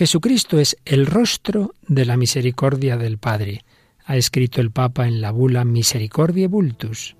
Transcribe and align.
Jesucristo 0.00 0.58
es 0.58 0.78
el 0.86 1.04
rostro 1.04 1.74
de 1.86 2.06
la 2.06 2.16
misericordia 2.16 2.96
del 2.96 3.18
Padre, 3.18 3.66
ha 4.06 4.16
escrito 4.16 4.62
el 4.62 4.70
Papa 4.70 5.06
en 5.06 5.20
la 5.20 5.30
bula 5.30 5.66
Misericordiae 5.66 6.46
Vultus, 6.48 7.16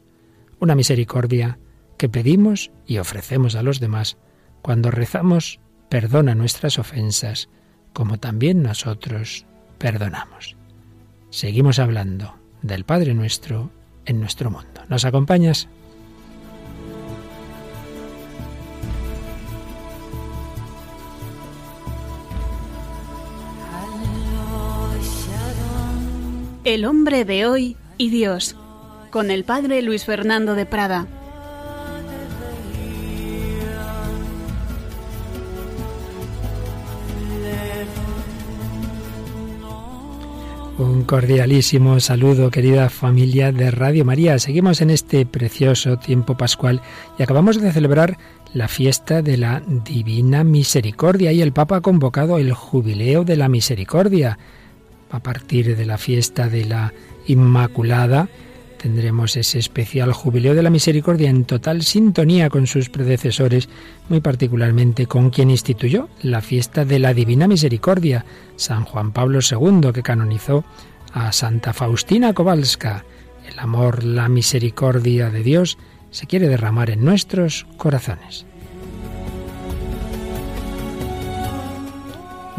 una 0.61 0.75
misericordia 0.75 1.59
que 1.99 2.09
pedimos 2.09 2.71
y 2.87 2.97
ofrecemos 2.97 3.55
a 3.55 3.63
los 3.63 3.81
demás 3.81 4.17
cuando 4.63 4.91
rezamos 4.91 5.61
perdona 5.91 6.35
nuestras 6.35 6.79
ofensas, 6.79 7.51
como 7.93 8.19
también 8.19 8.63
nosotros 8.63 9.45
perdonamos. 9.77 10.57
Seguimos 11.29 11.81
hablando 11.81 12.41
del 12.63 12.87
Padre 12.87 13.13
nuestro 13.13 13.71
en 14.07 14.21
nuestro 14.21 14.51
mundo. 14.51 14.81
¿Nos 14.89 15.05
acompañas? 15.05 15.69
El 26.63 26.85
hombre 26.85 27.25
de 27.25 27.47
hoy 27.47 27.77
y 27.97 28.11
Dios, 28.11 28.55
con 29.11 29.31
el 29.31 29.45
Padre 29.45 29.81
Luis 29.81 30.05
Fernando 30.05 30.55
de 30.55 30.67
Prada. 30.67 31.07
Un 40.77 41.05
cordialísimo 41.05 41.99
saludo, 41.99 42.51
querida 42.51 42.91
familia 42.91 43.53
de 43.53 43.71
Radio 43.71 44.05
María. 44.05 44.39
Seguimos 44.39 44.83
en 44.83 44.91
este 44.91 45.25
precioso 45.25 45.97
tiempo 45.97 46.37
pascual 46.37 46.83
y 47.19 47.23
acabamos 47.23 47.59
de 47.59 47.73
celebrar 47.73 48.19
la 48.53 48.69
fiesta 48.69 49.23
de 49.23 49.39
la 49.39 49.63
Divina 49.67 50.45
Misericordia 50.45 51.33
y 51.33 51.41
el 51.41 51.53
Papa 51.53 51.77
ha 51.77 51.81
convocado 51.81 52.37
el 52.37 52.53
Jubileo 52.53 53.25
de 53.25 53.37
la 53.37 53.49
Misericordia. 53.49 54.39
A 55.11 55.21
partir 55.21 55.77
de 55.77 55.87
la 55.87 55.99
fiesta 55.99 56.49
de 56.49 56.65
la 56.65 56.93
Inmaculada, 57.27 58.29
tendremos 58.81 59.37
ese 59.37 59.59
especial 59.59 60.13
Jubileo 60.13 60.55
de 60.55 60.63
la 60.63 60.71
Misericordia 60.71 61.29
en 61.29 61.45
total 61.45 61.83
sintonía 61.83 62.49
con 62.49 62.67
sus 62.67 62.89
predecesores, 62.89 63.69
muy 64.09 64.21
particularmente 64.21 65.07
con 65.07 65.31
quien 65.31 65.51
instituyó 65.51 66.09
la 66.23 66.41
fiesta 66.41 66.85
de 66.85 66.99
la 66.99 67.13
Divina 67.13 67.47
Misericordia, 67.47 68.25
San 68.57 68.85
Juan 68.85 69.13
Pablo 69.13 69.41
II, 69.41 69.93
que 69.93 70.03
canonizó 70.03 70.65
a 71.13 71.33
Santa 71.33 71.73
Faustina 71.73 72.33
Kowalska. 72.33 73.05
El 73.51 73.59
amor, 73.59 74.05
la 74.05 74.29
misericordia 74.29 75.31
de 75.31 75.43
Dios 75.43 75.77
se 76.11 76.27
quiere 76.27 76.49
derramar 76.49 76.91
en 76.91 77.05
nuestros 77.05 77.67
corazones. 77.77 78.47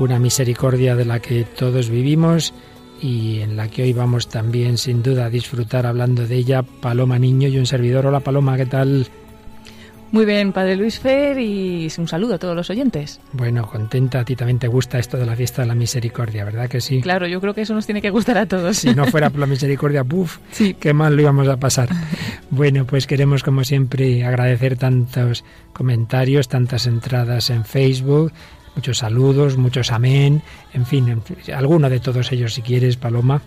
Una 0.02 0.17
misericordia 0.17 0.95
de 0.95 1.05
la 1.05 1.19
que 1.19 1.44
todos 1.44 1.91
vivimos 1.91 2.55
y 3.03 3.41
en 3.41 3.55
la 3.55 3.67
que 3.67 3.83
hoy 3.83 3.94
vamos 3.94 4.30
también 4.30 4.80
sin 4.80 5.03
duda 5.03 5.25
a 5.25 5.30
disfrutar 5.30 5.85
hablando 5.85 6.25
de 6.25 6.38
ella 6.38 6.63
Paloma 6.63 7.19
Niño 7.19 7.47
y 7.49 7.59
un 7.59 7.67
servidor. 7.67 8.07
Hola 8.07 8.19
Paloma, 8.22 8.57
¿qué 8.57 8.66
tal? 8.66 9.05
Muy 10.11 10.25
bien, 10.25 10.53
Padre 10.53 10.75
Luis 10.75 10.99
Fer, 10.99 11.38
y 11.38 11.88
un 11.99 12.07
saludo 12.07 12.33
a 12.33 12.38
todos 12.39 12.55
los 12.55 12.72
oyentes. 12.72 13.22
Bueno, 13.31 13.67
contenta, 13.67 14.22
a 14.22 14.25
ti 14.25 14.35
también 14.35 14.57
te 14.57 14.67
gusta 14.67 14.97
esto 14.97 15.17
de 15.17 15.25
la 15.27 15.35
fiesta 15.35 15.61
de 15.61 15.67
la 15.67 15.75
misericordia, 15.75 16.45
¿verdad 16.45 16.67
que 16.67 16.81
sí? 16.81 16.99
Claro, 17.02 17.27
yo 17.27 17.39
creo 17.39 17.53
que 17.53 17.61
eso 17.61 17.75
nos 17.75 17.85
tiene 17.85 18.02
que 18.02 18.09
gustar 18.09 18.39
a 18.39 18.47
todos. 18.47 18.77
Si 18.77 18.95
no 18.95 19.05
fuera 19.05 19.29
por 19.29 19.39
la 19.39 19.45
misericordia. 19.45 20.03
Sí. 20.49 20.73
Qué 20.73 20.94
mal 20.94 21.16
lo 21.16 21.22
íbamos 21.22 21.47
a 21.47 21.57
pasar. 21.57 21.89
bueno, 22.49 22.85
pues 22.85 23.05
queremos, 23.05 23.44
como 23.44 23.63
siempre, 23.63 24.25
agradecer 24.25 24.77
tantos 24.77 25.45
comentarios, 25.73 26.47
tantas 26.47 26.88
entradas 26.88 27.52
en 27.52 27.66
Facebook, 27.66 28.33
muchos 28.75 29.00
saludos, 29.00 29.58
muchos 29.58 29.91
amén, 29.91 30.41
en 30.73 30.86
fin, 30.86 31.22
alguno 31.55 31.89
de 31.89 32.00
todos 32.00 32.31
ellos 32.31 32.53
si 32.53 32.61
quieres, 32.61 32.97
Paloma. 32.97 33.41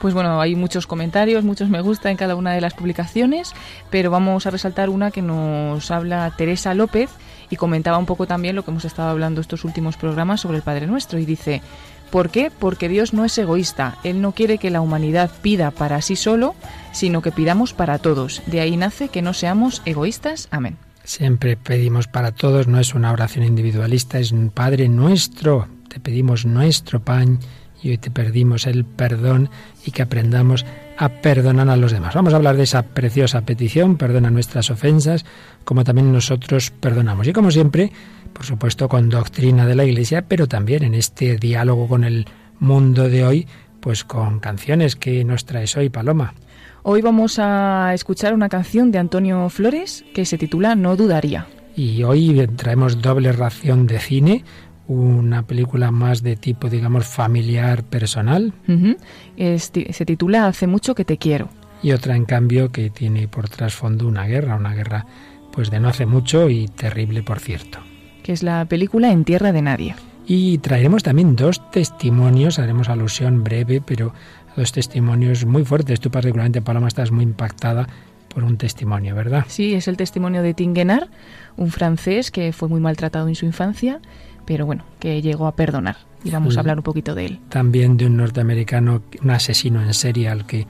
Pues 0.00 0.14
bueno, 0.14 0.40
hay 0.40 0.54
muchos 0.54 0.86
comentarios, 0.86 1.44
muchos 1.44 1.68
me 1.68 1.80
gusta 1.80 2.10
en 2.10 2.16
cada 2.16 2.36
una 2.36 2.52
de 2.52 2.60
las 2.60 2.74
publicaciones, 2.74 3.52
pero 3.90 4.10
vamos 4.10 4.46
a 4.46 4.50
resaltar 4.50 4.90
una 4.90 5.10
que 5.10 5.22
nos 5.22 5.90
habla 5.90 6.32
Teresa 6.36 6.72
López 6.74 7.10
y 7.50 7.56
comentaba 7.56 7.98
un 7.98 8.06
poco 8.06 8.26
también 8.26 8.54
lo 8.54 8.64
que 8.64 8.70
hemos 8.70 8.84
estado 8.84 9.10
hablando 9.10 9.40
estos 9.40 9.64
últimos 9.64 9.96
programas 9.96 10.40
sobre 10.40 10.58
el 10.58 10.62
Padre 10.62 10.86
Nuestro 10.86 11.18
y 11.18 11.24
dice, 11.24 11.62
¿por 12.10 12.30
qué? 12.30 12.52
Porque 12.56 12.88
Dios 12.88 13.12
no 13.12 13.24
es 13.24 13.36
egoísta, 13.36 13.98
Él 14.04 14.20
no 14.20 14.32
quiere 14.32 14.58
que 14.58 14.70
la 14.70 14.80
humanidad 14.80 15.30
pida 15.42 15.72
para 15.72 16.00
sí 16.00 16.14
solo, 16.14 16.54
sino 16.92 17.20
que 17.20 17.32
pidamos 17.32 17.72
para 17.72 17.98
todos. 17.98 18.42
De 18.46 18.60
ahí 18.60 18.76
nace 18.76 19.08
que 19.08 19.22
no 19.22 19.34
seamos 19.34 19.82
egoístas. 19.84 20.48
Amén. 20.52 20.76
Siempre 21.04 21.58
pedimos 21.58 22.08
para 22.08 22.32
todos, 22.32 22.66
no 22.66 22.80
es 22.80 22.94
una 22.94 23.12
oración 23.12 23.44
individualista, 23.44 24.18
es 24.18 24.32
un 24.32 24.48
Padre 24.48 24.88
nuestro. 24.88 25.68
Te 25.88 26.00
pedimos 26.00 26.46
nuestro 26.46 27.04
pan 27.04 27.40
y 27.82 27.90
hoy 27.90 27.98
te 27.98 28.10
pedimos 28.10 28.66
el 28.66 28.86
perdón 28.86 29.50
y 29.84 29.90
que 29.90 30.00
aprendamos 30.00 30.64
a 30.96 31.10
perdonar 31.10 31.68
a 31.68 31.76
los 31.76 31.92
demás. 31.92 32.14
Vamos 32.14 32.32
a 32.32 32.36
hablar 32.36 32.56
de 32.56 32.62
esa 32.62 32.82
preciosa 32.82 33.42
petición, 33.42 33.96
perdona 33.98 34.30
nuestras 34.30 34.70
ofensas, 34.70 35.26
como 35.64 35.84
también 35.84 36.10
nosotros 36.10 36.70
perdonamos. 36.70 37.28
Y 37.28 37.34
como 37.34 37.50
siempre, 37.50 37.92
por 38.32 38.46
supuesto, 38.46 38.88
con 38.88 39.10
doctrina 39.10 39.66
de 39.66 39.74
la 39.74 39.84
Iglesia, 39.84 40.24
pero 40.26 40.48
también 40.48 40.84
en 40.84 40.94
este 40.94 41.36
diálogo 41.36 41.86
con 41.86 42.04
el 42.04 42.24
mundo 42.60 43.10
de 43.10 43.26
hoy, 43.26 43.46
pues 43.80 44.04
con 44.04 44.40
canciones 44.40 44.96
que 44.96 45.22
nos 45.22 45.44
traes 45.44 45.76
hoy, 45.76 45.90
Paloma. 45.90 46.32
Hoy 46.86 47.00
vamos 47.00 47.38
a 47.38 47.94
escuchar 47.94 48.34
una 48.34 48.50
canción 48.50 48.90
de 48.90 48.98
Antonio 48.98 49.48
Flores 49.48 50.04
que 50.12 50.26
se 50.26 50.36
titula 50.36 50.74
No 50.74 50.96
dudaría. 50.96 51.46
Y 51.74 52.02
hoy 52.02 52.46
traemos 52.56 53.00
doble 53.00 53.32
ración 53.32 53.86
de 53.86 53.98
cine, 53.98 54.44
una 54.86 55.46
película 55.46 55.90
más 55.90 56.22
de 56.22 56.36
tipo, 56.36 56.68
digamos, 56.68 57.06
familiar, 57.06 57.84
personal. 57.84 58.52
se 59.38 60.04
titula 60.04 60.46
Hace 60.46 60.66
mucho 60.66 60.94
que 60.94 61.06
te 61.06 61.16
quiero. 61.16 61.48
Y 61.82 61.92
otra, 61.92 62.16
en 62.16 62.26
cambio, 62.26 62.70
que 62.70 62.90
tiene 62.90 63.28
por 63.28 63.48
trasfondo 63.48 64.06
una 64.06 64.26
guerra, 64.26 64.54
una 64.54 64.74
guerra 64.74 65.06
pues 65.52 65.70
de 65.70 65.80
no 65.80 65.88
hace 65.88 66.04
mucho 66.04 66.50
y 66.50 66.68
terrible, 66.68 67.22
por 67.22 67.40
cierto. 67.40 67.78
Que 68.22 68.32
es 68.32 68.42
la 68.42 68.66
película 68.66 69.10
En 69.10 69.24
Tierra 69.24 69.52
de 69.52 69.62
Nadie. 69.62 69.94
Y 70.26 70.58
traeremos 70.58 71.02
también 71.02 71.36
dos 71.36 71.70
testimonios, 71.70 72.58
haremos 72.58 72.88
alusión 72.88 73.44
breve, 73.44 73.82
pero 73.84 74.14
dos 74.56 74.72
testimonios 74.72 75.44
muy 75.44 75.64
fuertes. 75.64 76.00
Tú 76.00 76.10
particularmente, 76.10 76.62
Paloma, 76.62 76.88
estás 76.88 77.10
muy 77.10 77.24
impactada 77.24 77.88
por 78.28 78.44
un 78.44 78.56
testimonio, 78.56 79.14
¿verdad? 79.14 79.44
Sí, 79.48 79.74
es 79.74 79.88
el 79.88 79.96
testimonio 79.96 80.42
de 80.42 80.54
Tinguenar, 80.54 81.08
un 81.56 81.70
francés 81.70 82.30
que 82.30 82.52
fue 82.52 82.68
muy 82.68 82.80
maltratado 82.80 83.28
en 83.28 83.34
su 83.34 83.46
infancia, 83.46 84.00
pero 84.44 84.66
bueno, 84.66 84.84
que 84.98 85.22
llegó 85.22 85.46
a 85.46 85.54
perdonar. 85.54 85.96
Y 86.24 86.30
vamos 86.30 86.56
a 86.56 86.60
hablar 86.60 86.78
un 86.78 86.82
poquito 86.82 87.14
de 87.14 87.26
él. 87.26 87.40
También 87.50 87.96
de 87.96 88.06
un 88.06 88.16
norteamericano, 88.16 89.02
un 89.22 89.30
asesino 89.30 89.82
en 89.82 89.92
serie 89.92 90.28
al 90.28 90.46
que 90.46 90.66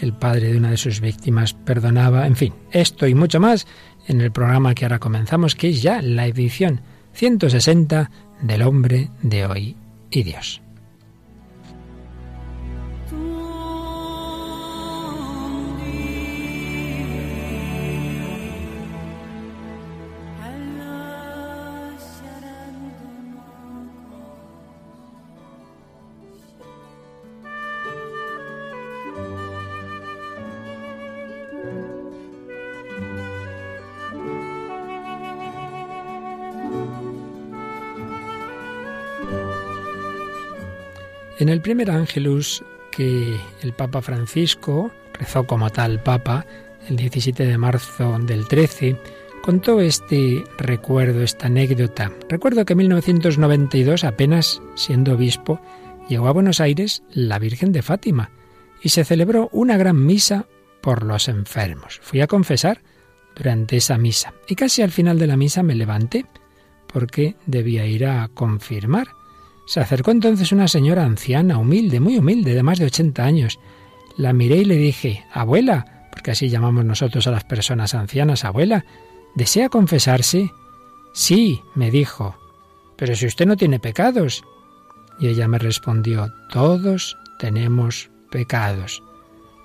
el 0.00 0.12
padre 0.12 0.52
de 0.52 0.58
una 0.58 0.70
de 0.70 0.76
sus 0.76 1.00
víctimas 1.00 1.54
perdonaba. 1.54 2.26
En 2.26 2.36
fin, 2.36 2.52
esto 2.70 3.06
y 3.06 3.14
mucho 3.14 3.40
más 3.40 3.66
en 4.06 4.20
el 4.20 4.30
programa 4.30 4.74
que 4.74 4.84
ahora 4.84 4.98
comenzamos, 4.98 5.54
que 5.54 5.70
es 5.70 5.82
ya 5.82 6.02
la 6.02 6.26
edición 6.26 6.82
160 7.14 8.10
del 8.42 8.62
hombre 8.62 9.10
de 9.22 9.46
hoy 9.46 9.76
y 10.10 10.22
Dios. 10.22 10.60
En 41.48 41.52
el 41.52 41.62
primer 41.62 41.90
ángelus 41.90 42.62
que 42.90 43.40
el 43.62 43.72
Papa 43.72 44.02
Francisco 44.02 44.92
rezó 45.14 45.46
como 45.46 45.70
tal 45.70 46.02
Papa 46.02 46.44
el 46.90 46.96
17 46.96 47.46
de 47.46 47.56
marzo 47.56 48.18
del 48.18 48.46
13, 48.46 49.00
contó 49.42 49.80
este 49.80 50.44
recuerdo, 50.58 51.22
esta 51.22 51.46
anécdota. 51.46 52.12
Recuerdo 52.28 52.66
que 52.66 52.74
en 52.74 52.80
1992, 52.80 54.04
apenas 54.04 54.60
siendo 54.74 55.14
obispo, 55.14 55.58
llegó 56.06 56.28
a 56.28 56.32
Buenos 56.32 56.60
Aires 56.60 57.02
la 57.14 57.38
Virgen 57.38 57.72
de 57.72 57.80
Fátima 57.80 58.30
y 58.82 58.90
se 58.90 59.06
celebró 59.06 59.48
una 59.50 59.78
gran 59.78 60.04
misa 60.04 60.44
por 60.82 61.02
los 61.02 61.28
enfermos. 61.28 61.98
Fui 62.02 62.20
a 62.20 62.26
confesar 62.26 62.82
durante 63.34 63.78
esa 63.78 63.96
misa 63.96 64.34
y 64.48 64.54
casi 64.54 64.82
al 64.82 64.90
final 64.90 65.18
de 65.18 65.26
la 65.26 65.38
misa 65.38 65.62
me 65.62 65.74
levanté 65.74 66.26
porque 66.92 67.36
debía 67.46 67.86
ir 67.86 68.04
a 68.04 68.28
confirmar. 68.34 69.17
Se 69.68 69.80
acercó 69.80 70.12
entonces 70.12 70.50
una 70.50 70.66
señora 70.66 71.04
anciana, 71.04 71.58
humilde, 71.58 72.00
muy 72.00 72.16
humilde, 72.16 72.54
de 72.54 72.62
más 72.62 72.78
de 72.78 72.86
80 72.86 73.22
años. 73.22 73.60
La 74.16 74.32
miré 74.32 74.56
y 74.56 74.64
le 74.64 74.76
dije, 74.76 75.26
abuela, 75.30 76.08
porque 76.10 76.30
así 76.30 76.48
llamamos 76.48 76.86
nosotros 76.86 77.26
a 77.26 77.32
las 77.32 77.44
personas 77.44 77.94
ancianas, 77.94 78.46
abuela, 78.46 78.86
¿desea 79.34 79.68
confesarse? 79.68 80.50
Sí, 81.12 81.60
me 81.74 81.90
dijo. 81.90 82.34
Pero 82.96 83.14
si 83.14 83.26
usted 83.26 83.44
no 83.44 83.58
tiene 83.58 83.78
pecados. 83.78 84.42
Y 85.20 85.28
ella 85.28 85.46
me 85.48 85.58
respondió, 85.58 86.32
todos 86.50 87.18
tenemos 87.38 88.08
pecados, 88.30 89.02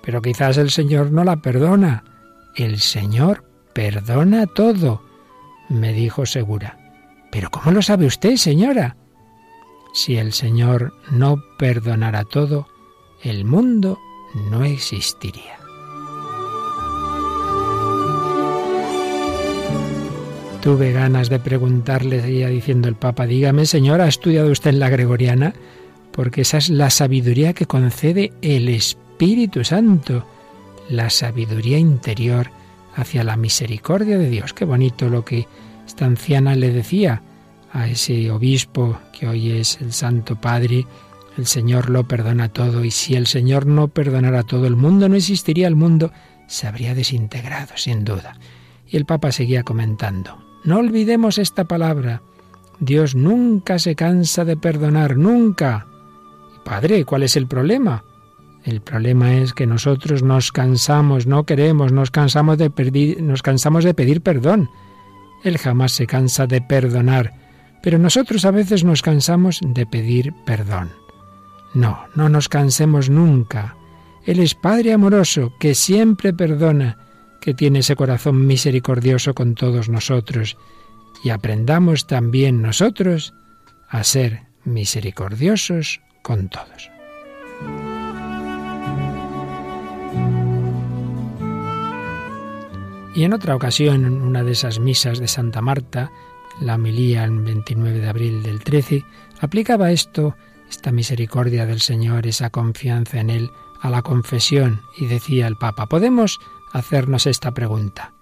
pero 0.02 0.20
quizás 0.20 0.58
el 0.58 0.70
Señor 0.70 1.12
no 1.12 1.24
la 1.24 1.36
perdona. 1.36 2.04
El 2.56 2.80
Señor 2.80 3.42
perdona 3.72 4.46
todo, 4.48 5.02
me 5.70 5.94
dijo 5.94 6.26
segura. 6.26 6.76
¿Pero 7.30 7.50
cómo 7.50 7.70
lo 7.70 7.80
sabe 7.80 8.04
usted, 8.04 8.36
señora? 8.36 8.96
Si 9.94 10.16
el 10.16 10.32
Señor 10.32 10.92
no 11.12 11.40
perdonara 11.56 12.24
todo, 12.24 12.66
el 13.22 13.44
mundo 13.44 13.96
no 14.50 14.64
existiría. 14.64 15.56
Tuve 20.60 20.90
ganas 20.90 21.28
de 21.28 21.38
preguntarle, 21.38 22.20
seguía 22.22 22.48
diciendo 22.48 22.88
el 22.88 22.96
Papa, 22.96 23.26
dígame, 23.26 23.66
señora, 23.66 24.06
¿ha 24.06 24.08
estudiado 24.08 24.50
usted 24.50 24.70
en 24.70 24.80
la 24.80 24.88
Gregoriana? 24.88 25.54
Porque 26.10 26.40
esa 26.40 26.58
es 26.58 26.70
la 26.70 26.90
sabiduría 26.90 27.52
que 27.52 27.66
concede 27.66 28.32
el 28.42 28.68
Espíritu 28.68 29.62
Santo, 29.62 30.26
la 30.88 31.08
sabiduría 31.08 31.78
interior 31.78 32.50
hacia 32.96 33.22
la 33.22 33.36
misericordia 33.36 34.18
de 34.18 34.28
Dios. 34.28 34.54
Qué 34.54 34.64
bonito 34.64 35.08
lo 35.08 35.24
que 35.24 35.46
esta 35.86 36.04
anciana 36.04 36.56
le 36.56 36.72
decía 36.72 37.22
a 37.74 37.88
ese 37.88 38.30
obispo 38.30 38.98
que 39.12 39.26
hoy 39.26 39.50
es 39.50 39.80
el 39.80 39.92
Santo 39.92 40.36
Padre, 40.36 40.86
el 41.36 41.46
Señor 41.46 41.90
lo 41.90 42.04
perdona 42.04 42.48
todo 42.48 42.84
y 42.84 42.92
si 42.92 43.16
el 43.16 43.26
Señor 43.26 43.66
no 43.66 43.88
perdonara 43.88 44.44
todo 44.44 44.66
el 44.66 44.76
mundo, 44.76 45.08
no 45.08 45.16
existiría 45.16 45.66
el 45.66 45.74
mundo, 45.74 46.12
se 46.46 46.68
habría 46.68 46.94
desintegrado, 46.94 47.72
sin 47.74 48.04
duda. 48.04 48.38
Y 48.88 48.96
el 48.96 49.04
Papa 49.04 49.32
seguía 49.32 49.64
comentando, 49.64 50.38
no 50.62 50.78
olvidemos 50.78 51.36
esta 51.38 51.64
palabra, 51.64 52.22
Dios 52.78 53.16
nunca 53.16 53.80
se 53.80 53.96
cansa 53.96 54.44
de 54.44 54.56
perdonar, 54.56 55.16
nunca. 55.16 55.88
Padre, 56.64 57.04
¿cuál 57.04 57.24
es 57.24 57.34
el 57.34 57.48
problema? 57.48 58.04
El 58.62 58.82
problema 58.82 59.34
es 59.34 59.52
que 59.52 59.66
nosotros 59.66 60.22
nos 60.22 60.52
cansamos, 60.52 61.26
no 61.26 61.42
queremos, 61.42 61.90
nos 61.90 62.12
cansamos 62.12 62.56
de 62.56 62.70
pedir, 62.70 63.20
nos 63.20 63.42
cansamos 63.42 63.82
de 63.82 63.94
pedir 63.94 64.20
perdón. 64.22 64.70
Él 65.42 65.58
jamás 65.58 65.92
se 65.92 66.06
cansa 66.06 66.46
de 66.46 66.60
perdonar 66.60 67.43
pero 67.84 67.98
nosotros 67.98 68.46
a 68.46 68.50
veces 68.50 68.82
nos 68.82 69.02
cansamos 69.02 69.60
de 69.62 69.84
pedir 69.84 70.32
perdón. 70.46 70.90
No, 71.74 72.06
no 72.14 72.30
nos 72.30 72.48
cansemos 72.48 73.10
nunca. 73.10 73.76
Él 74.24 74.40
es 74.40 74.54
Padre 74.54 74.94
amoroso, 74.94 75.52
que 75.60 75.74
siempre 75.74 76.32
perdona, 76.32 76.96
que 77.42 77.52
tiene 77.52 77.80
ese 77.80 77.94
corazón 77.94 78.46
misericordioso 78.46 79.34
con 79.34 79.54
todos 79.54 79.90
nosotros, 79.90 80.56
y 81.22 81.28
aprendamos 81.28 82.06
también 82.06 82.62
nosotros 82.62 83.34
a 83.90 84.02
ser 84.02 84.44
misericordiosos 84.64 86.00
con 86.22 86.48
todos. 86.48 86.90
Y 93.14 93.24
en 93.24 93.34
otra 93.34 93.54
ocasión, 93.54 94.06
en 94.06 94.22
una 94.22 94.42
de 94.42 94.52
esas 94.52 94.80
misas 94.80 95.18
de 95.18 95.28
Santa 95.28 95.60
Marta, 95.60 96.10
la 96.60 96.76
homilía 96.76 97.24
el 97.24 97.40
29 97.40 98.00
de 98.00 98.08
abril 98.08 98.42
del 98.42 98.62
13, 98.62 99.04
aplicaba 99.40 99.90
esto, 99.90 100.36
esta 100.68 100.92
misericordia 100.92 101.66
del 101.66 101.80
Señor, 101.80 102.26
esa 102.26 102.50
confianza 102.50 103.20
en 103.20 103.30
Él, 103.30 103.50
a 103.80 103.90
la 103.90 104.02
confesión 104.02 104.80
y 104.96 105.06
decía 105.06 105.46
el 105.46 105.56
Papa, 105.56 105.86
podemos 105.86 106.40
hacernos 106.72 107.26
esta 107.26 107.52
pregunta. 107.52 108.14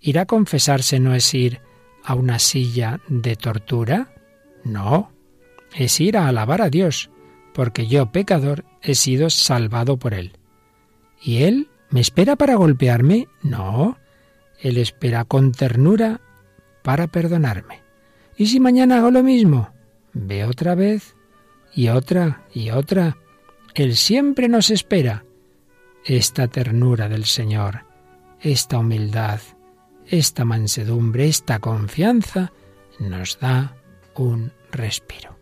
¿Ir 0.00 0.18
a 0.18 0.26
confesarse 0.26 1.00
no 1.00 1.14
es 1.14 1.32
ir 1.32 1.60
a 2.04 2.14
una 2.14 2.38
silla 2.38 3.00
de 3.08 3.34
tortura? 3.34 4.12
No, 4.62 5.10
es 5.74 6.00
ir 6.00 6.18
a 6.18 6.28
alabar 6.28 6.60
a 6.60 6.70
Dios, 6.70 7.10
porque 7.54 7.86
yo, 7.86 8.12
pecador, 8.12 8.64
he 8.82 8.94
sido 8.94 9.30
salvado 9.30 9.96
por 9.96 10.12
Él. 10.12 10.32
¿Y 11.22 11.44
Él 11.44 11.68
me 11.88 12.00
espera 12.00 12.36
para 12.36 12.56
golpearme? 12.56 13.26
No, 13.42 13.96
Él 14.60 14.76
espera 14.76 15.24
con 15.24 15.52
ternura 15.52 16.20
para 16.86 17.08
perdonarme. 17.08 17.82
¿Y 18.36 18.46
si 18.46 18.60
mañana 18.60 18.98
hago 18.98 19.10
lo 19.10 19.24
mismo? 19.24 19.70
Ve 20.12 20.44
otra 20.44 20.76
vez 20.76 21.16
y 21.74 21.88
otra 21.88 22.44
y 22.54 22.70
otra. 22.70 23.16
Él 23.74 23.96
siempre 23.96 24.48
nos 24.48 24.70
espera. 24.70 25.24
Esta 26.04 26.46
ternura 26.46 27.08
del 27.08 27.24
Señor, 27.24 27.80
esta 28.40 28.78
humildad, 28.78 29.40
esta 30.06 30.44
mansedumbre, 30.44 31.26
esta 31.26 31.58
confianza 31.58 32.52
nos 33.00 33.40
da 33.40 33.74
un 34.14 34.52
respiro. 34.70 35.35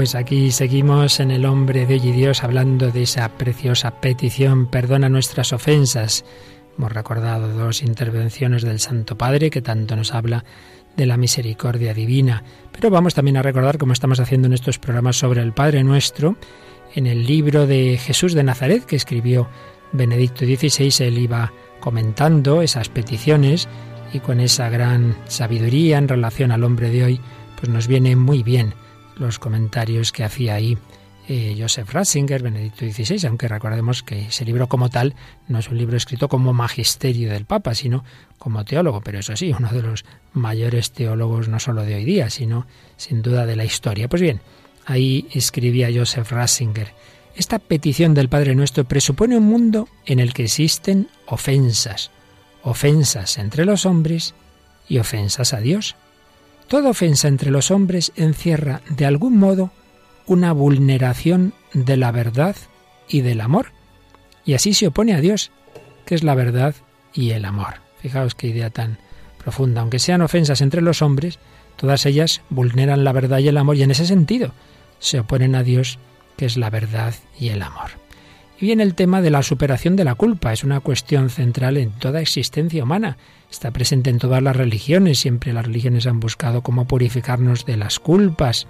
Pues 0.00 0.14
aquí 0.14 0.50
seguimos 0.50 1.20
en 1.20 1.30
el 1.30 1.44
hombre 1.44 1.84
de 1.84 1.92
hoy 1.92 2.08
y 2.08 2.12
Dios 2.12 2.42
hablando 2.42 2.90
de 2.90 3.02
esa 3.02 3.36
preciosa 3.36 4.00
petición, 4.00 4.64
perdona 4.64 5.10
nuestras 5.10 5.52
ofensas. 5.52 6.24
Hemos 6.78 6.90
recordado 6.90 7.52
dos 7.52 7.82
intervenciones 7.82 8.62
del 8.62 8.80
Santo 8.80 9.18
Padre 9.18 9.50
que 9.50 9.60
tanto 9.60 9.96
nos 9.96 10.14
habla 10.14 10.42
de 10.96 11.04
la 11.04 11.18
misericordia 11.18 11.92
divina. 11.92 12.42
Pero 12.72 12.88
vamos 12.88 13.12
también 13.12 13.36
a 13.36 13.42
recordar, 13.42 13.76
como 13.76 13.92
estamos 13.92 14.20
haciendo 14.20 14.46
en 14.46 14.54
estos 14.54 14.78
programas 14.78 15.16
sobre 15.16 15.42
el 15.42 15.52
Padre 15.52 15.84
Nuestro, 15.84 16.36
en 16.94 17.06
el 17.06 17.26
libro 17.26 17.66
de 17.66 17.98
Jesús 17.98 18.32
de 18.32 18.42
Nazaret 18.42 18.86
que 18.86 18.96
escribió 18.96 19.50
Benedicto 19.92 20.46
XVI, 20.46 21.04
él 21.04 21.18
iba 21.18 21.52
comentando 21.78 22.62
esas 22.62 22.88
peticiones 22.88 23.68
y 24.14 24.20
con 24.20 24.40
esa 24.40 24.70
gran 24.70 25.14
sabiduría 25.26 25.98
en 25.98 26.08
relación 26.08 26.52
al 26.52 26.64
hombre 26.64 26.88
de 26.88 27.04
hoy, 27.04 27.20
pues 27.60 27.68
nos 27.68 27.86
viene 27.86 28.16
muy 28.16 28.42
bien 28.42 28.72
los 29.20 29.38
comentarios 29.38 30.12
que 30.12 30.24
hacía 30.24 30.54
ahí 30.54 30.76
eh, 31.28 31.54
Joseph 31.56 31.92
Ratzinger, 31.92 32.42
Benedicto 32.42 32.84
XVI, 32.84 33.28
aunque 33.28 33.46
recordemos 33.46 34.02
que 34.02 34.26
ese 34.26 34.44
libro 34.44 34.68
como 34.68 34.88
tal 34.88 35.14
no 35.46 35.60
es 35.60 35.68
un 35.68 35.78
libro 35.78 35.96
escrito 35.96 36.28
como 36.28 36.52
magisterio 36.52 37.30
del 37.30 37.44
Papa, 37.44 37.74
sino 37.74 38.04
como 38.38 38.64
teólogo, 38.64 39.00
pero 39.00 39.20
eso 39.20 39.36
sí, 39.36 39.54
uno 39.56 39.68
de 39.68 39.82
los 39.82 40.04
mayores 40.32 40.90
teólogos 40.90 41.48
no 41.48 41.60
solo 41.60 41.82
de 41.82 41.94
hoy 41.94 42.04
día, 42.04 42.30
sino 42.30 42.66
sin 42.96 43.22
duda 43.22 43.46
de 43.46 43.54
la 43.54 43.64
historia. 43.64 44.08
Pues 44.08 44.22
bien, 44.22 44.40
ahí 44.86 45.28
escribía 45.32 45.88
Joseph 45.94 46.32
Ratzinger, 46.32 46.92
esta 47.36 47.58
petición 47.58 48.12
del 48.12 48.28
Padre 48.28 48.54
Nuestro 48.54 48.84
presupone 48.84 49.36
un 49.36 49.44
mundo 49.44 49.88
en 50.04 50.18
el 50.18 50.34
que 50.34 50.44
existen 50.44 51.08
ofensas, 51.26 52.10
ofensas 52.62 53.38
entre 53.38 53.64
los 53.64 53.86
hombres 53.86 54.34
y 54.88 54.98
ofensas 54.98 55.54
a 55.54 55.60
Dios. 55.60 55.94
Toda 56.70 56.90
ofensa 56.90 57.26
entre 57.26 57.50
los 57.50 57.72
hombres 57.72 58.12
encierra, 58.14 58.80
de 58.88 59.04
algún 59.04 59.38
modo, 59.38 59.72
una 60.26 60.52
vulneración 60.52 61.52
de 61.74 61.96
la 61.96 62.12
verdad 62.12 62.54
y 63.08 63.22
del 63.22 63.40
amor. 63.40 63.72
Y 64.44 64.54
así 64.54 64.72
se 64.72 64.86
opone 64.86 65.14
a 65.14 65.20
Dios, 65.20 65.50
que 66.06 66.14
es 66.14 66.22
la 66.22 66.36
verdad 66.36 66.76
y 67.12 67.30
el 67.30 67.44
amor. 67.44 67.80
Fijaos 68.00 68.36
qué 68.36 68.46
idea 68.46 68.70
tan 68.70 68.98
profunda. 69.42 69.80
Aunque 69.80 69.98
sean 69.98 70.22
ofensas 70.22 70.60
entre 70.60 70.80
los 70.80 71.02
hombres, 71.02 71.40
todas 71.74 72.06
ellas 72.06 72.40
vulneran 72.50 73.02
la 73.02 73.10
verdad 73.10 73.38
y 73.38 73.48
el 73.48 73.56
amor 73.56 73.74
y 73.74 73.82
en 73.82 73.90
ese 73.90 74.06
sentido 74.06 74.52
se 75.00 75.18
oponen 75.18 75.56
a 75.56 75.64
Dios, 75.64 75.98
que 76.36 76.46
es 76.46 76.56
la 76.56 76.70
verdad 76.70 77.14
y 77.36 77.48
el 77.48 77.62
amor. 77.62 77.90
Y 78.60 78.66
viene 78.66 78.82
el 78.82 78.94
tema 78.94 79.22
de 79.22 79.30
la 79.30 79.42
superación 79.42 79.96
de 79.96 80.04
la 80.04 80.14
culpa. 80.14 80.52
Es 80.52 80.64
una 80.64 80.80
cuestión 80.80 81.30
central 81.30 81.78
en 81.78 81.92
toda 81.92 82.20
existencia 82.20 82.84
humana. 82.84 83.16
Está 83.50 83.70
presente 83.70 84.10
en 84.10 84.18
todas 84.18 84.42
las 84.42 84.54
religiones. 84.54 85.18
Siempre 85.18 85.54
las 85.54 85.64
religiones 85.64 86.06
han 86.06 86.20
buscado 86.20 86.62
cómo 86.62 86.86
purificarnos 86.86 87.64
de 87.64 87.78
las 87.78 87.98
culpas. 87.98 88.66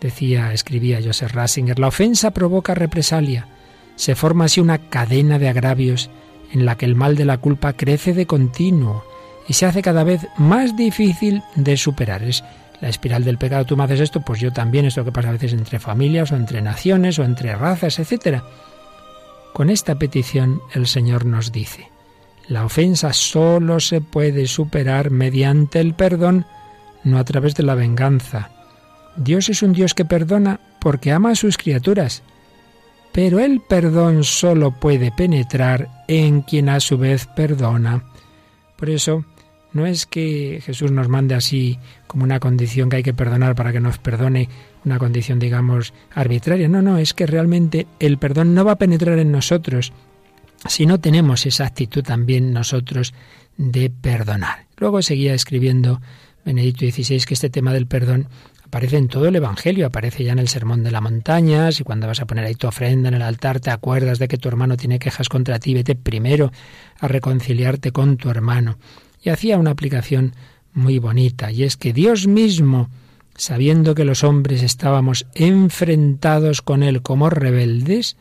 Decía, 0.00 0.52
escribía 0.52 1.00
Joseph 1.04 1.32
Rasinger, 1.32 1.78
la 1.78 1.88
ofensa 1.88 2.30
provoca 2.30 2.74
represalia. 2.74 3.48
Se 3.96 4.14
forma 4.14 4.44
así 4.44 4.60
una 4.60 4.78
cadena 4.78 5.38
de 5.38 5.48
agravios 5.48 6.10
en 6.52 6.64
la 6.64 6.76
que 6.76 6.84
el 6.84 6.94
mal 6.94 7.16
de 7.16 7.24
la 7.24 7.38
culpa 7.38 7.72
crece 7.72 8.14
de 8.14 8.26
continuo 8.26 9.04
y 9.48 9.54
se 9.54 9.66
hace 9.66 9.82
cada 9.82 10.04
vez 10.04 10.28
más 10.36 10.76
difícil 10.76 11.42
de 11.56 11.76
superar. 11.76 12.22
Es 12.22 12.44
la 12.80 12.88
espiral 12.88 13.24
del 13.24 13.38
pecado. 13.38 13.64
Tú 13.64 13.76
me 13.76 13.84
haces 13.84 14.00
esto, 14.00 14.20
pues 14.20 14.38
yo 14.38 14.52
también. 14.52 14.84
Es 14.84 14.96
lo 14.96 15.04
que 15.04 15.12
pasa 15.12 15.30
a 15.30 15.32
veces 15.32 15.54
entre 15.54 15.80
familias 15.80 16.30
o 16.30 16.36
entre 16.36 16.62
naciones 16.62 17.18
o 17.18 17.24
entre 17.24 17.54
razas, 17.56 17.98
etc. 17.98 18.42
Con 19.56 19.70
esta 19.70 19.94
petición 19.94 20.60
el 20.74 20.86
Señor 20.86 21.24
nos 21.24 21.50
dice, 21.50 21.90
la 22.46 22.66
ofensa 22.66 23.14
solo 23.14 23.80
se 23.80 24.02
puede 24.02 24.48
superar 24.48 25.10
mediante 25.10 25.80
el 25.80 25.94
perdón, 25.94 26.44
no 27.04 27.16
a 27.16 27.24
través 27.24 27.54
de 27.54 27.62
la 27.62 27.74
venganza. 27.74 28.50
Dios 29.16 29.48
es 29.48 29.62
un 29.62 29.72
Dios 29.72 29.94
que 29.94 30.04
perdona 30.04 30.60
porque 30.78 31.10
ama 31.10 31.30
a 31.30 31.36
sus 31.36 31.56
criaturas, 31.56 32.22
pero 33.12 33.40
el 33.40 33.62
perdón 33.62 34.24
solo 34.24 34.72
puede 34.72 35.10
penetrar 35.10 36.04
en 36.06 36.42
quien 36.42 36.68
a 36.68 36.78
su 36.78 36.98
vez 36.98 37.26
perdona. 37.26 38.04
Por 38.76 38.90
eso, 38.90 39.24
no 39.72 39.86
es 39.86 40.04
que 40.04 40.60
Jesús 40.66 40.92
nos 40.92 41.08
mande 41.08 41.34
así 41.34 41.78
como 42.06 42.24
una 42.24 42.40
condición 42.40 42.90
que 42.90 42.96
hay 42.96 43.02
que 43.02 43.14
perdonar 43.14 43.54
para 43.54 43.72
que 43.72 43.80
nos 43.80 43.96
perdone, 43.96 44.50
una 44.86 44.98
condición, 44.98 45.38
digamos, 45.38 45.92
arbitraria. 46.14 46.68
No, 46.68 46.80
no, 46.80 46.96
es 46.96 47.12
que 47.12 47.26
realmente 47.26 47.86
el 47.98 48.18
perdón 48.18 48.54
no 48.54 48.64
va 48.64 48.72
a 48.72 48.78
penetrar 48.78 49.18
en 49.18 49.32
nosotros 49.32 49.92
si 50.66 50.86
no 50.86 50.98
tenemos 50.98 51.44
esa 51.44 51.66
actitud 51.66 52.02
también 52.02 52.52
nosotros 52.52 53.12
de 53.56 53.90
perdonar. 53.90 54.66
Luego 54.78 55.02
seguía 55.02 55.34
escribiendo 55.34 56.00
Benedicto 56.44 56.86
XVI 56.86 57.24
que 57.24 57.34
este 57.34 57.50
tema 57.50 57.72
del 57.72 57.86
perdón 57.86 58.28
aparece 58.64 58.96
en 58.96 59.08
todo 59.08 59.26
el 59.26 59.36
Evangelio, 59.36 59.86
aparece 59.86 60.24
ya 60.24 60.32
en 60.32 60.38
el 60.38 60.48
Sermón 60.48 60.82
de 60.82 60.90
la 60.90 61.00
Montaña, 61.00 61.72
si 61.72 61.84
cuando 61.84 62.06
vas 62.06 62.20
a 62.20 62.26
poner 62.26 62.44
ahí 62.44 62.54
tu 62.54 62.66
ofrenda 62.66 63.08
en 63.08 63.14
el 63.14 63.22
altar 63.22 63.60
te 63.60 63.70
acuerdas 63.70 64.18
de 64.18 64.28
que 64.28 64.38
tu 64.38 64.48
hermano 64.48 64.76
tiene 64.76 64.98
quejas 64.98 65.28
contra 65.28 65.58
ti, 65.58 65.74
vete 65.74 65.94
primero 65.94 66.52
a 67.00 67.08
reconciliarte 67.08 67.92
con 67.92 68.16
tu 68.16 68.28
hermano. 68.30 68.78
Y 69.22 69.30
hacía 69.30 69.58
una 69.58 69.70
aplicación 69.70 70.34
muy 70.72 70.98
bonita, 70.98 71.50
y 71.50 71.62
es 71.62 71.76
que 71.76 71.92
Dios 71.92 72.26
mismo, 72.26 72.90
sabiendo 73.36 73.94
que 73.94 74.04
los 74.04 74.24
hombres 74.24 74.62
estábamos 74.62 75.26
enfrentados 75.34 76.62
con 76.62 76.82
Él 76.82 77.02
como 77.02 77.30
rebeldes, 77.30 78.16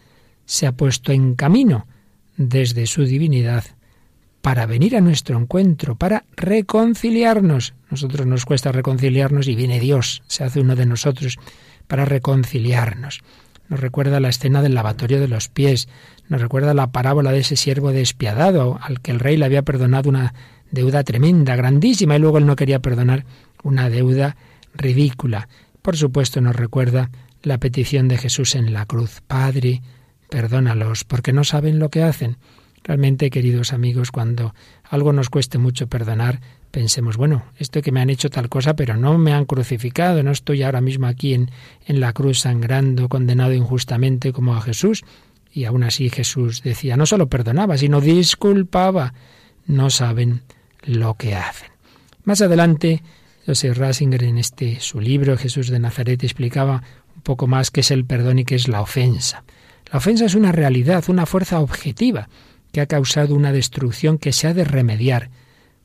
se 0.45 0.67
ha 0.67 0.73
puesto 0.73 1.11
en 1.11 1.35
camino 1.35 1.87
desde 2.37 2.85
su 2.85 3.05
divinidad 3.05 3.63
para 4.41 4.67
venir 4.67 4.95
a 4.95 5.01
nuestro 5.01 5.39
encuentro, 5.39 5.95
para 5.95 6.25
reconciliarnos. 6.35 7.73
Nosotros 7.89 8.27
nos 8.27 8.45
cuesta 8.45 8.71
reconciliarnos 8.71 9.47
y 9.47 9.55
viene 9.55 9.79
Dios, 9.79 10.21
se 10.27 10.43
hace 10.43 10.59
uno 10.59 10.75
de 10.75 10.85
nosotros 10.85 11.39
para 11.87 12.05
reconciliarnos. 12.05 13.21
Nos 13.69 13.79
recuerda 13.79 14.19
la 14.19 14.29
escena 14.29 14.61
del 14.61 14.75
lavatorio 14.75 15.19
de 15.19 15.27
los 15.27 15.49
pies, 15.49 15.87
nos 16.29 16.41
recuerda 16.41 16.75
la 16.75 16.91
parábola 16.91 17.31
de 17.31 17.39
ese 17.39 17.55
siervo 17.55 17.91
despiadado 17.91 18.77
al 18.83 19.01
que 19.01 19.11
el 19.11 19.19
rey 19.19 19.37
le 19.37 19.45
había 19.45 19.63
perdonado 19.63 20.09
una 20.09 20.35
deuda 20.69 21.03
tremenda, 21.03 21.55
grandísima, 21.55 22.15
y 22.15 22.19
luego 22.19 22.37
él 22.37 22.45
no 22.45 22.55
quería 22.55 22.79
perdonar 22.79 23.25
una 23.63 23.89
deuda 23.89 24.35
ridícula. 24.75 25.47
Por 25.81 25.97
supuesto 25.97 26.41
nos 26.41 26.55
recuerda 26.55 27.09
la 27.43 27.59
petición 27.59 28.07
de 28.07 28.17
Jesús 28.17 28.55
en 28.55 28.73
la 28.73 28.85
cruz. 28.85 29.21
Padre, 29.27 29.81
perdónalos, 30.29 31.03
porque 31.03 31.33
no 31.33 31.43
saben 31.43 31.79
lo 31.79 31.89
que 31.89 32.03
hacen. 32.03 32.37
Realmente, 32.83 33.31
queridos 33.31 33.73
amigos, 33.73 34.11
cuando 34.11 34.53
algo 34.83 35.11
nos 35.11 35.29
cueste 35.29 35.57
mucho 35.57 35.87
perdonar, 35.87 36.39
pensemos, 36.69 37.17
bueno, 37.17 37.45
esto 37.57 37.81
que 37.81 37.91
me 37.91 37.99
han 37.99 38.11
hecho 38.11 38.29
tal 38.29 38.47
cosa, 38.47 38.75
pero 38.75 38.95
no 38.95 39.17
me 39.17 39.33
han 39.33 39.45
crucificado, 39.45 40.21
no 40.21 40.31
estoy 40.31 40.61
ahora 40.61 40.81
mismo 40.81 41.07
aquí 41.07 41.33
en, 41.33 41.49
en 41.87 41.99
la 41.99 42.13
cruz 42.13 42.39
sangrando, 42.39 43.09
condenado 43.09 43.53
injustamente 43.53 44.33
como 44.33 44.55
a 44.55 44.61
Jesús. 44.61 45.03
Y 45.51 45.65
aún 45.65 45.83
así 45.83 46.09
Jesús 46.09 46.61
decía, 46.63 46.97
no 46.97 47.05
solo 47.05 47.27
perdonaba, 47.27 47.77
sino 47.77 48.01
disculpaba. 48.01 49.13
No 49.65 49.89
saben 49.89 50.41
lo 50.83 51.15
que 51.15 51.33
hacen. 51.33 51.69
Más 52.23 52.41
adelante, 52.41 53.01
Joseph 53.45 53.77
Rasinger 53.77 54.23
en 54.23 54.37
este 54.37 54.79
su 54.79 54.99
libro 54.99 55.37
Jesús 55.37 55.69
de 55.69 55.79
Nazaret 55.79 56.23
explicaba 56.23 56.81
un 57.15 57.21
poco 57.21 57.47
más 57.47 57.69
qué 57.69 57.81
es 57.81 57.91
el 57.91 58.05
perdón 58.05 58.39
y 58.39 58.45
qué 58.45 58.55
es 58.55 58.67
la 58.67 58.81
ofensa. 58.81 59.43
La 59.91 59.99
ofensa 59.99 60.25
es 60.25 60.35
una 60.35 60.51
realidad, 60.51 61.03
una 61.07 61.25
fuerza 61.25 61.59
objetiva 61.59 62.27
que 62.71 62.81
ha 62.81 62.87
causado 62.87 63.35
una 63.35 63.51
destrucción 63.51 64.17
que 64.17 64.33
se 64.33 64.47
ha 64.47 64.53
de 64.53 64.65
remediar. 64.65 65.29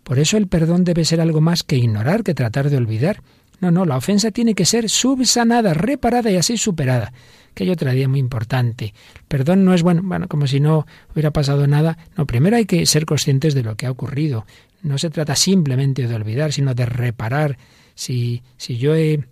Por 0.02 0.18
eso 0.18 0.36
el 0.36 0.48
perdón 0.48 0.84
debe 0.84 1.04
ser 1.04 1.20
algo 1.20 1.40
más 1.40 1.62
que 1.62 1.76
ignorar, 1.76 2.24
que 2.24 2.34
tratar 2.34 2.70
de 2.70 2.78
olvidar. 2.78 3.22
No, 3.60 3.70
no, 3.70 3.84
la 3.84 3.98
ofensa 3.98 4.30
tiene 4.30 4.54
que 4.54 4.64
ser 4.64 4.88
subsanada, 4.88 5.74
reparada 5.74 6.30
y 6.30 6.36
así 6.36 6.56
superada. 6.56 7.12
Que 7.52 7.64
hay 7.64 7.70
otra 7.70 7.94
idea 7.94 8.08
muy 8.08 8.18
importante. 8.18 8.94
El 9.16 9.22
perdón 9.28 9.66
no 9.66 9.74
es 9.74 9.82
bueno, 9.82 10.00
bueno, 10.02 10.28
como 10.28 10.46
si 10.46 10.60
no 10.60 10.86
hubiera 11.12 11.30
pasado 11.30 11.66
nada. 11.66 11.98
No, 12.16 12.26
primero 12.26 12.56
hay 12.56 12.64
que 12.64 12.86
ser 12.86 13.04
conscientes 13.04 13.54
de 13.54 13.62
lo 13.62 13.76
que 13.76 13.84
ha 13.86 13.90
ocurrido. 13.90 14.46
No 14.82 14.98
se 14.98 15.10
trata 15.10 15.36
simplemente 15.36 16.06
de 16.06 16.14
olvidar, 16.14 16.52
sino 16.52 16.74
de 16.74 16.86
reparar. 16.86 17.58
Si, 17.94 18.42
si 18.56 18.78
yo 18.78 18.94
he 18.94 19.24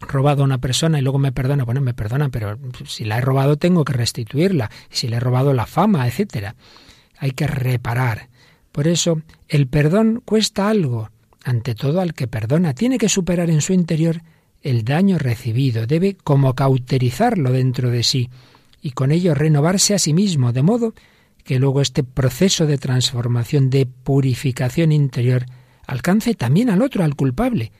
robado 0.00 0.42
a 0.42 0.44
una 0.44 0.58
persona 0.58 0.98
y 0.98 1.02
luego 1.02 1.18
me 1.18 1.32
perdona, 1.32 1.64
bueno, 1.64 1.80
me 1.80 1.94
perdona, 1.94 2.28
pero 2.28 2.58
si 2.86 3.04
la 3.04 3.18
he 3.18 3.20
robado 3.20 3.56
tengo 3.56 3.84
que 3.84 3.92
restituirla. 3.92 4.70
Si 4.90 5.08
le 5.08 5.16
he 5.16 5.20
robado 5.20 5.52
la 5.52 5.66
fama, 5.66 6.06
etcétera 6.06 6.54
hay 7.18 7.32
que 7.32 7.46
reparar. 7.46 8.28
Por 8.72 8.88
eso, 8.88 9.22
el 9.48 9.66
perdón 9.66 10.22
cuesta 10.24 10.68
algo. 10.68 11.10
Ante 11.44 11.74
todo, 11.74 12.00
al 12.00 12.14
que 12.14 12.26
perdona 12.26 12.74
tiene 12.74 12.98
que 12.98 13.08
superar 13.08 13.50
en 13.50 13.60
su 13.60 13.72
interior 13.72 14.22
el 14.62 14.84
daño 14.84 15.18
recibido, 15.18 15.86
debe 15.86 16.16
como 16.16 16.54
cauterizarlo 16.54 17.52
dentro 17.52 17.90
de 17.90 18.02
sí 18.02 18.30
y 18.82 18.90
con 18.90 19.12
ello 19.12 19.34
renovarse 19.34 19.94
a 19.94 19.98
sí 19.98 20.12
mismo, 20.12 20.52
de 20.52 20.62
modo 20.62 20.94
que 21.46 21.60
luego 21.60 21.80
este 21.80 22.02
proceso 22.02 22.66
de 22.66 22.76
transformación, 22.76 23.70
de 23.70 23.86
purificación 23.86 24.90
interior, 24.90 25.46
alcance 25.86 26.34
también 26.34 26.68
al 26.70 26.82
otro, 26.82 27.04
al 27.04 27.14
culpable, 27.14 27.70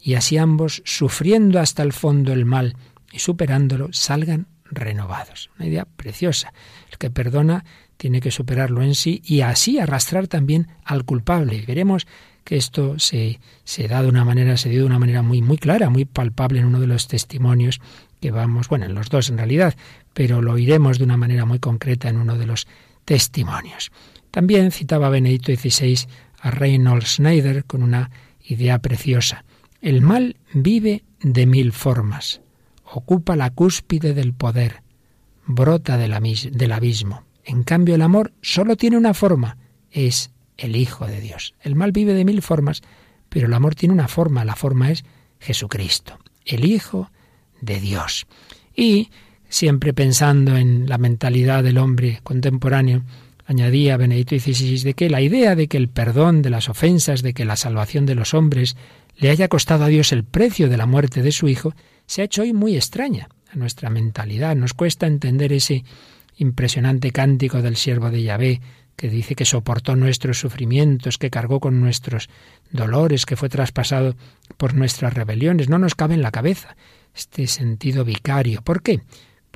y 0.00 0.14
así 0.14 0.38
ambos, 0.38 0.80
sufriendo 0.84 1.58
hasta 1.58 1.82
el 1.82 1.92
fondo 1.92 2.32
el 2.32 2.44
mal 2.44 2.76
y 3.12 3.18
superándolo, 3.18 3.88
salgan 3.90 4.46
renovados. 4.70 5.50
Una 5.58 5.66
idea 5.66 5.84
preciosa. 5.84 6.52
El 6.90 6.98
que 6.98 7.10
perdona 7.10 7.64
tiene 7.96 8.20
que 8.20 8.30
superarlo 8.30 8.82
en 8.82 8.94
sí 8.94 9.22
y 9.24 9.40
así 9.40 9.80
arrastrar 9.80 10.28
también 10.28 10.68
al 10.84 11.04
culpable. 11.04 11.64
Veremos 11.66 12.06
que 12.44 12.56
esto 12.56 12.96
se, 13.00 13.40
se 13.64 13.88
da 13.88 14.02
de 14.02 14.08
una 14.08 14.24
manera, 14.24 14.56
se 14.56 14.68
dio 14.68 14.80
de 14.80 14.86
una 14.86 15.00
manera 15.00 15.22
muy, 15.22 15.42
muy 15.42 15.58
clara, 15.58 15.90
muy 15.90 16.04
palpable 16.04 16.60
en 16.60 16.66
uno 16.66 16.78
de 16.78 16.86
los 16.86 17.08
testimonios 17.08 17.80
que 18.20 18.30
vamos, 18.30 18.68
bueno, 18.68 18.84
en 18.86 18.94
los 18.94 19.08
dos 19.08 19.30
en 19.30 19.38
realidad, 19.38 19.74
pero 20.14 20.40
lo 20.40 20.52
oiremos 20.52 20.98
de 20.98 21.04
una 21.04 21.16
manera 21.16 21.44
muy 21.44 21.58
concreta 21.58 22.08
en 22.08 22.18
uno 22.18 22.38
de 22.38 22.46
los 22.46 22.68
testimonios. 23.06 23.90
También 24.30 24.70
citaba 24.70 25.08
Benedicto 25.08 25.50
XVI 25.52 26.06
a 26.40 26.50
Reynold 26.50 27.04
Schneider 27.04 27.64
con 27.64 27.82
una 27.82 28.10
idea 28.44 28.78
preciosa. 28.80 29.46
El 29.80 30.02
mal 30.02 30.36
vive 30.52 31.04
de 31.22 31.46
mil 31.46 31.72
formas, 31.72 32.42
ocupa 32.84 33.36
la 33.36 33.50
cúspide 33.50 34.12
del 34.12 34.34
poder, 34.34 34.82
brota 35.46 35.96
del 35.96 36.12
abismo. 36.72 37.24
En 37.44 37.62
cambio, 37.62 37.94
el 37.94 38.02
amor 38.02 38.32
solo 38.42 38.76
tiene 38.76 38.98
una 38.98 39.14
forma, 39.14 39.56
es 39.90 40.30
el 40.56 40.76
Hijo 40.76 41.06
de 41.06 41.20
Dios. 41.20 41.54
El 41.60 41.76
mal 41.76 41.92
vive 41.92 42.12
de 42.12 42.24
mil 42.24 42.42
formas, 42.42 42.82
pero 43.28 43.46
el 43.46 43.54
amor 43.54 43.74
tiene 43.74 43.94
una 43.94 44.08
forma, 44.08 44.44
la 44.44 44.56
forma 44.56 44.90
es 44.90 45.04
Jesucristo, 45.40 46.18
el 46.44 46.64
Hijo 46.64 47.10
de 47.60 47.80
Dios. 47.80 48.26
Y 48.74 49.10
siempre 49.48 49.92
pensando 49.92 50.56
en 50.56 50.88
la 50.88 50.98
mentalidad 50.98 51.62
del 51.62 51.78
hombre 51.78 52.20
contemporáneo, 52.22 53.02
añadía 53.46 53.96
Benedicto 53.96 54.38
XVI 54.38 54.82
de 54.82 54.94
que 54.94 55.08
la 55.08 55.20
idea 55.20 55.54
de 55.54 55.68
que 55.68 55.76
el 55.76 55.88
perdón 55.88 56.42
de 56.42 56.50
las 56.50 56.68
ofensas, 56.68 57.22
de 57.22 57.32
que 57.32 57.44
la 57.44 57.56
salvación 57.56 58.06
de 58.06 58.14
los 58.14 58.34
hombres 58.34 58.76
le 59.16 59.30
haya 59.30 59.48
costado 59.48 59.84
a 59.84 59.88
Dios 59.88 60.12
el 60.12 60.24
precio 60.24 60.68
de 60.68 60.76
la 60.76 60.86
muerte 60.86 61.22
de 61.22 61.32
su 61.32 61.48
Hijo, 61.48 61.74
se 62.06 62.22
ha 62.22 62.24
hecho 62.24 62.42
hoy 62.42 62.52
muy 62.52 62.76
extraña 62.76 63.28
a 63.50 63.56
nuestra 63.56 63.88
mentalidad. 63.88 64.56
Nos 64.56 64.74
cuesta 64.74 65.06
entender 65.06 65.52
ese 65.52 65.84
impresionante 66.36 67.12
cántico 67.12 67.62
del 67.62 67.76
siervo 67.76 68.10
de 68.10 68.22
Yahvé, 68.22 68.60
que 68.96 69.08
dice 69.08 69.34
que 69.34 69.44
soportó 69.44 69.94
nuestros 69.94 70.38
sufrimientos, 70.38 71.18
que 71.18 71.30
cargó 71.30 71.60
con 71.60 71.80
nuestros 71.80 72.28
dolores, 72.70 73.26
que 73.26 73.36
fue 73.36 73.48
traspasado 73.48 74.16
por 74.56 74.74
nuestras 74.74 75.14
rebeliones. 75.14 75.68
No 75.68 75.78
nos 75.78 75.94
cabe 75.94 76.14
en 76.14 76.22
la 76.22 76.30
cabeza 76.30 76.76
este 77.14 77.46
sentido 77.46 78.04
vicario. 78.04 78.62
¿Por 78.62 78.82
qué? 78.82 79.00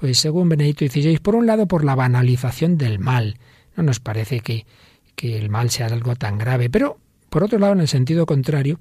Pues 0.01 0.19
según 0.19 0.49
Benedicto 0.49 0.87
XVI, 0.87 1.19
por 1.19 1.35
un 1.35 1.47
lado 1.47 1.67
por 1.67 1.85
la 1.85 1.95
banalización 1.95 2.79
del 2.79 2.99
mal. 2.99 3.37
No 3.77 3.83
nos 3.83 4.01
parece 4.01 4.41
que, 4.41 4.65
que 5.15 5.39
el 5.39 5.51
mal 5.51 5.71
sea 5.71 5.87
algo 5.87 6.17
tan 6.17 6.39
grave, 6.39 6.71
pero 6.71 6.99
por 7.29 7.45
otro 7.45 7.59
lado, 7.59 7.75
en 7.75 7.81
el 7.81 7.89
sentido 7.89 8.27
contrario, 8.27 8.81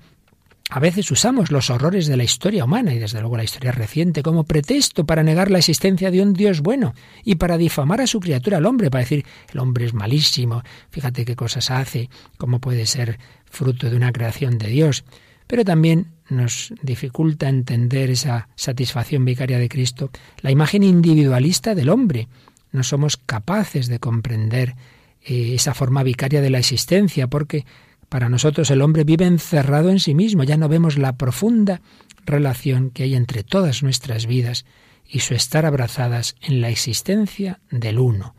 A 0.71 0.79
veces 0.79 1.09
usamos 1.09 1.49
los 1.49 1.71
horrores 1.71 2.05
de 2.05 2.15
la 2.15 2.23
historia 2.23 2.63
humana 2.63 2.93
y 2.93 2.99
desde 2.99 3.21
luego 3.21 3.37
la 3.37 3.43
historia 3.43 3.71
reciente 3.71 4.21
como 4.21 4.43
pretexto 4.43 5.03
para 5.03 5.23
negar 5.23 5.49
la 5.49 5.57
existencia 5.57 6.11
de 6.11 6.21
un 6.21 6.33
Dios 6.33 6.61
bueno 6.61 6.93
y 7.23 7.35
para 7.35 7.57
difamar 7.57 8.01
a 8.01 8.07
su 8.07 8.19
criatura, 8.19 8.59
el 8.59 8.67
hombre, 8.67 8.91
para 8.91 9.03
decir 9.03 9.25
el 9.51 9.59
hombre 9.59 9.85
es 9.85 9.95
malísimo, 9.95 10.61
fíjate 10.91 11.25
qué 11.25 11.35
cosas 11.35 11.71
hace, 11.71 12.11
cómo 12.37 12.59
puede 12.59 12.85
ser 12.85 13.17
fruto 13.45 13.89
de 13.89 13.95
una 13.95 14.11
creación 14.11 14.59
de 14.59 14.67
Dios. 14.67 15.05
Pero 15.49 15.65
también 15.65 16.11
nos 16.29 16.71
dificulta 16.83 17.49
entender 17.49 18.11
esa 18.11 18.49
satisfacción 18.55 19.25
vicaria 19.25 19.57
de 19.57 19.67
Cristo, 19.67 20.11
la 20.41 20.51
imagen 20.51 20.83
individualista 20.83 21.73
del 21.73 21.89
hombre. 21.89 22.27
No 22.71 22.83
somos 22.83 23.17
capaces 23.17 23.87
de 23.87 23.97
comprender 23.97 24.75
eh, 25.23 25.55
esa 25.55 25.73
forma 25.73 26.03
vicaria 26.03 26.41
de 26.41 26.51
la 26.51 26.59
existencia, 26.59 27.25
porque 27.25 27.65
para 28.09 28.29
nosotros 28.29 28.69
el 28.69 28.83
hombre 28.83 29.03
vive 29.05 29.25
encerrado 29.25 29.89
en 29.89 29.99
sí 29.99 30.13
mismo, 30.13 30.43
ya 30.43 30.55
no 30.55 30.69
vemos 30.69 30.99
la 30.99 31.17
profunda 31.17 31.81
relación 32.27 32.91
que 32.91 33.01
hay 33.01 33.15
entre 33.15 33.41
todas 33.41 33.81
nuestras 33.81 34.27
vidas 34.27 34.65
y 35.07 35.21
su 35.21 35.33
estar 35.33 35.65
abrazadas 35.65 36.35
en 36.41 36.61
la 36.61 36.69
existencia 36.69 37.59
del 37.71 37.97
uno, 37.97 38.35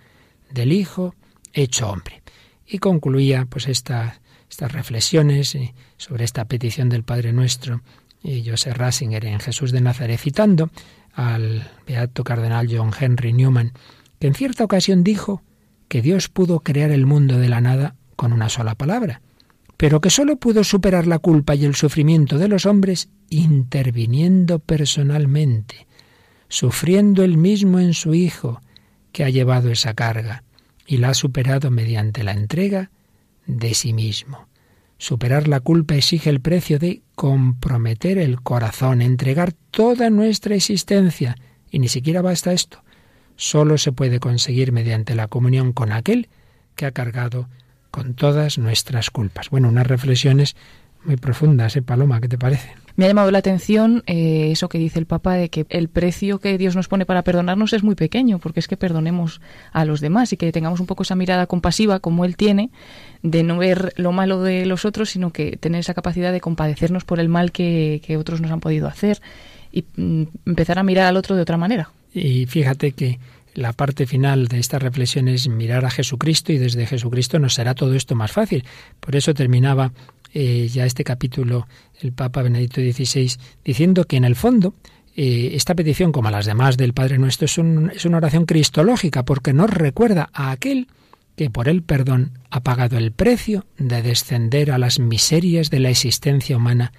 del 0.48 0.70
Hijo 0.70 1.16
hecho 1.54 1.90
hombre. 1.90 2.22
Y 2.68 2.78
concluía 2.78 3.48
pues 3.50 3.66
reflexiones 4.68 5.54
eh, 5.54 5.74
sobre 5.96 6.24
esta 6.24 6.44
petición 6.46 6.88
del 6.88 7.04
Padre 7.04 7.32
Nuestro 7.32 7.82
y 8.22 8.48
José 8.48 8.74
Rasinger 8.74 9.24
en 9.24 9.40
Jesús 9.40 9.72
de 9.72 9.80
Nazaret, 9.80 10.20
citando 10.20 10.70
al 11.12 11.70
beato 11.86 12.24
cardenal 12.24 12.68
John 12.70 12.92
Henry 12.98 13.32
Newman, 13.32 13.72
que 14.18 14.26
en 14.26 14.34
cierta 14.34 14.64
ocasión 14.64 15.02
dijo 15.02 15.42
que 15.88 16.02
Dios 16.02 16.28
pudo 16.28 16.60
crear 16.60 16.90
el 16.90 17.06
mundo 17.06 17.38
de 17.38 17.48
la 17.48 17.60
nada 17.60 17.96
con 18.16 18.32
una 18.32 18.48
sola 18.48 18.74
palabra, 18.74 19.22
pero 19.76 20.00
que 20.00 20.10
sólo 20.10 20.36
pudo 20.36 20.62
superar 20.62 21.06
la 21.06 21.18
culpa 21.18 21.54
y 21.54 21.64
el 21.64 21.74
sufrimiento 21.74 22.38
de 22.38 22.48
los 22.48 22.66
hombres 22.66 23.08
interviniendo 23.30 24.58
personalmente, 24.58 25.86
sufriendo 26.48 27.24
él 27.24 27.38
mismo 27.38 27.80
en 27.80 27.94
su 27.94 28.12
Hijo, 28.12 28.60
que 29.10 29.24
ha 29.24 29.30
llevado 29.30 29.70
esa 29.70 29.94
carga, 29.94 30.44
y 30.86 30.98
la 30.98 31.10
ha 31.10 31.14
superado 31.14 31.70
mediante 31.70 32.22
la 32.22 32.32
entrega 32.32 32.90
de 33.46 33.74
sí 33.74 33.92
mismo. 33.92 34.49
Superar 35.00 35.48
la 35.48 35.60
culpa 35.60 35.94
exige 35.94 36.28
el 36.28 36.40
precio 36.40 36.78
de 36.78 37.00
comprometer 37.14 38.18
el 38.18 38.42
corazón, 38.42 39.00
entregar 39.00 39.54
toda 39.70 40.10
nuestra 40.10 40.54
existencia, 40.54 41.36
y 41.70 41.78
ni 41.78 41.88
siquiera 41.88 42.20
basta 42.20 42.52
esto. 42.52 42.84
Solo 43.34 43.78
se 43.78 43.92
puede 43.92 44.20
conseguir 44.20 44.72
mediante 44.72 45.14
la 45.14 45.26
comunión 45.26 45.72
con 45.72 45.90
aquel 45.90 46.28
que 46.76 46.84
ha 46.84 46.90
cargado 46.90 47.48
con 47.90 48.12
todas 48.12 48.58
nuestras 48.58 49.08
culpas. 49.08 49.48
Bueno, 49.48 49.70
unas 49.70 49.86
reflexiones 49.86 50.54
muy 51.02 51.16
profundas, 51.16 51.76
¿eh, 51.76 51.82
Paloma? 51.82 52.20
¿Qué 52.20 52.28
te 52.28 52.36
parece? 52.36 52.74
Me 52.96 53.04
ha 53.04 53.08
llamado 53.08 53.30
la 53.30 53.38
atención 53.38 54.02
eh, 54.06 54.50
eso 54.50 54.68
que 54.68 54.78
dice 54.78 54.98
el 54.98 55.06
Papa 55.06 55.34
de 55.34 55.48
que 55.48 55.66
el 55.68 55.88
precio 55.88 56.38
que 56.38 56.58
Dios 56.58 56.76
nos 56.76 56.88
pone 56.88 57.06
para 57.06 57.22
perdonarnos 57.22 57.72
es 57.72 57.82
muy 57.82 57.94
pequeño, 57.94 58.38
porque 58.38 58.60
es 58.60 58.68
que 58.68 58.76
perdonemos 58.76 59.40
a 59.72 59.84
los 59.84 60.00
demás 60.00 60.32
y 60.32 60.36
que 60.36 60.52
tengamos 60.52 60.80
un 60.80 60.86
poco 60.86 61.02
esa 61.02 61.14
mirada 61.14 61.46
compasiva 61.46 62.00
como 62.00 62.24
Él 62.24 62.36
tiene, 62.36 62.70
de 63.22 63.42
no 63.42 63.58
ver 63.58 63.92
lo 63.96 64.12
malo 64.12 64.42
de 64.42 64.66
los 64.66 64.84
otros, 64.84 65.10
sino 65.10 65.32
que 65.32 65.56
tener 65.56 65.80
esa 65.80 65.94
capacidad 65.94 66.32
de 66.32 66.40
compadecernos 66.40 67.04
por 67.04 67.20
el 67.20 67.28
mal 67.28 67.52
que, 67.52 68.00
otros 68.18 68.40
nos 68.40 68.50
han 68.50 68.60
podido 68.60 68.88
hacer 68.88 69.20
y 69.72 69.84
mm, 69.96 70.22
empezar 70.46 70.78
a 70.78 70.82
mirar 70.82 71.06
al 71.06 71.16
otro 71.16 71.36
de 71.36 71.42
otra 71.42 71.56
manera. 71.56 71.90
Y 72.12 72.46
fíjate 72.46 72.92
que 72.92 73.18
la 73.54 73.72
parte 73.72 74.06
final 74.06 74.48
de 74.48 74.58
esta 74.58 74.78
reflexión 74.78 75.28
es 75.28 75.48
mirar 75.48 75.84
a 75.84 75.90
Jesucristo 75.90 76.52
y 76.52 76.58
desde 76.58 76.86
Jesucristo 76.86 77.38
nos 77.38 77.54
será 77.54 77.74
todo 77.74 77.94
esto 77.94 78.14
más 78.14 78.32
fácil. 78.32 78.64
Por 79.00 79.16
eso 79.16 79.34
terminaba 79.34 79.92
eh, 80.32 80.68
ya 80.68 80.86
este 80.86 81.04
capítulo 81.04 81.66
el 82.00 82.12
Papa 82.12 82.42
Benedicto 82.42 82.80
XVI 82.80 83.32
diciendo 83.64 84.04
que 84.04 84.16
en 84.16 84.24
el 84.24 84.36
fondo 84.36 84.74
eh, 85.16 85.50
esta 85.54 85.74
petición, 85.74 86.12
como 86.12 86.30
las 86.30 86.46
demás 86.46 86.76
del 86.76 86.94
Padre 86.94 87.18
Nuestro, 87.18 87.46
es, 87.46 87.58
es 87.58 88.04
una 88.04 88.16
oración 88.16 88.46
cristológica 88.46 89.24
porque 89.24 89.52
nos 89.52 89.70
recuerda 89.70 90.30
a 90.32 90.50
aquel 90.50 90.88
que 91.36 91.50
por 91.50 91.68
el 91.68 91.82
perdón 91.82 92.38
ha 92.50 92.60
pagado 92.60 92.98
el 92.98 93.12
precio 93.12 93.66
de 93.78 94.02
descender 94.02 94.70
a 94.70 94.78
las 94.78 94.98
miserias 94.98 95.70
de 95.70 95.80
la 95.80 95.90
existencia 95.90 96.56
humana 96.56 96.92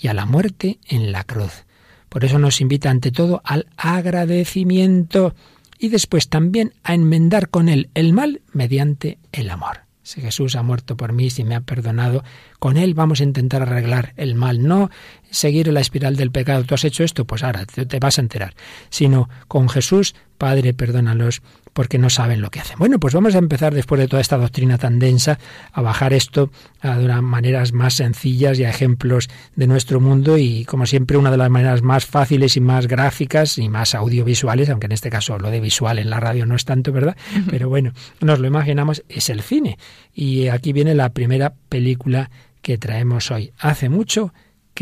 y 0.00 0.08
a 0.08 0.14
la 0.14 0.26
muerte 0.26 0.78
en 0.88 1.12
la 1.12 1.24
cruz. 1.24 1.64
Por 2.08 2.24
eso 2.24 2.38
nos 2.38 2.60
invita 2.60 2.90
ante 2.90 3.10
todo 3.10 3.40
al 3.44 3.66
agradecimiento 3.76 5.34
y 5.78 5.88
después 5.88 6.28
también 6.28 6.74
a 6.82 6.94
enmendar 6.94 7.48
con 7.48 7.68
él 7.68 7.90
el 7.94 8.12
mal 8.12 8.42
mediante 8.52 9.18
el 9.32 9.50
amor. 9.50 9.81
Si 10.02 10.20
Jesús 10.20 10.56
ha 10.56 10.62
muerto 10.62 10.96
por 10.96 11.12
mí, 11.12 11.30
si 11.30 11.44
me 11.44 11.54
ha 11.54 11.60
perdonado, 11.60 12.24
con 12.58 12.76
Él 12.76 12.94
vamos 12.94 13.20
a 13.20 13.24
intentar 13.24 13.62
arreglar 13.62 14.14
el 14.16 14.34
mal, 14.34 14.62
no 14.66 14.90
seguir 15.32 15.66
la 15.72 15.80
espiral 15.80 16.14
del 16.14 16.30
pecado. 16.30 16.62
Tú 16.62 16.74
has 16.74 16.84
hecho 16.84 17.02
esto, 17.02 17.24
pues 17.24 17.42
ahora 17.42 17.64
te, 17.66 17.98
vas 17.98 18.18
a 18.18 18.20
enterar. 18.20 18.54
Sino 18.90 19.28
con 19.48 19.68
Jesús, 19.68 20.14
Padre, 20.38 20.74
perdónalos, 20.74 21.42
porque 21.72 21.98
no 21.98 22.10
saben 22.10 22.42
lo 22.42 22.50
que 22.50 22.60
hacen. 22.60 22.78
Bueno, 22.78 23.00
pues 23.00 23.14
vamos 23.14 23.34
a 23.34 23.38
empezar 23.38 23.74
después 23.74 23.98
de 23.98 24.08
toda 24.08 24.20
esta 24.20 24.36
doctrina 24.36 24.76
tan 24.76 24.98
densa 24.98 25.38
a 25.72 25.80
bajar 25.80 26.12
esto 26.12 26.50
a 26.80 26.98
unas 26.98 27.22
maneras 27.22 27.72
más 27.72 27.94
sencillas 27.94 28.58
y 28.58 28.64
a 28.64 28.70
ejemplos 28.70 29.30
de 29.56 29.66
nuestro 29.66 30.00
mundo 30.00 30.36
y 30.36 30.64
como 30.66 30.84
siempre 30.84 31.16
una 31.16 31.30
de 31.30 31.38
las 31.38 31.48
maneras 31.50 31.82
más 31.82 32.04
fáciles 32.04 32.56
y 32.56 32.60
más 32.60 32.86
gráficas 32.86 33.56
y 33.56 33.68
más 33.68 33.94
audiovisuales, 33.94 34.68
aunque 34.68 34.86
en 34.86 34.92
este 34.92 35.10
caso 35.10 35.38
lo 35.38 35.50
de 35.50 35.60
visual 35.60 35.98
en 35.98 36.10
la 36.10 36.20
radio 36.20 36.44
no 36.44 36.56
es 36.56 36.64
tanto, 36.64 36.92
¿verdad? 36.92 37.16
Pero 37.50 37.68
bueno, 37.68 37.92
nos 38.20 38.38
lo 38.38 38.46
imaginamos, 38.46 39.02
es 39.08 39.30
el 39.30 39.40
cine. 39.40 39.78
Y 40.12 40.48
aquí 40.48 40.72
viene 40.72 40.94
la 40.94 41.10
primera 41.10 41.54
película 41.68 42.30
que 42.60 42.78
traemos 42.78 43.30
hoy. 43.30 43.52
Hace 43.58 43.88
mucho 43.88 44.32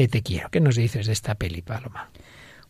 que 0.00 0.08
te 0.08 0.22
quiero. 0.22 0.48
¿Qué 0.50 0.60
nos 0.60 0.76
dices 0.76 1.06
de 1.06 1.12
esta 1.12 1.34
peli, 1.34 1.60
Paloma? 1.60 2.08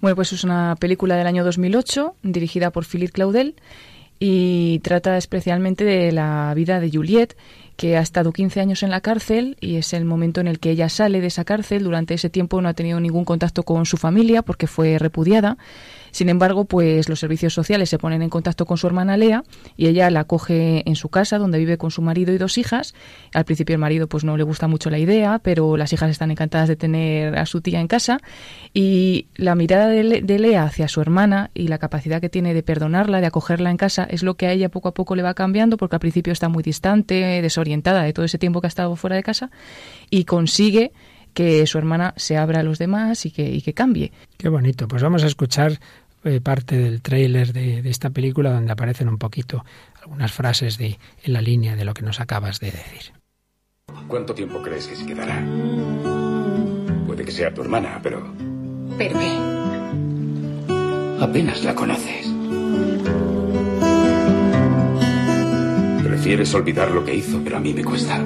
Bueno, 0.00 0.16
pues 0.16 0.32
es 0.32 0.42
una 0.42 0.74
película 0.80 1.14
del 1.14 1.28
año 1.28 1.44
2008 1.44 2.16
dirigida 2.24 2.72
por 2.72 2.84
Philippe 2.84 3.12
Claudel 3.12 3.54
y 4.18 4.80
trata 4.80 5.16
especialmente 5.16 5.84
de 5.84 6.10
la 6.10 6.52
vida 6.56 6.80
de 6.80 6.90
Juliette, 6.90 7.36
que 7.76 7.96
ha 7.96 8.00
estado 8.00 8.32
15 8.32 8.60
años 8.60 8.82
en 8.82 8.90
la 8.90 9.00
cárcel 9.00 9.56
y 9.60 9.76
es 9.76 9.92
el 9.92 10.06
momento 10.06 10.40
en 10.40 10.48
el 10.48 10.58
que 10.58 10.72
ella 10.72 10.88
sale 10.88 11.20
de 11.20 11.28
esa 11.28 11.44
cárcel. 11.44 11.84
Durante 11.84 12.14
ese 12.14 12.30
tiempo 12.30 12.60
no 12.60 12.68
ha 12.68 12.74
tenido 12.74 12.98
ningún 12.98 13.24
contacto 13.24 13.62
con 13.62 13.86
su 13.86 13.96
familia 13.96 14.42
porque 14.42 14.66
fue 14.66 14.98
repudiada 14.98 15.56
sin 16.10 16.28
embargo, 16.28 16.64
pues 16.64 17.08
los 17.08 17.20
servicios 17.20 17.54
sociales 17.54 17.88
se 17.88 17.98
ponen 17.98 18.22
en 18.22 18.30
contacto 18.30 18.66
con 18.66 18.78
su 18.78 18.86
hermana 18.86 19.16
Lea 19.16 19.42
y 19.76 19.86
ella 19.86 20.10
la 20.10 20.24
coge 20.24 20.82
en 20.88 20.96
su 20.96 21.08
casa 21.08 21.38
donde 21.38 21.58
vive 21.58 21.78
con 21.78 21.90
su 21.90 22.02
marido 22.02 22.32
y 22.32 22.38
dos 22.38 22.58
hijas. 22.58 22.94
Al 23.34 23.44
principio 23.44 23.74
el 23.74 23.80
marido 23.80 24.08
pues 24.08 24.24
no 24.24 24.36
le 24.36 24.42
gusta 24.42 24.68
mucho 24.68 24.90
la 24.90 24.98
idea, 24.98 25.40
pero 25.42 25.76
las 25.76 25.92
hijas 25.92 26.10
están 26.10 26.30
encantadas 26.30 26.68
de 26.68 26.76
tener 26.76 27.38
a 27.38 27.46
su 27.46 27.60
tía 27.60 27.80
en 27.80 27.88
casa 27.88 28.20
y 28.74 29.26
la 29.36 29.54
mirada 29.54 29.88
de, 29.88 30.38
Lea 30.40 30.64
hacia 30.64 30.88
su 30.88 31.00
hermana 31.00 31.50
y 31.54 31.68
la 31.68 31.78
capacidad 31.78 32.20
que 32.20 32.28
tiene 32.28 32.54
de 32.54 32.62
perdonarla, 32.62 33.20
de 33.20 33.26
acogerla 33.26 33.70
en 33.70 33.76
casa, 33.76 34.04
es 34.04 34.22
lo 34.22 34.34
que 34.34 34.46
a 34.46 34.52
ella 34.52 34.68
poco 34.70 34.88
a 34.88 34.94
poco 34.94 35.14
le 35.14 35.22
va 35.22 35.34
cambiando 35.34 35.76
porque 35.76 35.96
al 35.96 36.00
principio 36.00 36.32
está 36.32 36.48
muy 36.48 36.62
distante, 36.62 37.42
desorientada 37.42 38.02
de 38.02 38.12
todo 38.12 38.24
ese 38.24 38.38
tiempo 38.38 38.60
que 38.60 38.66
ha 38.66 38.68
estado 38.68 38.96
fuera 38.96 39.16
de 39.16 39.22
casa 39.22 39.50
y 40.08 40.24
consigue 40.24 40.92
que 41.32 41.66
su 41.66 41.78
hermana 41.78 42.14
se 42.16 42.36
abra 42.36 42.60
a 42.60 42.62
los 42.62 42.78
demás 42.78 43.26
y 43.26 43.30
que, 43.30 43.50
y 43.50 43.62
que 43.62 43.74
cambie. 43.74 44.12
Qué 44.36 44.48
bonito. 44.48 44.88
Pues 44.88 45.02
vamos 45.02 45.22
a 45.24 45.26
escuchar 45.26 45.80
eh, 46.24 46.40
parte 46.40 46.76
del 46.76 47.00
tráiler 47.00 47.52
de, 47.52 47.82
de, 47.82 47.90
esta 47.90 48.10
película 48.10 48.52
donde 48.52 48.72
aparecen 48.72 49.08
un 49.08 49.18
poquito 49.18 49.64
algunas 50.02 50.32
frases 50.32 50.76
de, 50.76 50.98
en 51.22 51.32
la 51.32 51.40
línea 51.40 51.76
de 51.76 51.84
lo 51.84 51.94
que 51.94 52.02
nos 52.02 52.20
acabas 52.20 52.60
de 52.60 52.70
decir. 52.70 53.12
¿Cuánto 54.06 54.34
tiempo 54.34 54.60
crees 54.62 54.86
que 54.86 54.96
se 54.96 55.06
quedará? 55.06 55.42
Puede 57.06 57.24
que 57.24 57.32
sea 57.32 57.52
tu 57.52 57.62
hermana, 57.62 58.00
pero... 58.02 58.34
¿Pero 58.98 59.18
qué? 59.18 59.38
Apenas 61.20 61.64
la 61.64 61.74
conoces. 61.74 62.26
Prefieres 66.02 66.54
olvidar 66.54 66.90
lo 66.90 67.04
que 67.04 67.14
hizo, 67.14 67.40
pero 67.42 67.56
a 67.56 67.60
mí 67.60 67.72
me 67.72 67.84
cuesta. 67.84 68.18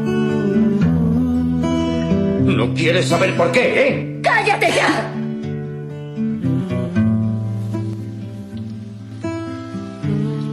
¿No 2.45 2.75
quieres 2.75 3.09
saber 3.09 3.37
por 3.37 3.51
qué, 3.51 3.89
eh? 3.89 4.21
¡Cállate 4.23 4.71
ya! 4.71 5.11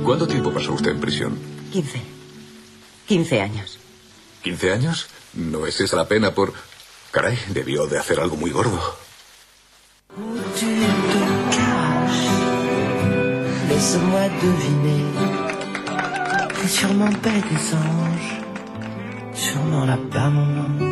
¿Cuánto 0.05 0.25
tiempo 0.27 0.53
pasó 0.53 0.73
usted 0.73 0.91
en 0.91 1.01
prisión? 1.01 1.37
15. 1.73 2.01
15 3.07 3.41
años. 3.41 3.77
¿15 4.45 4.73
años? 4.73 5.07
¿No 5.33 5.67
es 5.67 5.81
esa 5.81 5.97
la 5.97 6.07
pena 6.07 6.33
por... 6.33 6.53
Caray, 7.11 7.37
debió 7.49 7.87
de 7.87 7.99
hacer 7.99 8.21
algo 8.21 8.37
muy 8.37 8.51
gordo. 8.51 8.79
Laisse-moi 13.69 14.29
deviner. 14.41 15.01
Sûrement 16.67 17.13
pas 17.21 17.41
des 17.49 17.73
anges. 17.73 18.31
Sûrement 19.33 19.85
la 19.85 19.97
pas 19.97 20.29
mon 20.29 20.57
ange. 20.57 20.90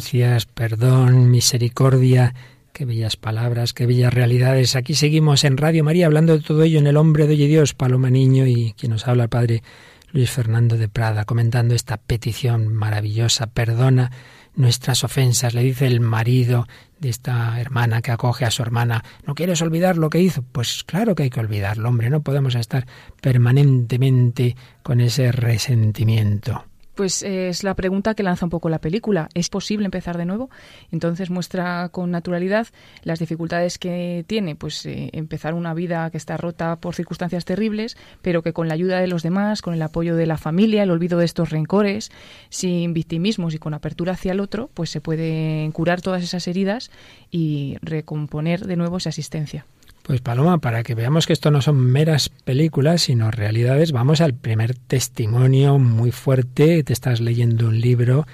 Gracias, 0.00 0.46
perdón, 0.46 1.30
misericordia, 1.30 2.32
Qué 2.72 2.86
bellas 2.86 3.16
palabras, 3.16 3.74
qué 3.74 3.84
bellas 3.84 4.14
realidades. 4.14 4.74
Aquí 4.74 4.94
seguimos 4.94 5.44
en 5.44 5.58
Radio 5.58 5.84
María 5.84 6.06
hablando 6.06 6.32
de 6.32 6.42
todo 6.42 6.62
ello 6.62 6.78
en 6.78 6.86
El 6.86 6.96
Hombre 6.96 7.26
de 7.26 7.34
Hoy 7.34 7.46
Dios, 7.48 7.74
Paloma 7.74 8.08
Niño 8.08 8.46
y 8.46 8.72
quien 8.78 8.92
nos 8.92 9.06
habla 9.06 9.24
el 9.24 9.28
Padre 9.28 9.62
Luis 10.10 10.30
Fernando 10.30 10.78
de 10.78 10.88
Prada, 10.88 11.26
comentando 11.26 11.74
esta 11.74 11.98
petición 11.98 12.72
maravillosa. 12.72 13.48
Perdona 13.48 14.10
nuestras 14.54 15.04
ofensas, 15.04 15.52
le 15.52 15.62
dice 15.64 15.86
el 15.86 16.00
marido 16.00 16.66
de 16.98 17.10
esta 17.10 17.60
hermana 17.60 18.00
que 18.00 18.10
acoge 18.10 18.46
a 18.46 18.50
su 18.50 18.62
hermana. 18.62 19.04
¿No 19.26 19.34
quieres 19.34 19.60
olvidar 19.60 19.98
lo 19.98 20.08
que 20.08 20.22
hizo? 20.22 20.42
Pues 20.50 20.82
claro 20.84 21.14
que 21.14 21.24
hay 21.24 21.30
que 21.30 21.40
olvidarlo, 21.40 21.90
hombre. 21.90 22.08
No 22.08 22.22
podemos 22.22 22.54
estar 22.54 22.86
permanentemente 23.20 24.56
con 24.82 25.02
ese 25.02 25.30
resentimiento. 25.30 26.64
Pues 27.00 27.22
es 27.22 27.64
la 27.64 27.72
pregunta 27.72 28.14
que 28.14 28.22
lanza 28.22 28.44
un 28.44 28.50
poco 28.50 28.68
la 28.68 28.78
película. 28.78 29.30
¿Es 29.32 29.48
posible 29.48 29.86
empezar 29.86 30.18
de 30.18 30.26
nuevo? 30.26 30.50
Entonces 30.92 31.30
muestra 31.30 31.88
con 31.88 32.10
naturalidad 32.10 32.66
las 33.04 33.18
dificultades 33.18 33.78
que 33.78 34.22
tiene, 34.26 34.54
pues 34.54 34.84
eh, 34.84 35.08
empezar 35.14 35.54
una 35.54 35.72
vida 35.72 36.10
que 36.10 36.18
está 36.18 36.36
rota 36.36 36.76
por 36.76 36.94
circunstancias 36.94 37.46
terribles, 37.46 37.96
pero 38.20 38.42
que 38.42 38.52
con 38.52 38.68
la 38.68 38.74
ayuda 38.74 39.00
de 39.00 39.06
los 39.06 39.22
demás, 39.22 39.62
con 39.62 39.72
el 39.72 39.80
apoyo 39.80 40.14
de 40.14 40.26
la 40.26 40.36
familia, 40.36 40.82
el 40.82 40.90
olvido 40.90 41.18
de 41.18 41.24
estos 41.24 41.48
rencores, 41.48 42.10
sin 42.50 42.92
victimismos 42.92 43.54
y 43.54 43.58
con 43.58 43.72
apertura 43.72 44.12
hacia 44.12 44.32
el 44.32 44.40
otro, 44.40 44.68
pues 44.74 44.90
se 44.90 45.00
pueden 45.00 45.72
curar 45.72 46.02
todas 46.02 46.22
esas 46.22 46.46
heridas 46.48 46.90
y 47.30 47.78
recomponer 47.80 48.66
de 48.66 48.76
nuevo 48.76 48.98
esa 48.98 49.08
existencia. 49.08 49.64
Pues 50.02 50.20
Paloma, 50.20 50.58
para 50.58 50.82
que 50.82 50.94
veamos 50.94 51.26
que 51.26 51.32
esto 51.32 51.50
no 51.50 51.62
son 51.62 51.76
meras 51.76 52.30
películas, 52.30 53.02
sino 53.02 53.30
realidades, 53.30 53.92
vamos 53.92 54.20
al 54.20 54.34
primer 54.34 54.74
testimonio 54.74 55.78
muy 55.78 56.10
fuerte. 56.10 56.82
Te 56.82 56.92
estás 56.92 57.20
leyendo 57.20 57.68
un 57.68 57.80
libro 57.80 58.26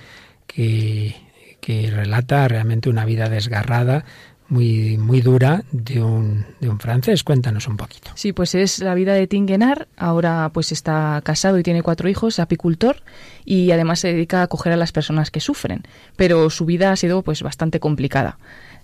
que, 0.47 1.17
que 1.61 1.91
relata 1.91 2.47
realmente 2.49 2.89
una 2.89 3.05
vida 3.05 3.29
desgarrada, 3.29 4.05
muy, 4.49 4.97
muy 4.97 5.21
dura 5.21 5.65
de 5.73 6.03
un, 6.03 6.45
de 6.61 6.69
un 6.69 6.79
francés. 6.79 7.25
Cuéntanos 7.25 7.67
un 7.67 7.77
poquito. 7.77 8.11
Sí, 8.15 8.33
pues 8.33 8.55
es 8.55 8.79
la 8.81 8.95
vida 8.95 9.15
de 9.15 9.27
Tinguenar. 9.27 9.89
Ahora 9.97 10.51
pues 10.53 10.73
está 10.73 11.21
casado 11.25 11.59
y 11.59 11.63
tiene 11.63 11.83
cuatro 11.83 12.09
hijos, 12.09 12.39
apicultor, 12.39 13.03
y 13.45 13.71
además 13.71 14.01
se 14.01 14.09
dedica 14.09 14.41
a 14.41 14.45
acoger 14.45 14.73
a 14.73 14.77
las 14.77 14.93
personas 14.93 15.31
que 15.31 15.41
sufren. 15.41 15.83
Pero 16.17 16.51
su 16.51 16.65
vida 16.65 16.93
ha 16.93 16.97
sido 16.97 17.23
pues 17.23 17.43
bastante 17.43 17.81
complicada. 17.81 18.39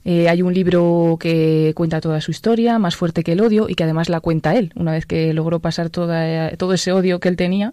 Eh, 0.05 0.29
hay 0.29 0.43
un 0.43 0.53
libro 0.53 1.17
que 1.21 1.73
cuenta 1.77 2.01
toda 2.01 2.21
su 2.21 2.33
historia, 2.33 2.79
más 2.79 2.97
fuerte 2.97 3.23
que 3.23 3.33
el 3.33 3.41
odio, 3.41 3.69
y 3.69 3.75
que 3.75 3.85
además 3.85 4.09
la 4.09 4.21
cuenta 4.21 4.57
él. 4.57 4.73
Una 4.75 4.93
vez 4.93 5.07
que 5.07 5.33
logró 5.33 5.61
pasar 5.61 5.91
toda, 5.91 6.51
todo 6.57 6.73
ese 6.73 6.93
odio 6.93 7.21
que 7.21 7.29
él 7.29 7.37
tenía, 7.37 7.73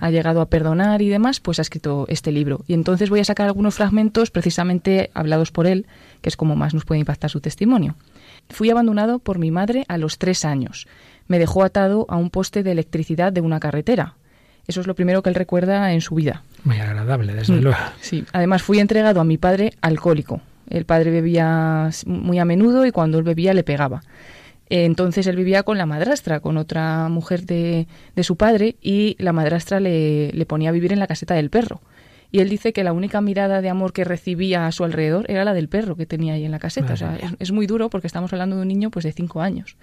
ha 0.00 0.10
llegado 0.10 0.40
a 0.40 0.46
perdonar 0.46 1.02
y 1.02 1.08
demás, 1.08 1.40
pues 1.40 1.58
ha 1.58 1.62
escrito 1.62 2.06
este 2.08 2.32
libro. 2.32 2.64
Y 2.66 2.74
entonces 2.74 3.10
voy 3.10 3.20
a 3.20 3.24
sacar 3.24 3.46
algunos 3.46 3.76
fragmentos 3.76 4.30
precisamente 4.30 5.10
hablados 5.14 5.52
por 5.52 5.66
él, 5.66 5.86
que 6.22 6.28
es 6.28 6.36
como 6.36 6.56
más 6.56 6.74
nos 6.74 6.84
puede 6.84 7.00
impactar 7.00 7.30
su 7.30 7.40
testimonio. 7.40 7.94
Fui 8.50 8.70
abandonado 8.70 9.18
por 9.18 9.38
mi 9.38 9.50
madre 9.50 9.84
a 9.88 9.98
los 9.98 10.18
tres 10.18 10.44
años. 10.44 10.86
Me 11.26 11.38
dejó 11.38 11.62
atado 11.64 12.06
a 12.08 12.16
un 12.16 12.30
poste 12.30 12.62
de 12.62 12.72
electricidad 12.72 13.32
de 13.32 13.40
una 13.40 13.60
carretera. 13.60 14.14
Eso 14.66 14.80
es 14.80 14.86
lo 14.86 14.94
primero 14.94 15.22
que 15.22 15.30
él 15.30 15.34
recuerda 15.34 15.92
en 15.92 16.00
su 16.00 16.14
vida. 16.14 16.42
Muy 16.64 16.78
agradable, 16.78 17.34
desde 17.34 17.54
Mm, 17.54 17.60
luego. 17.62 17.78
Sí. 18.00 18.24
Además, 18.32 18.62
fui 18.62 18.78
entregado 18.80 19.20
a 19.20 19.24
mi 19.24 19.38
padre 19.38 19.72
alcohólico. 19.80 20.40
El 20.68 20.84
padre 20.84 21.10
bebía 21.10 21.88
muy 22.06 22.38
a 22.38 22.44
menudo 22.44 22.84
y 22.84 22.90
cuando 22.92 23.16
él 23.18 23.24
bebía 23.24 23.54
le 23.54 23.64
pegaba. 23.64 24.02
Entonces 24.70 25.26
él 25.26 25.36
vivía 25.36 25.62
con 25.62 25.78
la 25.78 25.86
madrastra, 25.86 26.40
con 26.40 26.58
otra 26.58 27.08
mujer 27.08 27.44
de, 27.46 27.86
de 28.14 28.22
su 28.22 28.36
padre, 28.36 28.76
y 28.82 29.16
la 29.18 29.32
madrastra 29.32 29.80
le, 29.80 30.30
le 30.32 30.44
ponía 30.46 30.68
a 30.68 30.72
vivir 30.72 30.92
en 30.92 30.98
la 30.98 31.06
caseta 31.06 31.34
del 31.34 31.48
perro. 31.48 31.80
Y 32.30 32.40
él 32.40 32.48
dice 32.48 32.72
que 32.72 32.84
la 32.84 32.92
única 32.92 33.20
mirada 33.20 33.62
de 33.62 33.70
amor 33.70 33.92
que 33.92 34.04
recibía 34.04 34.66
a 34.66 34.72
su 34.72 34.84
alrededor 34.84 35.24
era 35.30 35.44
la 35.44 35.54
del 35.54 35.68
perro 35.68 35.96
que 35.96 36.04
tenía 36.04 36.34
ahí 36.34 36.44
en 36.44 36.50
la 36.50 36.58
caseta. 36.58 36.92
O 36.92 36.96
sea, 36.96 37.18
es 37.38 37.52
muy 37.52 37.66
duro 37.66 37.88
porque 37.88 38.06
estamos 38.06 38.32
hablando 38.32 38.56
de 38.56 38.62
un 38.62 38.68
niño 38.68 38.90
pues 38.90 39.04
de 39.04 39.12
cinco 39.12 39.40
años. 39.40 39.76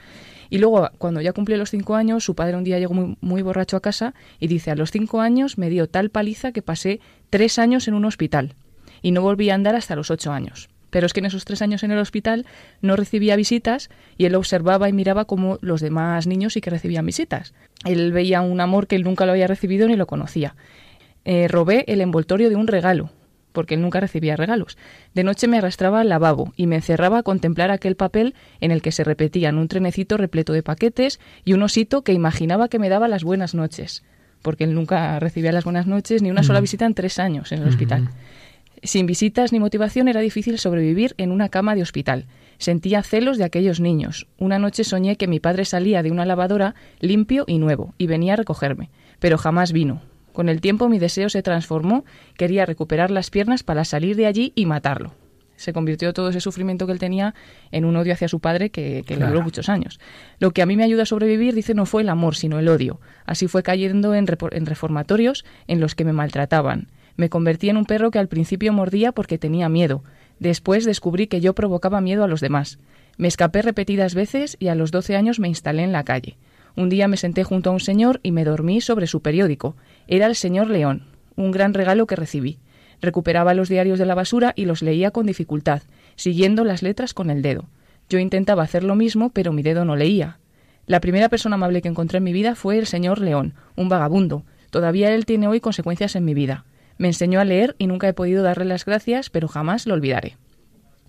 Y 0.51 0.59
luego, 0.59 0.89
cuando 0.99 1.21
ya 1.21 1.33
cumplió 1.33 1.57
los 1.57 1.71
cinco 1.71 1.95
años, 1.95 2.23
su 2.23 2.35
padre 2.35 2.55
un 2.55 2.63
día 2.63 2.77
llegó 2.77 2.93
muy, 2.93 3.17
muy 3.19 3.41
borracho 3.41 3.77
a 3.77 3.81
casa 3.81 4.13
y 4.39 4.47
dice, 4.47 4.69
a 4.69 4.75
los 4.75 4.91
cinco 4.91 5.21
años 5.21 5.57
me 5.57 5.69
dio 5.69 5.89
tal 5.89 6.11
paliza 6.11 6.51
que 6.51 6.61
pasé 6.61 6.99
tres 7.31 7.57
años 7.57 7.87
en 7.87 7.95
un 7.95 8.05
hospital 8.05 8.53
y 9.01 9.11
no 9.11 9.21
volví 9.21 9.49
a 9.49 9.55
andar 9.55 9.75
hasta 9.75 9.95
los 9.95 10.11
ocho 10.11 10.31
años. 10.31 10.69
Pero 10.91 11.07
es 11.07 11.13
que 11.13 11.19
en 11.19 11.25
esos 11.25 11.45
tres 11.45 11.61
años 11.61 11.83
en 11.83 11.91
el 11.91 11.97
hospital 11.97 12.45
no 12.81 12.95
recibía 12.95 13.35
visitas 13.35 13.89
y 14.17 14.25
él 14.25 14.35
observaba 14.35 14.87
y 14.87 14.93
miraba 14.93 15.25
como 15.25 15.57
los 15.61 15.81
demás 15.81 16.25
niños 16.25 16.53
sí 16.53 16.61
que 16.61 16.69
recibían 16.69 17.05
visitas. 17.05 17.53
Él 17.83 18.13
veía 18.13 18.41
un 18.41 18.61
amor 18.61 18.87
que 18.87 18.95
él 18.95 19.03
nunca 19.03 19.25
lo 19.25 19.33
había 19.33 19.47
recibido 19.47 19.87
ni 19.87 19.95
lo 19.95 20.07
conocía. 20.07 20.55
Eh, 21.25 21.47
robé 21.47 21.83
el 21.87 22.01
envoltorio 22.01 22.49
de 22.49 22.55
un 22.55 22.67
regalo, 22.67 23.09
porque 23.51 23.73
él 23.73 23.81
nunca 23.81 23.99
recibía 23.99 24.35
regalos. 24.35 24.77
De 25.15 25.23
noche 25.23 25.47
me 25.47 25.57
arrastraba 25.57 26.01
al 26.01 26.09
lavabo 26.09 26.53
y 26.55 26.67
me 26.67 26.75
encerraba 26.75 27.19
a 27.19 27.23
contemplar 27.23 27.71
aquel 27.71 27.95
papel 27.95 28.35
en 28.61 28.69
el 28.69 28.83
que 28.83 28.91
se 28.91 29.03
repetían 29.03 29.57
un 29.57 29.67
trenecito 29.67 30.17
repleto 30.17 30.53
de 30.53 30.61
paquetes 30.61 31.19
y 31.43 31.53
un 31.53 31.63
osito 31.63 32.03
que 32.03 32.13
imaginaba 32.13 32.67
que 32.67 32.77
me 32.77 32.89
daba 32.89 33.07
las 33.07 33.23
buenas 33.23 33.55
noches, 33.55 34.03
porque 34.43 34.65
él 34.65 34.75
nunca 34.75 35.19
recibía 35.19 35.51
las 35.51 35.63
buenas 35.63 35.87
noches 35.87 36.21
ni 36.21 36.29
una 36.29 36.43
sola 36.43 36.61
visita 36.61 36.85
en 36.85 36.93
tres 36.93 37.17
años 37.17 37.51
en 37.51 37.63
el 37.63 37.69
hospital. 37.69 38.09
Sin 38.83 39.07
visitas 39.07 39.51
ni 39.51 39.59
motivación 39.59 40.07
era 40.07 40.21
difícil 40.21 40.59
sobrevivir 40.59 41.15
en 41.17 41.31
una 41.31 41.49
cama 41.49 41.73
de 41.73 41.81
hospital. 41.81 42.27
Sentía 42.59 43.01
celos 43.01 43.39
de 43.39 43.43
aquellos 43.43 43.79
niños. 43.79 44.27
Una 44.37 44.59
noche 44.59 44.83
soñé 44.83 45.15
que 45.15 45.27
mi 45.27 45.39
padre 45.39 45.65
salía 45.65 46.03
de 46.03 46.11
una 46.11 46.25
lavadora 46.25 46.75
limpio 46.99 47.45
y 47.47 47.57
nuevo 47.57 47.95
y 47.97 48.05
venía 48.05 48.33
a 48.33 48.35
recogerme, 48.35 48.91
pero 49.19 49.39
jamás 49.39 49.71
vino. 49.71 50.01
Con 50.35 50.49
el 50.49 50.59
tiempo 50.59 50.89
mi 50.89 50.99
deseo 50.99 51.29
se 51.29 51.41
transformó, 51.41 52.03
quería 52.35 52.65
recuperar 52.65 53.09
las 53.09 53.29
piernas 53.29 53.63
para 53.63 53.85
salir 53.85 54.17
de 54.17 54.25
allí 54.25 54.51
y 54.53 54.65
matarlo. 54.65 55.13
Se 55.55 55.71
convirtió 55.71 56.11
todo 56.11 56.27
ese 56.27 56.41
sufrimiento 56.41 56.85
que 56.85 56.91
él 56.91 56.99
tenía 56.99 57.33
en 57.71 57.85
un 57.85 57.95
odio 57.95 58.11
hacia 58.11 58.27
su 58.27 58.41
padre 58.41 58.69
que, 58.69 59.05
que 59.07 59.15
le 59.15 59.27
duró 59.27 59.41
muchos 59.41 59.69
años. 59.69 59.97
Lo 60.39 60.51
que 60.51 60.61
a 60.61 60.65
mí 60.65 60.75
me 60.75 60.83
ayuda 60.83 61.03
a 61.03 61.05
sobrevivir, 61.05 61.55
dice, 61.55 61.73
no 61.73 61.85
fue 61.85 62.01
el 62.01 62.09
amor, 62.09 62.35
sino 62.35 62.59
el 62.59 62.67
odio. 62.67 62.99
Así 63.25 63.47
fue 63.47 63.63
cayendo 63.63 64.13
en 64.13 64.27
reformatorios 64.27 65.45
en 65.67 65.79
los 65.79 65.95
que 65.95 66.03
me 66.03 66.11
maltrataban. 66.11 66.89
Me 67.15 67.29
convertí 67.29 67.69
en 67.69 67.77
un 67.77 67.85
perro 67.85 68.11
que 68.11 68.19
al 68.19 68.27
principio 68.27 68.73
mordía 68.73 69.13
porque 69.13 69.37
tenía 69.37 69.69
miedo. 69.69 70.03
Después 70.39 70.83
descubrí 70.83 71.27
que 71.27 71.39
yo 71.39 71.55
provocaba 71.55 72.01
miedo 72.01 72.25
a 72.25 72.27
los 72.27 72.41
demás. 72.41 72.77
Me 73.15 73.29
escapé 73.29 73.61
repetidas 73.61 74.15
veces 74.15 74.57
y 74.59 74.67
a 74.67 74.75
los 74.75 74.91
12 74.91 75.15
años 75.15 75.39
me 75.39 75.47
instalé 75.47 75.83
en 75.83 75.93
la 75.93 76.03
calle. 76.03 76.35
Un 76.75 76.89
día 76.89 77.07
me 77.07 77.15
senté 77.15 77.45
junto 77.45 77.69
a 77.69 77.73
un 77.73 77.79
señor 77.79 78.19
y 78.21 78.31
me 78.31 78.43
dormí 78.43 78.81
sobre 78.81 79.07
su 79.07 79.21
periódico. 79.21 79.77
Era 80.07 80.27
el 80.27 80.35
señor 80.35 80.69
León, 80.69 81.07
un 81.35 81.51
gran 81.51 81.73
regalo 81.73 82.07
que 82.07 82.15
recibí. 82.15 82.59
Recuperaba 83.01 83.53
los 83.53 83.69
diarios 83.69 83.99
de 83.99 84.05
la 84.05 84.15
basura 84.15 84.53
y 84.55 84.65
los 84.65 84.81
leía 84.81 85.11
con 85.11 85.25
dificultad, 85.25 85.81
siguiendo 86.15 86.63
las 86.63 86.81
letras 86.83 87.13
con 87.13 87.29
el 87.29 87.41
dedo. 87.41 87.65
Yo 88.09 88.19
intentaba 88.19 88.63
hacer 88.63 88.83
lo 88.83 88.95
mismo, 88.95 89.31
pero 89.31 89.51
mi 89.51 89.63
dedo 89.63 89.83
no 89.85 89.95
leía. 89.95 90.39
La 90.85 90.99
primera 90.99 91.29
persona 91.29 91.55
amable 91.55 91.81
que 91.81 91.87
encontré 91.87 92.19
en 92.19 92.23
mi 92.23 92.33
vida 92.33 92.55
fue 92.55 92.77
el 92.77 92.85
señor 92.85 93.19
León, 93.19 93.55
un 93.75 93.89
vagabundo. 93.89 94.43
Todavía 94.69 95.13
él 95.13 95.25
tiene 95.25 95.47
hoy 95.47 95.59
consecuencias 95.59 96.15
en 96.15 96.25
mi 96.25 96.33
vida. 96.33 96.65
Me 96.97 97.07
enseñó 97.07 97.39
a 97.39 97.45
leer 97.45 97.75
y 97.79 97.87
nunca 97.87 98.07
he 98.07 98.13
podido 98.13 98.43
darle 98.43 98.65
las 98.65 98.85
gracias, 98.85 99.29
pero 99.29 99.47
jamás 99.47 99.87
lo 99.87 99.95
olvidaré. 99.95 100.37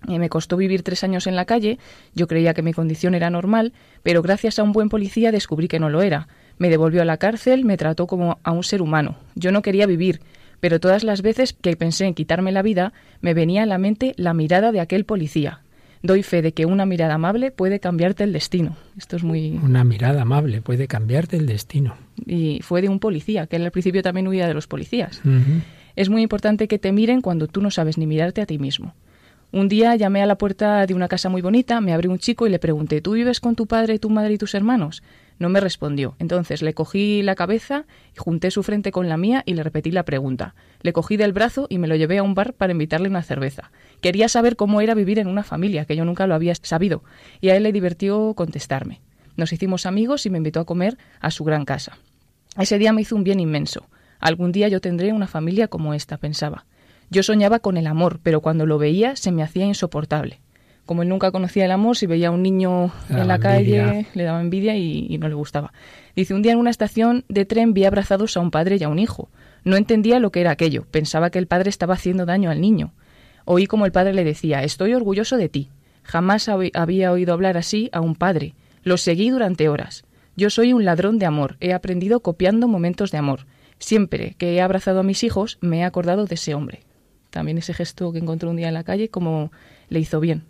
Eh, 0.07 0.19
me 0.19 0.29
costó 0.29 0.57
vivir 0.57 0.83
tres 0.83 1.03
años 1.03 1.27
en 1.27 1.35
la 1.35 1.45
calle, 1.45 1.79
yo 2.13 2.27
creía 2.27 2.53
que 2.53 2.61
mi 2.61 2.73
condición 2.73 3.15
era 3.15 3.29
normal, 3.29 3.73
pero 4.03 4.21
gracias 4.21 4.59
a 4.59 4.63
un 4.63 4.71
buen 4.71 4.89
policía 4.89 5.31
descubrí 5.31 5.67
que 5.67 5.79
no 5.79 5.89
lo 5.89 6.01
era. 6.01 6.27
Me 6.57 6.69
devolvió 6.69 7.01
a 7.01 7.05
la 7.05 7.17
cárcel, 7.17 7.65
me 7.65 7.77
trató 7.77 8.07
como 8.07 8.39
a 8.43 8.51
un 8.51 8.63
ser 8.63 8.81
humano. 8.81 9.15
Yo 9.35 9.51
no 9.51 9.61
quería 9.61 9.85
vivir, 9.85 10.21
pero 10.59 10.79
todas 10.79 11.03
las 11.03 11.21
veces 11.21 11.53
que 11.53 11.75
pensé 11.75 12.05
en 12.05 12.13
quitarme 12.13 12.51
la 12.51 12.61
vida, 12.61 12.93
me 13.21 13.33
venía 13.33 13.63
a 13.63 13.67
la 13.67 13.77
mente 13.77 14.13
la 14.17 14.33
mirada 14.33 14.71
de 14.71 14.79
aquel 14.79 15.05
policía. 15.05 15.61
Doy 16.03 16.23
fe 16.23 16.41
de 16.41 16.53
que 16.53 16.65
una 16.65 16.85
mirada 16.85 17.15
amable 17.15 17.51
puede 17.51 17.79
cambiarte 17.79 18.23
el 18.23 18.33
destino. 18.33 18.77
Esto 18.97 19.15
es 19.15 19.23
muy... 19.23 19.59
Una 19.63 19.83
mirada 19.83 20.21
amable 20.21 20.61
puede 20.61 20.87
cambiarte 20.87 21.37
el 21.37 21.45
destino. 21.45 21.95
Y 22.25 22.59
fue 22.61 22.81
de 22.81 22.89
un 22.89 22.99
policía, 22.99 23.47
que 23.47 23.55
él 23.55 23.65
al 23.65 23.71
principio 23.71 24.03
también 24.03 24.27
huía 24.27 24.47
de 24.47 24.53
los 24.53 24.67
policías. 24.67 25.21
Es 25.95 26.09
muy 26.09 26.21
importante 26.21 26.67
que 26.67 26.77
te 26.77 26.91
miren 26.91 27.21
cuando 27.21 27.47
tú 27.47 27.61
no 27.61 27.71
sabes 27.71 27.97
ni 27.97 28.05
mirarte 28.05 28.41
a 28.41 28.45
ti 28.45 28.59
mismo. 28.59 28.93
Un 29.51 29.69
día 29.69 29.95
llamé 29.95 30.21
a 30.21 30.25
la 30.25 30.37
puerta 30.37 30.85
de 30.85 30.93
una 30.93 31.07
casa 31.07 31.29
muy 31.29 31.41
bonita, 31.41 31.79
me 31.81 31.93
abrió 31.93 32.11
un 32.11 32.19
chico 32.19 32.45
y 32.45 32.49
le 32.49 32.59
pregunté, 32.59 33.01
¿tú 33.01 33.13
vives 33.13 33.39
con 33.39 33.55
tu 33.55 33.65
padre, 33.65 33.97
tu 33.97 34.09
madre 34.09 34.33
y 34.33 34.37
tus 34.37 34.53
hermanos? 34.53 35.01
No 35.39 35.49
me 35.49 35.59
respondió. 35.59 36.15
Entonces 36.19 36.61
le 36.61 36.73
cogí 36.73 37.21
la 37.21 37.35
cabeza 37.35 37.85
junté 38.17 38.51
su 38.51 38.63
frente 38.63 38.91
con 38.91 39.07
la 39.07 39.17
mía 39.17 39.43
y 39.45 39.53
le 39.53 39.63
repetí 39.63 39.91
la 39.91 40.03
pregunta. 40.03 40.55
Le 40.81 40.93
cogí 40.93 41.17
del 41.17 41.33
brazo 41.33 41.67
y 41.69 41.77
me 41.77 41.87
lo 41.87 41.95
llevé 41.95 42.17
a 42.17 42.23
un 42.23 42.33
bar 42.33 42.53
para 42.53 42.71
invitarle 42.71 43.09
una 43.09 43.23
cerveza. 43.23 43.71
Quería 44.01 44.29
saber 44.29 44.55
cómo 44.55 44.81
era 44.81 44.93
vivir 44.93 45.19
en 45.19 45.27
una 45.27 45.43
familia, 45.43 45.85
que 45.85 45.95
yo 45.95 46.05
nunca 46.05 46.27
lo 46.27 46.35
había 46.35 46.55
sabido, 46.55 47.03
y 47.41 47.49
a 47.49 47.55
él 47.55 47.63
le 47.63 47.71
divirtió 47.71 48.33
contestarme. 48.35 49.01
Nos 49.35 49.53
hicimos 49.53 49.85
amigos 49.85 50.25
y 50.25 50.29
me 50.29 50.37
invitó 50.37 50.59
a 50.59 50.65
comer 50.65 50.97
a 51.19 51.31
su 51.31 51.43
gran 51.43 51.65
casa. 51.65 51.97
Ese 52.57 52.79
día 52.79 52.91
me 52.91 53.01
hizo 53.01 53.15
un 53.15 53.23
bien 53.23 53.39
inmenso. 53.39 53.87
Algún 54.19 54.51
día 54.51 54.67
yo 54.67 54.81
tendré 54.81 55.13
una 55.13 55.27
familia 55.27 55.67
como 55.67 55.93
esta, 55.93 56.17
pensaba. 56.17 56.65
Yo 57.09 57.23
soñaba 57.23 57.59
con 57.59 57.77
el 57.77 57.87
amor, 57.87 58.19
pero 58.23 58.41
cuando 58.41 58.65
lo 58.65 58.77
veía 58.79 59.15
se 59.15 59.31
me 59.31 59.43
hacía 59.43 59.65
insoportable. 59.65 60.41
Como 60.87 61.03
él 61.03 61.09
nunca 61.09 61.31
conocía 61.31 61.65
el 61.65 61.71
amor, 61.71 61.97
si 61.97 62.07
veía 62.07 62.29
a 62.29 62.31
un 62.31 62.41
niño 62.41 62.91
en 63.09 63.27
la 63.27 63.37
calle, 63.37 64.07
le 64.13 64.23
daba 64.23 64.41
envidia 64.41 64.75
y, 64.77 65.05
y 65.09 65.17
no 65.17 65.27
le 65.27 65.35
gustaba. 65.35 65.73
Dice, 66.15 66.33
un 66.33 66.41
día 66.41 66.53
en 66.53 66.57
una 66.57 66.69
estación 66.69 67.25
de 67.27 67.43
tren 67.45 67.73
vi 67.73 67.83
abrazados 67.83 68.37
a 68.37 68.39
un 68.39 68.51
padre 68.51 68.77
y 68.79 68.83
a 68.85 68.89
un 68.89 68.97
hijo. 68.97 69.29
No 69.65 69.75
entendía 69.75 70.19
lo 70.19 70.31
que 70.31 70.39
era 70.39 70.51
aquello. 70.51 70.85
Pensaba 70.89 71.29
que 71.29 71.39
el 71.39 71.45
padre 71.45 71.69
estaba 71.69 71.95
haciendo 71.95 72.25
daño 72.25 72.49
al 72.49 72.61
niño. 72.61 72.93
Oí 73.43 73.67
como 73.67 73.85
el 73.85 73.91
padre 73.91 74.13
le 74.13 74.23
decía, 74.23 74.63
estoy 74.63 74.93
orgulloso 74.93 75.35
de 75.35 75.49
ti. 75.49 75.69
Jamás 76.03 76.47
había 76.47 77.11
oído 77.11 77.33
hablar 77.33 77.57
así 77.57 77.89
a 77.91 77.99
un 77.99 78.15
padre. 78.15 78.55
Lo 78.83 78.95
seguí 78.95 79.29
durante 79.29 79.67
horas. 79.67 80.05
Yo 80.37 80.49
soy 80.49 80.71
un 80.71 80.85
ladrón 80.85 81.19
de 81.19 81.25
amor. 81.25 81.57
He 81.59 81.73
aprendido 81.73 82.21
copiando 82.21 82.69
momentos 82.69 83.11
de 83.11 83.17
amor. 83.17 83.45
Siempre 83.77 84.35
que 84.37 84.53
he 84.53 84.61
abrazado 84.61 85.01
a 85.01 85.03
mis 85.03 85.23
hijos, 85.25 85.57
me 85.59 85.79
he 85.79 85.83
acordado 85.83 86.25
de 86.25 86.35
ese 86.35 86.55
hombre. 86.55 86.83
También 87.29 87.57
ese 87.57 87.73
gesto 87.73 88.13
que 88.13 88.19
encontró 88.19 88.49
un 88.49 88.55
día 88.55 88.69
en 88.69 88.73
la 88.73 88.85
calle, 88.85 89.09
como 89.09 89.51
le 89.89 89.99
hizo 89.99 90.21
bien. 90.21 90.43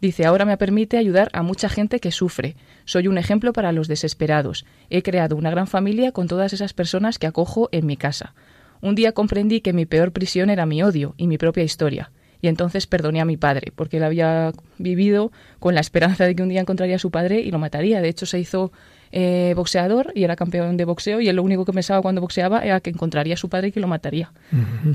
Dice, 0.00 0.26
ahora 0.26 0.44
me 0.44 0.56
permite 0.58 0.98
ayudar 0.98 1.30
a 1.32 1.42
mucha 1.42 1.68
gente 1.68 2.00
que 2.00 2.12
sufre. 2.12 2.56
Soy 2.84 3.08
un 3.08 3.16
ejemplo 3.16 3.52
para 3.52 3.72
los 3.72 3.88
desesperados. 3.88 4.66
He 4.90 5.02
creado 5.02 5.36
una 5.36 5.50
gran 5.50 5.66
familia 5.66 6.12
con 6.12 6.28
todas 6.28 6.52
esas 6.52 6.74
personas 6.74 7.18
que 7.18 7.26
acojo 7.26 7.68
en 7.72 7.86
mi 7.86 7.96
casa. 7.96 8.34
Un 8.82 8.94
día 8.94 9.12
comprendí 9.12 9.62
que 9.62 9.72
mi 9.72 9.86
peor 9.86 10.12
prisión 10.12 10.50
era 10.50 10.66
mi 10.66 10.82
odio 10.82 11.14
y 11.16 11.26
mi 11.26 11.38
propia 11.38 11.64
historia. 11.64 12.10
Y 12.42 12.48
entonces 12.48 12.86
perdoné 12.86 13.22
a 13.22 13.24
mi 13.24 13.38
padre, 13.38 13.72
porque 13.74 13.96
él 13.96 14.04
había 14.04 14.52
vivido 14.76 15.32
con 15.58 15.74
la 15.74 15.80
esperanza 15.80 16.24
de 16.26 16.36
que 16.36 16.42
un 16.42 16.50
día 16.50 16.60
encontraría 16.60 16.96
a 16.96 16.98
su 16.98 17.10
padre 17.10 17.40
y 17.40 17.50
lo 17.50 17.58
mataría. 17.58 18.02
De 18.02 18.10
hecho, 18.10 18.26
se 18.26 18.38
hizo 18.38 18.72
eh, 19.10 19.54
boxeador 19.56 20.12
y 20.14 20.24
era 20.24 20.36
campeón 20.36 20.76
de 20.76 20.84
boxeo 20.84 21.22
y 21.22 21.28
él 21.28 21.36
lo 21.36 21.42
único 21.42 21.64
que 21.64 21.72
pensaba 21.72 22.02
cuando 22.02 22.20
boxeaba 22.20 22.60
era 22.60 22.80
que 22.80 22.90
encontraría 22.90 23.34
a 23.34 23.38
su 23.38 23.48
padre 23.48 23.68
y 23.68 23.72
que 23.72 23.80
lo 23.80 23.88
mataría. 23.88 24.30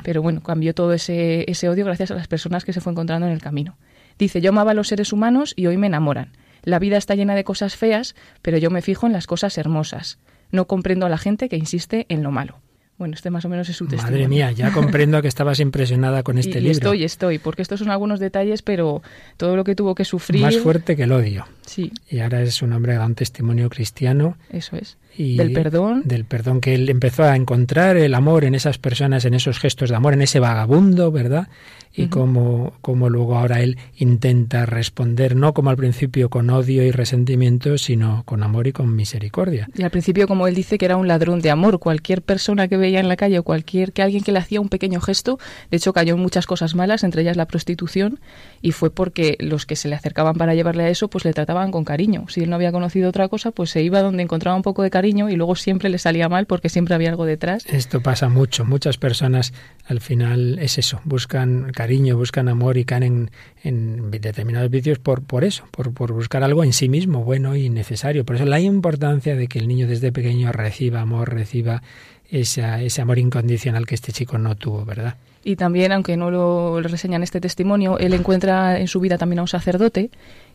Pero 0.04 0.22
bueno, 0.22 0.44
cambió 0.44 0.76
todo 0.76 0.94
ese, 0.94 1.50
ese 1.50 1.68
odio 1.68 1.86
gracias 1.86 2.12
a 2.12 2.16
las 2.16 2.28
personas 2.28 2.64
que 2.64 2.74
se 2.74 2.82
fue 2.82 2.92
encontrando 2.92 3.26
en 3.26 3.34
el 3.34 3.42
camino. 3.42 3.76
Dice, 4.22 4.40
yo 4.40 4.50
amaba 4.50 4.70
a 4.70 4.74
los 4.76 4.88
seres 4.88 5.14
humanos 5.14 5.56
y 5.56 5.66
hoy 5.66 5.78
me 5.78 5.88
enamoran. 5.88 6.30
La 6.62 6.78
vida 6.78 6.98
está 6.98 7.16
llena 7.16 7.34
de 7.34 7.44
cosas 7.44 7.76
feas, 7.76 8.14
pero 8.44 8.60
yo 8.60 8.70
me 8.70 8.84
fijo 8.84 9.08
en 9.08 9.14
las 9.14 9.26
cosas 9.26 9.58
hermosas. 9.58 10.20
No 10.52 10.68
comprendo 10.68 11.08
a 11.08 11.10
la 11.10 11.18
gente 11.18 11.50
que 11.50 11.58
insiste 11.58 12.06
en 12.08 12.22
lo 12.22 12.30
malo. 12.30 12.60
Bueno, 13.00 13.16
este 13.16 13.32
más 13.32 13.46
o 13.46 13.50
menos 13.50 13.68
es 13.70 13.78
su 13.78 13.88
testimonio. 13.88 14.20
Madre 14.20 14.28
mía, 14.28 14.52
ya 14.52 14.72
comprendo 14.74 15.24
que 15.24 15.28
estabas 15.28 15.60
impresionada 15.60 16.22
con 16.22 16.38
este 16.38 16.60
y, 16.60 16.62
libro. 16.62 16.72
Estoy, 16.72 17.04
estoy, 17.04 17.40
porque 17.40 17.64
estos 17.64 17.80
son 17.80 17.90
algunos 17.90 18.20
detalles, 18.20 18.62
pero 18.62 19.02
todo 19.38 19.56
lo 19.56 19.64
que 19.64 19.74
tuvo 19.74 19.96
que 19.96 20.06
sufrir. 20.06 20.44
Más 20.44 20.60
fuerte 20.60 20.96
que 20.96 21.02
el 21.02 21.14
odio. 21.14 21.48
Sí. 21.66 21.92
Y 22.08 22.20
ahora 22.20 22.44
es 22.44 22.62
un 22.62 22.74
hombre 22.74 22.94
de 22.94 23.00
un 23.00 23.16
testimonio 23.16 23.72
cristiano. 23.72 24.38
Eso 24.52 24.76
es. 24.76 25.00
Y 25.18 25.38
del 25.38 25.52
perdón. 25.52 26.04
Del 26.06 26.26
perdón, 26.26 26.62
que 26.62 26.74
él 26.74 26.90
empezó 26.90 27.24
a 27.24 27.36
encontrar 27.36 27.98
el 27.98 28.14
amor 28.14 28.46
en 28.46 28.56
esas 28.56 28.78
personas, 28.78 29.26
en 29.26 29.34
esos 29.34 29.60
gestos 29.60 29.90
de 29.90 29.96
amor, 29.96 30.14
en 30.14 30.22
ese 30.22 30.40
vagabundo, 30.40 31.12
¿verdad? 31.12 31.48
y 31.94 32.08
cómo, 32.08 32.74
luego 33.10 33.38
ahora 33.38 33.62
él 33.62 33.78
intenta 33.98 34.66
responder, 34.66 35.36
no 35.36 35.54
como 35.54 35.70
al 35.70 35.76
principio 35.76 36.30
con 36.30 36.50
odio 36.50 36.84
y 36.84 36.92
resentimiento, 36.92 37.78
sino 37.78 38.24
con 38.26 38.44
amor 38.44 38.68
y 38.68 38.72
con 38.72 38.96
misericordia. 38.96 39.68
Y 39.76 39.84
al 39.84 39.90
principio, 39.90 40.28
como 40.28 40.48
él 40.48 40.56
dice, 40.56 40.78
que 40.78 40.86
era 40.86 40.96
un 40.96 41.08
ladrón 41.08 41.42
de 41.42 41.52
amor. 41.52 41.80
Cualquier 41.80 42.22
persona 42.22 42.68
que 42.68 42.78
veía 42.78 43.00
en 43.00 43.10
la 43.10 43.18
calle 43.18 43.40
o 43.40 43.44
cualquier 43.44 43.92
que 43.92 44.02
alguien 44.02 44.24
que 44.24 44.32
le 44.32 44.40
hacía 44.40 44.62
un 44.62 44.70
pequeño 44.70 45.02
gesto, 45.02 45.38
de 45.70 45.78
hecho 45.78 45.92
cayó 45.92 46.14
en 46.14 46.22
muchas 46.22 46.48
cosas 46.48 46.76
malas, 46.76 47.04
entre 47.04 47.24
ellas 47.24 47.36
la 47.36 47.46
prostitución, 47.46 48.20
y 48.62 48.72
fue 48.72 48.90
porque 48.90 49.36
los 49.40 49.66
que 49.66 49.76
se 49.76 49.90
le 49.90 49.96
acercaban 49.96 50.36
para 50.36 50.56
llevarle 50.56 50.84
a 50.84 50.90
eso, 50.90 51.10
pues 51.10 51.26
le 51.26 51.34
trataban 51.34 51.72
con 51.72 51.84
cariño. 51.84 52.26
Si 52.30 52.42
él 52.42 52.50
no 52.50 52.56
había 52.56 52.72
conocido 52.72 53.10
otra 53.10 53.28
cosa, 53.28 53.52
pues 53.52 53.70
se 53.70 53.84
iba 53.84 54.02
donde 54.02 54.24
encontraba 54.24 54.56
un 54.56 54.64
poco 54.64 54.84
de 54.84 54.90
cariño 54.90 55.01
y 55.06 55.36
luego 55.36 55.56
siempre 55.56 55.90
le 55.90 55.98
salía 55.98 56.30
mal 56.30 56.46
porque 56.46 56.70
siempre 56.70 56.96
había 56.96 57.10
algo 57.10 57.26
detrás. 57.26 57.66
Esto 57.68 58.02
pasa 58.02 58.30
mucho. 58.30 58.66
Muchas 58.66 58.98
personas 58.98 59.54
al 59.86 60.00
final 60.00 60.60
es 60.60 60.78
eso, 60.78 61.02
buscan 61.04 61.72
cariño, 61.72 62.18
buscan 62.18 62.48
amor 62.48 62.78
y 62.78 62.86
caen 62.86 63.32
en, 63.64 64.12
determinados 64.12 64.70
vicios 64.70 65.00
por, 65.00 65.24
por 65.24 65.44
eso, 65.44 65.66
por, 65.72 65.94
por, 65.94 66.14
buscar 66.14 66.44
algo 66.44 66.64
en 66.64 66.74
sí 66.74 66.90
mismo 66.90 67.24
bueno 67.24 67.56
y 67.56 67.70
necesario. 67.70 68.26
Por 68.26 68.36
eso 68.36 68.46
la 68.46 68.60
importancia 68.60 69.36
de 69.36 69.48
que 69.48 69.60
el 69.60 69.68
niño 69.68 69.88
desde 69.88 70.12
pequeño 70.12 70.52
reciba 70.52 71.02
amor, 71.02 71.34
reciba 71.34 71.82
ese 72.30 73.02
amor 73.02 73.20
incondicional 73.20 73.86
que 73.86 73.96
este 73.96 74.14
chico 74.14 74.38
no 74.38 74.56
tuvo, 74.56 74.86
¿verdad? 74.86 75.16
Y 75.44 75.56
también, 75.56 75.92
aunque 75.92 76.18
no 76.18 76.30
lo 76.30 76.82
reseñan 76.82 77.24
este 77.24 77.42
testimonio, 77.42 77.98
él 77.98 78.14
encuentra 78.14 78.80
en 78.80 78.88
su 78.88 79.00
vida 79.00 79.18
también 79.18 79.40
a 79.40 79.42
un 79.42 79.48
sacerdote, 79.48 80.12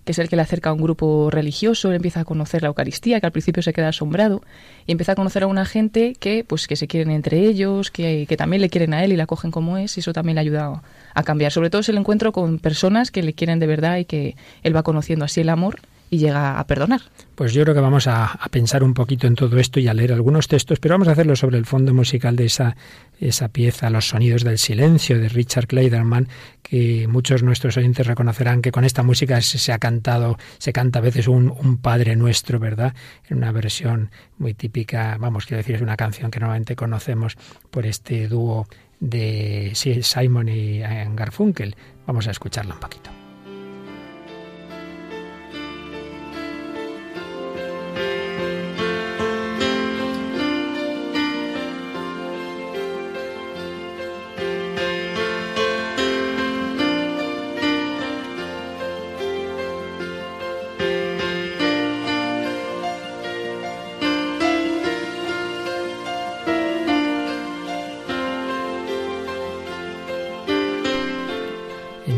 que 0.07 0.13
es 0.13 0.19
el 0.21 0.29
que 0.29 0.37
le 0.37 0.43
acerca 0.43 0.71
a 0.71 0.73
un 0.73 0.81
grupo 0.81 1.31
religioso, 1.31 1.91
él 1.91 1.97
empieza 1.97 2.21
a 2.21 2.25
conocer 2.25 2.63
la 2.63 2.69
Eucaristía, 2.69 3.19
que 3.19 3.27
al 3.27 3.33
principio 3.33 3.61
se 3.61 3.73
queda 3.73 3.89
asombrado, 3.89 4.41
y 4.87 4.93
empieza 4.93 5.13
a 5.13 5.15
conocer 5.17 5.43
a 5.43 5.49
una 5.49 5.67
gente 5.67 6.15
que, 6.19 6.45
pues, 6.45 6.69
que 6.69 6.77
se 6.77 6.87
quieren 6.87 7.11
entre 7.11 7.41
ellos, 7.41 7.91
que, 7.91 8.25
que 8.29 8.37
también 8.37 8.63
le 8.63 8.71
quieren 8.71 8.95
a 8.95 9.05
él 9.05 9.13
y 9.13 9.17
la 9.17 9.27
cogen 9.27 9.51
como 9.51 9.79
es, 9.79 9.97
y 9.97 10.01
eso 10.01 10.13
también 10.13 10.37
le 10.37 10.43
ayuda 10.43 10.81
a 11.13 11.23
cambiar. 11.25 11.51
Sobre 11.51 11.71
todo 11.71 11.81
es 11.81 11.89
el 11.89 11.99
encuentro 11.99 12.31
con 12.31 12.61
personas 12.61 13.11
que 13.11 13.25
le 13.25 13.33
quieren 13.33 13.59
de 13.59 13.67
verdad 13.67 13.99
y 13.99 14.05
que 14.05 14.37
él 14.63 14.77
va 14.77 14.85
conociendo 14.85 15.25
así 15.25 15.41
el 15.41 15.49
amor 15.49 15.81
y 16.11 16.19
llega 16.19 16.59
a 16.59 16.67
perdonar. 16.67 17.01
Pues 17.35 17.53
yo 17.53 17.63
creo 17.63 17.75
que 17.75 17.81
vamos 17.81 18.07
a, 18.07 18.39
pensar 18.51 18.83
un 18.83 18.95
poquito 18.95 19.27
en 19.27 19.35
todo 19.35 19.59
esto 19.59 19.81
y 19.81 19.89
a 19.89 19.95
leer 19.95 20.13
algunos 20.13 20.49
textos, 20.49 20.79
pero 20.79 20.95
vamos 20.95 21.09
a 21.09 21.13
hacerlo 21.13 21.37
sobre 21.37 21.59
el 21.59 21.67
fondo 21.67 21.93
musical 21.93 22.37
de 22.37 22.47
esa, 22.47 22.77
esa 23.21 23.49
pieza, 23.49 23.91
Los 23.91 24.09
sonidos 24.09 24.43
del 24.43 24.59
silencio, 24.59 25.19
de 25.21 25.29
Richard 25.29 25.67
Clayderman, 25.67 26.29
que 26.63 27.07
muchos 27.09 27.43
nuestros 27.43 27.77
oyentes 27.77 28.07
reconocerán 28.07 28.63
que 28.63 28.73
con 28.73 28.85
esta 28.85 29.03
música 29.03 29.41
se, 29.41 29.73
ha 29.73 29.79
cantado, 29.79 30.39
se 30.59 30.73
canta 30.73 31.01
a 31.01 31.03
veces 31.03 31.29
un, 31.29 31.51
un, 31.51 31.77
Padre 31.77 32.17
Nuestro, 32.17 32.59
¿verdad? 32.59 32.95
En 33.29 33.39
una 33.39 33.53
versión 33.53 34.11
muy 34.39 34.55
típica, 34.55 35.17
vamos, 35.19 35.47
quiero 35.47 35.59
decir, 35.59 35.77
es 35.77 35.83
una 35.83 35.97
canción 35.97 36.31
que 36.31 36.41
normalmente 36.41 36.75
conocemos 36.77 37.37
por 37.71 37.87
este 37.87 38.29
dúo 38.29 38.67
de 39.01 39.73
Simon 39.75 40.49
y 40.49 40.79
Garfunkel. 40.79 41.77
Vamos 42.07 42.29
a 42.29 42.31
escucharla 42.31 42.75
un 42.75 42.81
poquito. 42.81 43.26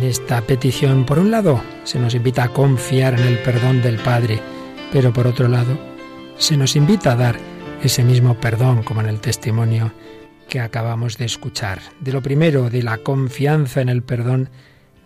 Esta 0.02 0.40
petición, 0.42 1.04
por 1.04 1.18
un 1.18 1.30
lado, 1.30 1.60
se 1.84 1.98
nos 1.98 2.14
invita 2.14 2.44
a 2.44 2.52
confiar 2.52 3.18
en 3.18 3.26
el 3.26 3.38
perdón 3.38 3.82
del 3.82 3.96
Padre, 3.96 4.40
pero 4.92 5.12
por 5.12 5.26
otro 5.26 5.48
lado, 5.48 5.78
se 6.36 6.56
nos 6.56 6.76
invita 6.76 7.12
a 7.12 7.16
dar 7.16 7.36
ese 7.82 8.04
mismo 8.04 8.34
perdón, 8.34 8.82
como 8.82 9.00
en 9.00 9.08
el 9.08 9.20
testimonio 9.20 9.92
que 10.48 10.60
acabamos 10.60 11.18
de 11.18 11.24
escuchar. 11.24 11.80
De 12.00 12.12
lo 12.12 12.22
primero, 12.22 12.70
de 12.70 12.82
la 12.82 12.98
confianza 12.98 13.80
en 13.80 13.88
el 13.88 14.02
perdón, 14.02 14.50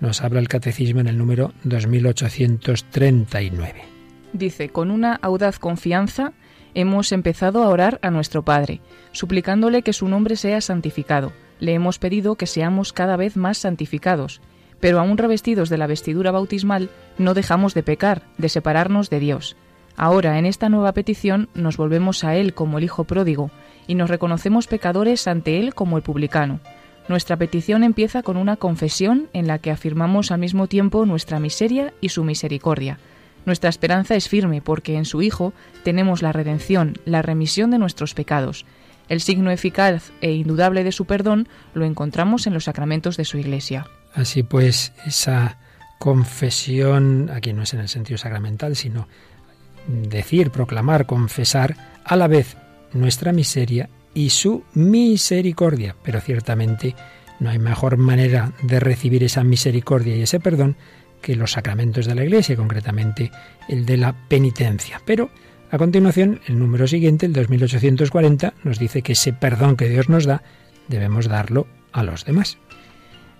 nos 0.00 0.22
habla 0.22 0.40
el 0.40 0.48
Catecismo 0.48 1.00
en 1.00 1.08
el 1.08 1.18
número 1.18 1.52
2839. 1.64 3.82
Dice, 4.32 4.70
con 4.70 4.90
una 4.90 5.14
audaz 5.14 5.58
confianza 5.58 6.32
hemos 6.74 7.12
empezado 7.12 7.62
a 7.62 7.68
orar 7.68 7.98
a 8.02 8.10
nuestro 8.10 8.42
Padre, 8.42 8.80
suplicándole 9.12 9.82
que 9.82 9.92
su 9.92 10.08
nombre 10.08 10.36
sea 10.36 10.60
santificado. 10.60 11.32
Le 11.60 11.74
hemos 11.74 11.98
pedido 11.98 12.36
que 12.36 12.46
seamos 12.46 12.92
cada 12.92 13.16
vez 13.16 13.36
más 13.36 13.58
santificados 13.58 14.40
pero 14.82 14.98
aún 14.98 15.16
revestidos 15.16 15.68
de 15.68 15.78
la 15.78 15.86
vestidura 15.86 16.32
bautismal, 16.32 16.90
no 17.16 17.34
dejamos 17.34 17.72
de 17.72 17.84
pecar, 17.84 18.22
de 18.36 18.48
separarnos 18.48 19.10
de 19.10 19.20
Dios. 19.20 19.56
Ahora, 19.96 20.40
en 20.40 20.44
esta 20.44 20.68
nueva 20.68 20.90
petición, 20.90 21.48
nos 21.54 21.76
volvemos 21.76 22.24
a 22.24 22.34
Él 22.34 22.52
como 22.52 22.78
el 22.78 22.84
Hijo 22.84 23.04
pródigo, 23.04 23.52
y 23.86 23.94
nos 23.94 24.10
reconocemos 24.10 24.66
pecadores 24.66 25.28
ante 25.28 25.60
Él 25.60 25.72
como 25.72 25.98
el 25.98 26.02
publicano. 26.02 26.58
Nuestra 27.06 27.36
petición 27.36 27.84
empieza 27.84 28.24
con 28.24 28.36
una 28.36 28.56
confesión 28.56 29.28
en 29.32 29.46
la 29.46 29.60
que 29.60 29.70
afirmamos 29.70 30.32
al 30.32 30.40
mismo 30.40 30.66
tiempo 30.66 31.06
nuestra 31.06 31.38
miseria 31.38 31.94
y 32.00 32.08
su 32.08 32.24
misericordia. 32.24 32.98
Nuestra 33.46 33.70
esperanza 33.70 34.16
es 34.16 34.28
firme 34.28 34.62
porque 34.62 34.96
en 34.96 35.04
su 35.04 35.22
Hijo 35.22 35.52
tenemos 35.84 36.22
la 36.22 36.32
redención, 36.32 36.94
la 37.04 37.22
remisión 37.22 37.70
de 37.70 37.78
nuestros 37.78 38.14
pecados. 38.14 38.66
El 39.08 39.20
signo 39.20 39.52
eficaz 39.52 40.10
e 40.20 40.32
indudable 40.32 40.82
de 40.82 40.90
su 40.90 41.04
perdón 41.04 41.46
lo 41.72 41.84
encontramos 41.84 42.48
en 42.48 42.54
los 42.54 42.64
sacramentos 42.64 43.16
de 43.16 43.24
su 43.24 43.38
Iglesia. 43.38 43.86
Así 44.14 44.42
pues, 44.42 44.92
esa 45.06 45.58
confesión, 45.98 47.30
aquí 47.32 47.52
no 47.52 47.62
es 47.62 47.74
en 47.74 47.80
el 47.80 47.88
sentido 47.88 48.18
sacramental, 48.18 48.76
sino 48.76 49.08
decir, 49.86 50.50
proclamar, 50.50 51.06
confesar 51.06 51.76
a 52.04 52.16
la 52.16 52.28
vez 52.28 52.56
nuestra 52.92 53.32
miseria 53.32 53.88
y 54.14 54.30
su 54.30 54.64
misericordia. 54.74 55.96
Pero 56.02 56.20
ciertamente 56.20 56.94
no 57.40 57.50
hay 57.50 57.58
mejor 57.58 57.96
manera 57.96 58.52
de 58.62 58.80
recibir 58.80 59.24
esa 59.24 59.44
misericordia 59.44 60.16
y 60.16 60.22
ese 60.22 60.40
perdón 60.40 60.76
que 61.20 61.36
los 61.36 61.52
sacramentos 61.52 62.06
de 62.06 62.14
la 62.14 62.24
Iglesia, 62.24 62.56
concretamente 62.56 63.30
el 63.68 63.86
de 63.86 63.96
la 63.96 64.12
penitencia. 64.28 65.00
Pero 65.06 65.30
a 65.70 65.78
continuación, 65.78 66.40
el 66.46 66.58
número 66.58 66.86
siguiente, 66.86 67.26
el 67.26 67.32
2840, 67.32 68.54
nos 68.64 68.78
dice 68.78 69.02
que 69.02 69.12
ese 69.12 69.32
perdón 69.32 69.76
que 69.76 69.88
Dios 69.88 70.08
nos 70.08 70.26
da 70.26 70.42
debemos 70.88 71.28
darlo 71.28 71.66
a 71.92 72.02
los 72.02 72.24
demás. 72.24 72.58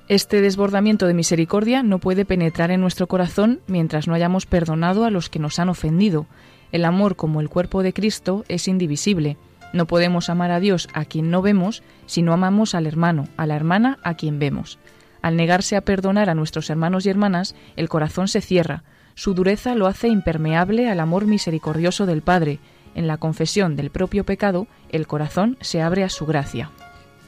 Este 0.09 0.41
desbordamiento 0.41 1.07
de 1.07 1.15
misericordia 1.15 1.83
no 1.83 1.99
puede 1.99 2.25
penetrar 2.25 2.71
en 2.71 2.81
nuestro 2.81 3.07
corazón 3.07 3.61
mientras 3.67 4.09
no 4.09 4.15
hayamos 4.15 4.47
perdonado 4.47 5.05
a 5.05 5.11
los 5.11 5.31
que 5.31 5.39
nos 5.39 5.59
han 5.59 5.69
ofendido. 5.69 6.27
El 6.73 6.85
amor 6.85 7.17
como 7.17 7.41
el 7.41 7.49
cuerpo 7.49 7.83
de 7.83 7.93
Cristo 7.93 8.45
es 8.49 8.67
indivisible. 8.67 9.37
No 9.73 9.87
podemos 9.87 10.29
amar 10.29 10.51
a 10.51 10.61
Dios 10.61 10.89
a 10.93 11.05
quien 11.05 11.31
no 11.31 11.41
vemos 11.41 11.83
si 12.07 12.23
no 12.23 12.33
amamos 12.33 12.75
al 12.75 12.87
hermano, 12.87 13.29
a 13.37 13.47
la 13.47 13.57
hermana 13.57 13.99
a 14.03 14.15
quien 14.15 14.39
vemos. 14.39 14.79
Al 15.23 15.37
negarse 15.37 15.77
a 15.77 15.83
perdonar 15.83 16.29
a 16.29 16.35
nuestros 16.35 16.69
hermanos 16.69 17.07
y 17.07 17.11
hermanas, 17.11 17.55
el 17.77 17.89
corazón 17.89 18.27
se 18.27 18.41
cierra, 18.41 18.83
su 19.15 19.35
dureza 19.35 19.75
lo 19.75 19.87
hace 19.87 20.09
impermeable 20.09 20.89
al 20.91 21.01
amor 21.01 21.27
misericordioso 21.27 22.07
del 22.07 22.23
Padre. 22.23 22.59
En 22.95 23.07
la 23.07 23.19
confesión 23.19 23.77
del 23.77 23.91
propio 23.91 24.25
pecado, 24.25 24.67
el 24.91 25.07
corazón 25.07 25.57
se 25.61 25.81
abre 25.81 26.03
a 26.05 26.09
su 26.09 26.27
gracia. 26.27 26.71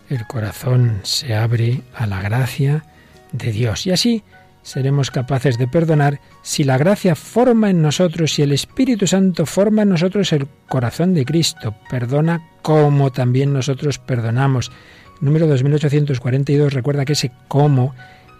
El 0.08 0.26
corazón 0.26 1.00
se 1.02 1.34
abre 1.34 1.82
a 1.94 2.06
la 2.06 2.20
gracia 2.20 2.84
de 3.32 3.52
Dios. 3.52 3.86
Y 3.86 3.90
así 3.90 4.22
seremos 4.62 5.10
capaces 5.10 5.58
de 5.58 5.68
perdonar 5.68 6.20
si 6.42 6.64
la 6.64 6.78
gracia 6.78 7.14
forma 7.14 7.70
en 7.70 7.82
nosotros, 7.82 8.38
y 8.38 8.42
el 8.42 8.52
Espíritu 8.52 9.06
Santo 9.06 9.46
forma 9.46 9.82
en 9.82 9.90
nosotros 9.90 10.32
el 10.32 10.46
corazón 10.68 11.14
de 11.14 11.24
Cristo. 11.24 11.74
Perdona 11.90 12.42
como 12.62 13.12
también 13.12 13.52
nosotros 13.52 13.98
perdonamos. 13.98 14.72
Número 15.20 15.46
2842 15.46 16.72
recuerda 16.72 17.04
que 17.04 17.12
ese 17.12 17.30
como 17.48 17.94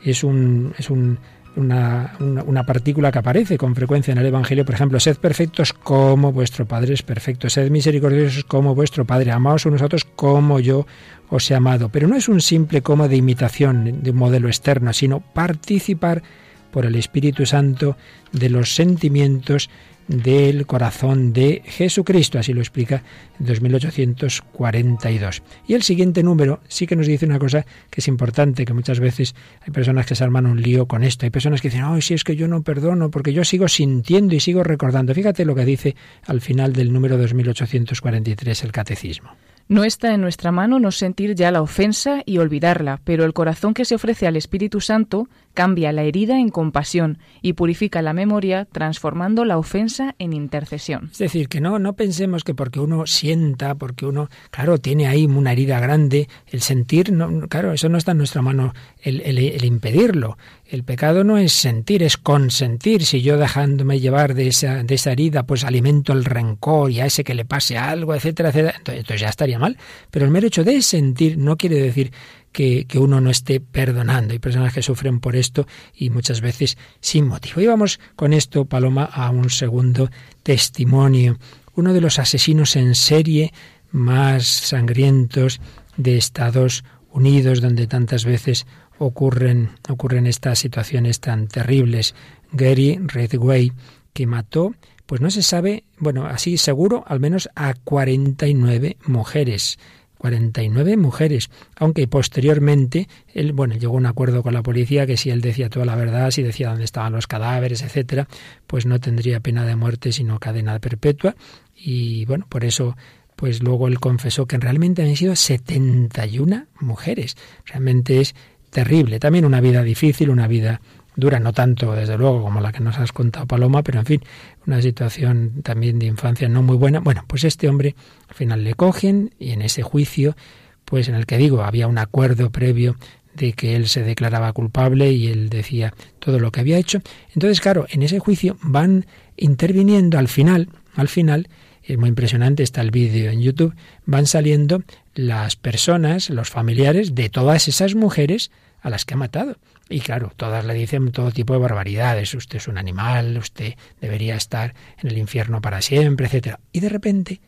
es 0.05 0.25
un, 0.25 0.75
es 0.79 0.91
un 0.91 1.19
una, 1.57 2.15
una, 2.19 2.67
partícula 2.67 3.13
que 3.13 3.19
aparece 3.19 3.59
con 3.59 3.75
frecuencia 3.75 4.13
en 4.13 4.19
el 4.19 4.27
Evangelio, 4.27 4.65
por 4.65 4.75
ejemplo, 4.75 4.99
sed 4.99 5.17
perfectos 5.17 5.73
como 5.73 6.33
vuestro 6.33 6.67
Padre 6.67 6.95
es 6.95 7.03
perfecto, 7.03 7.49
sed 7.49 7.71
misericordiosos 7.71 8.45
como 8.45 8.75
vuestro 8.75 9.05
Padre, 9.05 9.31
amaos 9.31 9.67
unos 9.67 9.83
a 9.83 9.87
otros 9.87 10.05
como 10.05 10.61
yo 10.61 10.87
os 11.31 11.51
he 11.51 11.55
amado. 11.55 11.89
Pero 11.89 12.09
no 12.09 12.17
es 12.17 12.29
un 12.29 12.41
simple 12.41 12.83
como 12.83 13.09
de 13.09 13.17
imitación 13.17 14.03
de 14.03 14.11
un 14.11 14.17
modelo 14.17 14.49
externo, 14.49 14.93
sino 14.93 15.21
participar 15.21 16.23
por 16.71 16.87
el 16.87 16.97
Espíritu 16.97 17.47
Santo 17.47 17.97
de 18.33 18.51
los 18.51 18.75
sentimientos 18.75 19.71
del 20.09 20.67
corazón 20.67 21.33
de 21.33 21.63
Jesucristo, 21.65 22.39
así 22.39 22.53
lo 22.53 22.61
explica 22.61 23.03
en 23.39 23.47
2842. 23.47 25.43
Y 25.67 25.75
el 25.75 25.83
siguiente 25.83 26.23
número 26.23 26.61
sí 26.69 26.87
que 26.87 26.97
nos 26.97 27.07
dice 27.07 27.27
una 27.27 27.39
cosa 27.39 27.65
que 27.91 28.01
es 28.01 28.09
importante, 28.09 28.65
que 28.65 28.75
muchas 28.75 29.01
veces 29.01 29.35
hay 29.61 29.73
personas 29.73 30.07
que 30.07 30.15
se 30.15 30.25
arman 30.25 30.47
un 30.47 30.61
lío 30.61 30.87
con 30.87 31.05
esto, 31.05 31.27
hay 31.27 31.31
personas 31.31 31.61
que 31.61 31.69
dicen, 31.69 31.85
ay, 31.85 32.03
si 32.03 32.15
es 32.15 32.25
que 32.25 32.37
yo 32.37 32.49
no 32.49 32.63
perdono, 32.63 33.11
porque 33.11 33.33
yo 33.33 33.45
sigo 33.45 33.69
sintiendo 33.69 34.35
y 34.35 34.41
sigo 34.41 34.63
recordando. 34.63 35.15
Fíjate 35.15 35.45
lo 35.45 35.55
que 35.55 35.65
dice 35.65 35.97
al 36.27 36.41
final 36.41 36.73
del 36.73 36.93
número 36.93 37.17
2843 37.17 38.65
el 38.65 38.73
Catecismo. 38.73 39.31
No 39.67 39.83
está 39.83 40.13
en 40.13 40.21
nuestra 40.21 40.53
mano 40.53 40.79
no 40.79 40.91
sentir 40.91 41.35
ya 41.35 41.51
la 41.51 41.63
ofensa 41.63 42.23
y 42.27 42.37
olvidarla, 42.37 43.01
pero 43.03 43.25
el 43.25 43.33
corazón 43.33 43.73
que 43.73 43.87
se 43.87 43.95
ofrece 43.95 44.27
al 44.27 44.37
Espíritu 44.37 44.83
Santo 44.83 45.27
cambia 45.55 45.93
la 45.93 46.03
herida 46.03 46.39
en 46.39 46.51
compasión 46.51 47.19
y 47.41 47.55
purifica 47.55 48.03
la 48.03 48.13
memoria 48.13 48.67
transformando 48.71 49.45
la 49.45 49.57
ofensa 49.57 50.15
en 50.19 50.33
intercesión. 50.33 51.11
Es 51.13 51.19
decir, 51.19 51.49
que 51.49 51.61
no, 51.61 51.79
no 51.79 51.95
pensemos 51.95 52.45
que 52.45 52.55
porque 52.55 52.81
uno 52.81 53.07
sienta, 53.07 53.75
porque 53.77 54.07
uno, 54.07 54.29
claro, 54.51 54.79
tiene 54.79 55.07
ahí 55.07 55.25
una 55.25 55.53
herida 55.53 55.81
grande, 55.81 56.29
el 56.49 56.61
sentir, 56.61 57.13
no, 57.13 57.49
claro, 57.49 57.73
eso 57.73 57.89
no 57.89 57.99
está 57.99 58.13
en 58.13 58.19
nuestra 58.19 58.43
mano 58.43 58.75
el, 59.01 59.21
el 59.21 59.65
impedirlo. 59.65 60.37
El 60.67 60.83
pecado 60.83 61.25
no 61.25 61.39
es 61.39 61.53
sentir, 61.53 62.03
es 62.03 62.17
consentir. 62.17 63.05
Si 63.05 63.23
yo 63.23 63.37
dejándome 63.37 64.01
llevar 64.01 64.35
de 64.35 64.49
esa, 64.49 64.83
de 64.83 64.95
esa 64.95 65.13
herida, 65.13 65.45
pues 65.45 65.63
alimento 65.63 66.13
el 66.13 66.25
rencor 66.25 66.91
y 66.91 67.01
a 67.01 67.07
ese 67.07 67.23
que 67.23 67.35
le 67.35 67.45
pase 67.45 67.77
algo, 67.77 68.15
etcétera, 68.15 68.49
etcétera, 68.49 68.75
entonces, 68.79 69.21
ya 69.21 69.29
estaría 69.29 69.59
mal. 69.59 69.77
Pero 70.11 70.25
el 70.25 70.31
mero 70.31 70.47
hecho 70.47 70.65
de 70.65 70.81
sentir 70.83 71.39
no 71.39 71.57
quiere 71.57 71.77
decir 71.77 72.13
que, 72.55 72.87
uno 72.99 73.21
no 73.21 73.31
esté 73.31 73.61
perdonando. 73.61 74.33
Hay 74.33 74.39
personas 74.39 74.73
que 74.73 74.81
sufren 74.81 75.21
por 75.21 75.35
esto 75.37 75.67
y 75.93 76.09
muchas 76.09 76.41
veces 76.41 76.79
sin 77.01 77.27
motivo. 77.27 77.61
Y 77.61 77.67
vamos 77.67 78.01
con 78.17 78.33
esto, 78.33 78.65
Paloma, 78.65 79.05
a 79.05 79.29
un 79.31 79.51
segundo 79.51 80.09
testimonio. 80.43 81.37
Uno 81.75 81.93
de 81.93 82.01
los 82.01 82.19
asesinos 82.19 82.77
en 82.77 82.95
serie 82.95 83.53
más 83.91 84.47
sangrientos 84.47 85.61
de 85.97 86.17
Estados 86.17 86.85
Unidos, 87.11 87.61
donde 87.61 87.89
tantas 87.89 88.25
veces 88.25 88.67
ocurren, 88.99 89.71
ocurren 89.89 90.29
estas 90.29 90.61
situaciones 90.61 91.19
tan 91.19 91.49
terribles. 91.49 92.15
Gary 92.53 93.01
Redway, 93.03 93.73
que 94.13 94.27
mató, 94.27 94.75
pues 95.07 95.21
no 95.21 95.31
se 95.31 95.43
sabe, 95.43 95.85
bueno, 95.99 96.27
así 96.27 96.57
seguro, 96.57 97.05
al 97.09 97.19
menos 97.19 97.49
a 97.57 97.75
49 97.75 98.97
mujeres. 99.07 99.77
49 100.25 100.97
mujeres, 100.97 101.51
aunque 101.77 102.09
posteriormente 102.09 103.09
él, 103.35 103.53
bueno, 103.53 103.75
llegó 103.75 103.93
a 103.93 103.99
un 103.99 104.07
acuerdo 104.07 104.43
con 104.43 104.55
la 104.55 104.63
policía 104.63 105.07
que 105.07 105.19
si 105.19 105.29
él 105.29 105.43
decía 105.43 105.69
toda 105.69 105.85
la 105.85 105.97
verdad, 105.97 106.31
si 106.31 106.43
decía 106.43 106.71
dónde 106.71 106.85
estaban 106.85 107.13
los 107.13 107.27
cadáveres, 107.27 107.83
etcétera, 107.83 108.27
pues 108.67 108.87
no 108.87 108.99
tendría 109.01 109.41
pena 109.41 109.67
de 109.67 109.77
muerte, 109.77 110.13
sino 110.13 110.41
cadena 110.41 110.79
perpetua 110.79 111.37
y 111.77 112.25
bueno, 112.25 112.47
por 112.49 112.65
eso 112.65 112.97
pues 113.37 113.63
luego 113.63 113.87
él 113.87 114.01
confesó 114.01 114.47
que 114.47 114.57
realmente 114.57 115.03
han 115.03 115.15
sido 115.15 115.37
71 115.37 116.69
mujeres. 116.81 117.37
Realmente 117.67 118.23
es 118.23 118.35
terrible. 118.71 119.21
También 119.21 119.45
una 119.45 119.61
vida 119.61 119.83
difícil, 119.83 120.31
una 120.31 120.49
vida 120.49 120.81
dura, 121.17 121.41
no 121.41 121.53
tanto 121.53 121.95
desde 121.95 122.19
luego 122.19 122.43
como 122.43 122.61
la 122.61 122.73
que 122.73 122.81
nos 122.81 122.99
has 122.99 123.13
contado 123.13 123.47
Paloma, 123.47 123.83
pero 123.83 124.01
en 124.01 124.07
fin, 124.07 124.21
una 124.67 124.83
situación 124.83 125.63
también 125.63 125.99
de 125.99 126.07
infancia 126.07 126.49
no 126.49 126.63
muy 126.63 126.77
buena. 126.77 127.01
Bueno, 127.01 127.25
pues 127.27 127.45
este 127.45 127.69
hombre 127.69 127.95
al 128.29 128.35
final 128.35 128.65
le 128.65 128.75
cogen 128.75 129.35
y 129.39 129.51
en 129.51 129.63
ese 129.63 129.83
juicio, 129.83 130.37
pues 130.85 131.09
en 131.09 131.15
el 131.15 131.27
que 131.27 131.39
digo, 131.39 131.63
había 131.63 131.87
un 131.87 131.99
acuerdo 131.99 132.51
previo 132.51 132.97
de 133.35 133.53
que 133.53 133.77
él 133.77 133.89
se 133.89 134.03
declaraba 134.03 134.53
culpable 134.53 135.13
y 135.13 135.27
él 135.29 135.49
decía 135.49 135.93
todo 136.19 136.39
lo 136.39 136.53
que 136.53 136.61
había 136.61 136.79
hecho. 136.79 137.01
Entonces, 137.35 137.61
claro, 137.61 137.87
en 137.91 138.03
ese 138.03 138.19
juicio 138.19 138.57
van 138.63 139.07
interviniendo 139.37 140.19
al 140.19 140.29
final, 140.29 140.69
al 140.95 141.09
final, 141.09 141.49
es 141.83 141.99
muy 141.99 142.09
impresionante, 142.09 142.63
está 142.63 142.81
el 142.81 142.91
vídeo 142.91 143.31
en 143.31 143.43
YouTube, 143.43 143.75
van 144.07 144.27
saliendo 144.27 144.83
las 145.15 145.57
personas, 145.57 146.31
los 146.31 146.49
familiares 146.49 147.15
de 147.15 147.29
todas 147.29 147.69
esas 147.69 147.95
mujeres 147.95 148.51
a 148.85 148.91
las 148.91 149.05
que 149.05 149.15
ha 149.15 149.17
matado. 149.17 149.57
Y 149.89 150.01
claro, 150.01 150.31
todas 150.37 150.65
le 150.65 150.75
dicen 150.75 151.11
todo 151.11 151.33
tipo 151.33 151.55
de 151.55 151.59
barbaridades. 151.59 152.35
Usted 152.35 152.59
es 152.59 152.69
un 152.69 152.79
animal, 152.79 153.37
usted 153.39 153.75
debería 154.01 154.37
estar 154.37 154.75
en 154.99 155.09
el 155.09 155.19
infierno 155.19 155.61
para 155.61 155.83
siempre, 155.83 156.27
etcétera. 156.27 156.61
Y 156.71 156.81
de 156.81 156.91
repente 156.91 157.41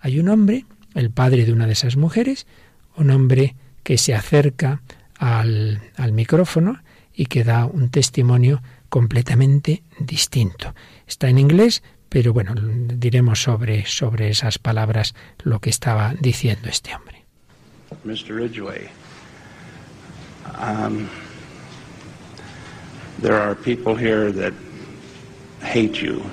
hay 0.00 0.20
un 0.20 0.28
hombre, 0.28 0.66
el 0.94 1.10
padre 1.10 1.44
de 1.44 1.52
una 1.52 1.66
de 1.66 1.72
esas 1.72 1.96
mujeres, 1.96 2.46
un 2.96 3.10
hombre 3.10 3.56
que 3.82 3.96
se 3.96 4.14
acerca 4.14 4.82
al, 5.18 5.80
al 5.96 6.12
micrófono 6.12 6.82
y 7.14 7.26
que 7.26 7.42
da 7.42 7.64
un 7.64 7.88
testimonio 7.88 8.62
completamente 8.90 9.82
distinto. 9.98 10.74
Está 11.06 11.30
en 11.30 11.38
inglés, 11.38 11.82
pero 12.10 12.34
bueno, 12.34 12.54
diremos 12.54 13.42
sobre, 13.42 13.86
sobre 13.86 14.28
esas 14.28 14.58
palabras 14.58 15.14
lo 15.42 15.60
que 15.60 15.70
estaba 15.70 16.12
diciendo 16.20 16.68
este 16.68 16.94
hombre. 16.94 17.24
Mr. 18.04 18.34
Ridgway, 18.34 18.88
Um, 20.56 21.08
there 23.18 23.38
are 23.40 23.54
people 23.54 23.94
here 23.94 24.32
that 24.32 24.52
hate 25.60 26.02
you. 26.02 26.24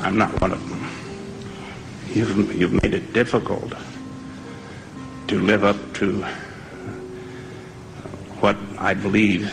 I'm 0.00 0.18
not 0.18 0.38
one 0.40 0.52
of 0.52 0.68
them. 0.68 0.88
You've, 2.14 2.54
you've 2.54 2.82
made 2.82 2.94
it 2.94 3.12
difficult 3.12 3.72
to 5.28 5.40
live 5.40 5.64
up 5.64 5.76
to 5.94 6.22
what 8.40 8.56
I 8.78 8.92
believe, 8.92 9.50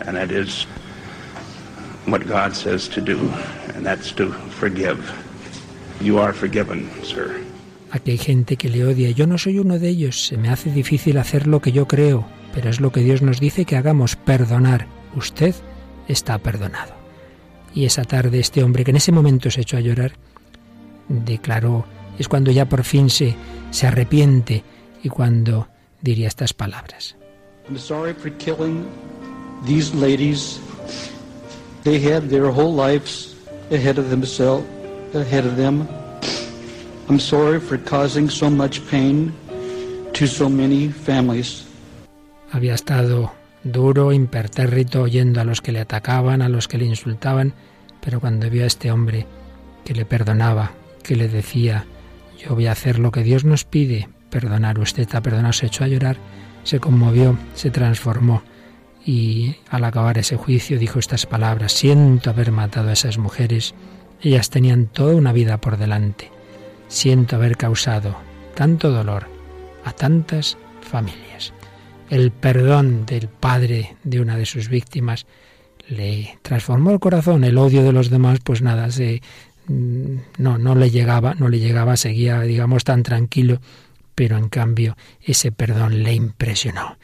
and 0.00 0.16
that 0.16 0.30
is 0.30 0.64
what 2.06 2.26
God 2.26 2.56
says 2.56 2.88
to 2.88 3.00
do, 3.00 3.18
and 3.74 3.84
that's 3.84 4.12
to 4.12 4.32
forgive. 4.32 5.12
You 6.00 6.18
are 6.18 6.32
forgiven, 6.32 6.88
sir. 7.04 7.44
Aquí 7.90 8.12
hay 8.12 8.18
gente 8.18 8.56
que 8.56 8.68
le 8.68 8.84
odia. 8.84 9.10
Yo 9.10 9.26
no 9.26 9.38
soy 9.38 9.58
uno 9.58 9.78
de 9.78 9.88
ellos. 9.88 10.26
Se 10.26 10.36
me 10.36 10.48
hace 10.48 10.70
difícil 10.70 11.18
hacer 11.18 11.46
lo 11.46 11.60
que 11.60 11.72
yo 11.72 11.88
creo, 11.88 12.26
pero 12.54 12.70
es 12.70 12.80
lo 12.80 12.92
que 12.92 13.00
Dios 13.00 13.22
nos 13.22 13.40
dice 13.40 13.64
que 13.64 13.76
hagamos, 13.76 14.16
perdonar. 14.16 14.86
Usted 15.16 15.54
está 16.06 16.38
perdonado. 16.38 16.94
Y 17.74 17.84
esa 17.84 18.04
tarde 18.04 18.38
este 18.38 18.62
hombre 18.62 18.84
que 18.84 18.90
en 18.90 18.96
ese 18.96 19.12
momento 19.12 19.50
se 19.50 19.62
echó 19.62 19.76
a 19.76 19.80
llorar, 19.80 20.12
declaró, 21.08 21.84
es 22.18 22.28
cuando 22.28 22.50
ya 22.50 22.68
por 22.68 22.84
fin 22.84 23.10
se, 23.10 23.34
se 23.70 23.86
arrepiente 23.86 24.62
y 25.02 25.08
cuando 25.08 25.68
diría 26.00 26.28
estas 26.28 26.52
palabras. 26.52 27.16
I'm 27.68 27.78
sorry 27.78 28.14
for 28.14 28.30
killing 28.38 28.84
these 29.66 29.94
ladies. 29.94 30.60
They 31.84 31.98
had 31.98 32.28
their 32.28 32.46
whole 32.46 32.74
lives 32.74 33.36
ahead 33.70 33.98
of 33.98 34.10
themselves, 34.10 34.64
ahead 35.14 35.46
of 35.46 35.56
them. 35.56 35.86
I'm 37.10 37.18
sorry 37.18 37.58
for 37.58 37.76
causing 37.76 38.30
so 38.30 38.48
much 38.48 38.80
pain 38.88 39.32
to 40.12 40.28
so 40.28 40.48
many 40.48 40.90
families. 40.90 41.66
Había 42.52 42.74
estado 42.74 43.32
duro, 43.64 44.12
impertérrito, 44.12 45.02
oyendo 45.02 45.40
a 45.40 45.44
los 45.44 45.60
que 45.60 45.72
le 45.72 45.80
atacaban, 45.80 46.40
a 46.40 46.48
los 46.48 46.68
que 46.68 46.78
le 46.78 46.84
insultaban, 46.84 47.54
pero 48.00 48.20
cuando 48.20 48.48
vio 48.48 48.62
a 48.62 48.68
este 48.68 48.92
hombre 48.92 49.26
que 49.84 49.92
le 49.92 50.04
perdonaba, 50.04 50.70
que 51.02 51.16
le 51.16 51.26
decía, 51.26 51.84
yo 52.38 52.54
voy 52.54 52.68
a 52.68 52.72
hacer 52.72 53.00
lo 53.00 53.10
que 53.10 53.24
Dios 53.24 53.44
nos 53.44 53.64
pide, 53.64 54.08
perdonar, 54.30 54.78
usted 54.78 55.02
está 55.02 55.20
perdonado, 55.20 55.52
se 55.52 55.66
echó 55.66 55.82
a 55.82 55.88
llorar, 55.88 56.16
se 56.62 56.78
conmovió, 56.78 57.36
se 57.56 57.72
transformó 57.72 58.44
y 59.04 59.56
al 59.68 59.82
acabar 59.82 60.16
ese 60.16 60.36
juicio 60.36 60.78
dijo 60.78 61.00
estas 61.00 61.26
palabras, 61.26 61.72
siento 61.72 62.30
haber 62.30 62.52
matado 62.52 62.90
a 62.90 62.92
esas 62.92 63.18
mujeres, 63.18 63.74
ellas 64.22 64.48
tenían 64.48 64.86
toda 64.86 65.16
una 65.16 65.32
vida 65.32 65.60
por 65.60 65.76
delante 65.76 66.30
Siento 66.90 67.36
haber 67.36 67.56
causado 67.56 68.16
tanto 68.54 68.90
dolor 68.90 69.28
a 69.84 69.92
tantas 69.92 70.58
familias. 70.82 71.54
El 72.10 72.32
perdón 72.32 73.06
del 73.06 73.28
padre 73.28 73.96
de 74.02 74.20
una 74.20 74.36
de 74.36 74.44
sus 74.44 74.68
víctimas 74.68 75.24
le 75.88 76.38
transformó 76.42 76.90
el 76.90 76.98
corazón, 76.98 77.44
el 77.44 77.58
odio 77.58 77.84
de 77.84 77.92
los 77.92 78.10
demás, 78.10 78.40
pues 78.42 78.60
nada, 78.60 78.90
se, 78.90 79.22
mm, 79.68 80.16
no, 80.38 80.58
no 80.58 80.74
le 80.74 80.90
llegaba, 80.90 81.34
no 81.34 81.48
le 81.48 81.60
llegaba, 81.60 81.96
seguía, 81.96 82.40
digamos, 82.40 82.82
tan 82.82 83.04
tranquilo, 83.04 83.60
pero 84.16 84.36
en 84.36 84.48
cambio 84.48 84.96
ese 85.22 85.52
perdón 85.52 86.02
le 86.02 86.14
impresionó. 86.14 86.98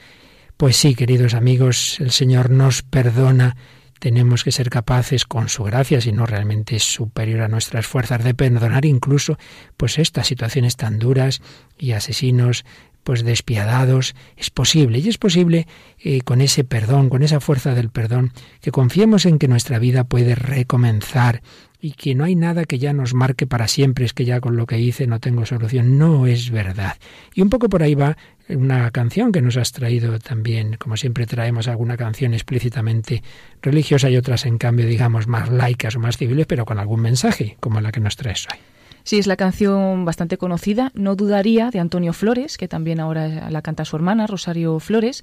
Pues 0.56 0.76
sí, 0.76 0.96
queridos 0.96 1.34
amigos, 1.34 2.00
el 2.00 2.10
Señor 2.10 2.50
nos 2.50 2.82
perdona, 2.82 3.56
tenemos 3.98 4.44
que 4.44 4.52
ser 4.52 4.70
capaces 4.70 5.24
con 5.24 5.48
su 5.48 5.64
gracia, 5.64 6.00
si 6.00 6.12
no 6.12 6.26
realmente 6.26 6.76
es 6.76 6.84
superior 6.84 7.42
a 7.42 7.48
nuestras 7.48 7.86
fuerzas, 7.86 8.22
de 8.24 8.34
perdonar 8.34 8.84
incluso 8.84 9.38
pues 9.76 9.98
estas 9.98 10.26
situaciones 10.26 10.76
tan 10.76 10.98
duras 10.98 11.42
y 11.78 11.92
asesinos 11.92 12.64
pues 13.06 13.22
despiadados, 13.22 14.16
es 14.36 14.50
posible, 14.50 14.98
y 14.98 15.08
es 15.08 15.16
posible 15.16 15.68
eh, 16.00 16.22
con 16.22 16.40
ese 16.40 16.64
perdón, 16.64 17.08
con 17.08 17.22
esa 17.22 17.38
fuerza 17.38 17.72
del 17.72 17.88
perdón, 17.88 18.32
que 18.60 18.72
confiemos 18.72 19.26
en 19.26 19.38
que 19.38 19.46
nuestra 19.46 19.78
vida 19.78 20.02
puede 20.02 20.34
recomenzar 20.34 21.40
y 21.80 21.92
que 21.92 22.14
no 22.14 22.24
hay 22.24 22.34
nada 22.34 22.64
que 22.64 22.78
ya 22.78 22.92
nos 22.92 23.14
marque 23.14 23.46
para 23.46 23.68
siempre, 23.68 24.04
es 24.04 24.12
que 24.12 24.24
ya 24.24 24.40
con 24.40 24.56
lo 24.56 24.66
que 24.66 24.78
hice 24.78 25.06
no 25.06 25.20
tengo 25.20 25.46
solución, 25.46 25.98
no 25.98 26.26
es 26.26 26.50
verdad. 26.50 26.96
Y 27.34 27.42
un 27.42 27.50
poco 27.50 27.68
por 27.68 27.82
ahí 27.82 27.94
va 27.94 28.16
una 28.48 28.90
canción 28.90 29.32
que 29.32 29.42
nos 29.42 29.56
has 29.56 29.72
traído 29.72 30.18
también, 30.18 30.76
como 30.78 30.96
siempre 30.96 31.26
traemos 31.26 31.68
alguna 31.68 31.96
canción 31.96 32.34
explícitamente 32.34 33.22
religiosa 33.60 34.08
y 34.08 34.16
otras 34.16 34.46
en 34.46 34.58
cambio 34.58 34.86
digamos 34.86 35.26
más 35.26 35.50
laicas 35.50 35.96
o 35.96 36.00
más 36.00 36.16
civiles, 36.16 36.46
pero 36.46 36.64
con 36.64 36.78
algún 36.78 37.00
mensaje, 37.00 37.56
como 37.60 37.80
la 37.80 37.92
que 37.92 38.00
nos 38.00 38.16
traes 38.16 38.46
hoy. 38.52 38.58
Sí, 39.06 39.18
es 39.18 39.28
la 39.28 39.36
canción 39.36 40.04
bastante 40.04 40.36
conocida, 40.36 40.90
No 40.94 41.14
dudaría, 41.14 41.70
de 41.70 41.78
Antonio 41.78 42.12
Flores, 42.12 42.58
que 42.58 42.66
también 42.66 42.98
ahora 42.98 43.50
la 43.50 43.62
canta 43.62 43.84
su 43.84 43.94
hermana, 43.94 44.26
Rosario 44.26 44.80
Flores. 44.80 45.22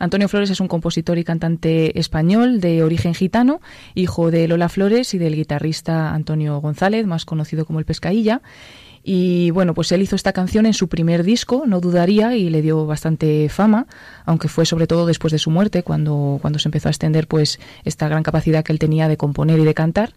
Antonio 0.00 0.28
Flores 0.28 0.48
es 0.48 0.60
un 0.60 0.66
compositor 0.66 1.18
y 1.18 1.24
cantante 1.24 1.98
español 2.00 2.60
de 2.60 2.82
origen 2.82 3.14
gitano, 3.14 3.60
hijo 3.94 4.30
de 4.30 4.48
Lola 4.48 4.70
Flores 4.70 5.12
y 5.12 5.18
del 5.18 5.36
guitarrista 5.36 6.14
Antonio 6.14 6.58
González, 6.58 7.06
más 7.06 7.26
conocido 7.26 7.66
como 7.66 7.80
el 7.80 7.84
Pescailla. 7.84 8.40
Y 9.02 9.50
bueno, 9.50 9.74
pues 9.74 9.92
él 9.92 10.00
hizo 10.00 10.16
esta 10.16 10.32
canción 10.32 10.64
en 10.64 10.72
su 10.72 10.88
primer 10.88 11.22
disco, 11.22 11.64
no 11.66 11.80
dudaría, 11.80 12.34
y 12.34 12.48
le 12.48 12.62
dio 12.62 12.86
bastante 12.86 13.48
fama, 13.50 13.86
aunque 14.24 14.48
fue 14.48 14.64
sobre 14.64 14.86
todo 14.86 15.04
después 15.04 15.32
de 15.32 15.38
su 15.38 15.50
muerte, 15.50 15.82
cuando, 15.82 16.38
cuando 16.40 16.58
se 16.58 16.68
empezó 16.68 16.88
a 16.88 16.92
extender 16.92 17.28
pues 17.28 17.60
esta 17.84 18.08
gran 18.08 18.22
capacidad 18.22 18.64
que 18.64 18.72
él 18.72 18.78
tenía 18.78 19.06
de 19.06 19.18
componer 19.18 19.58
y 19.58 19.64
de 19.64 19.74
cantar 19.74 20.14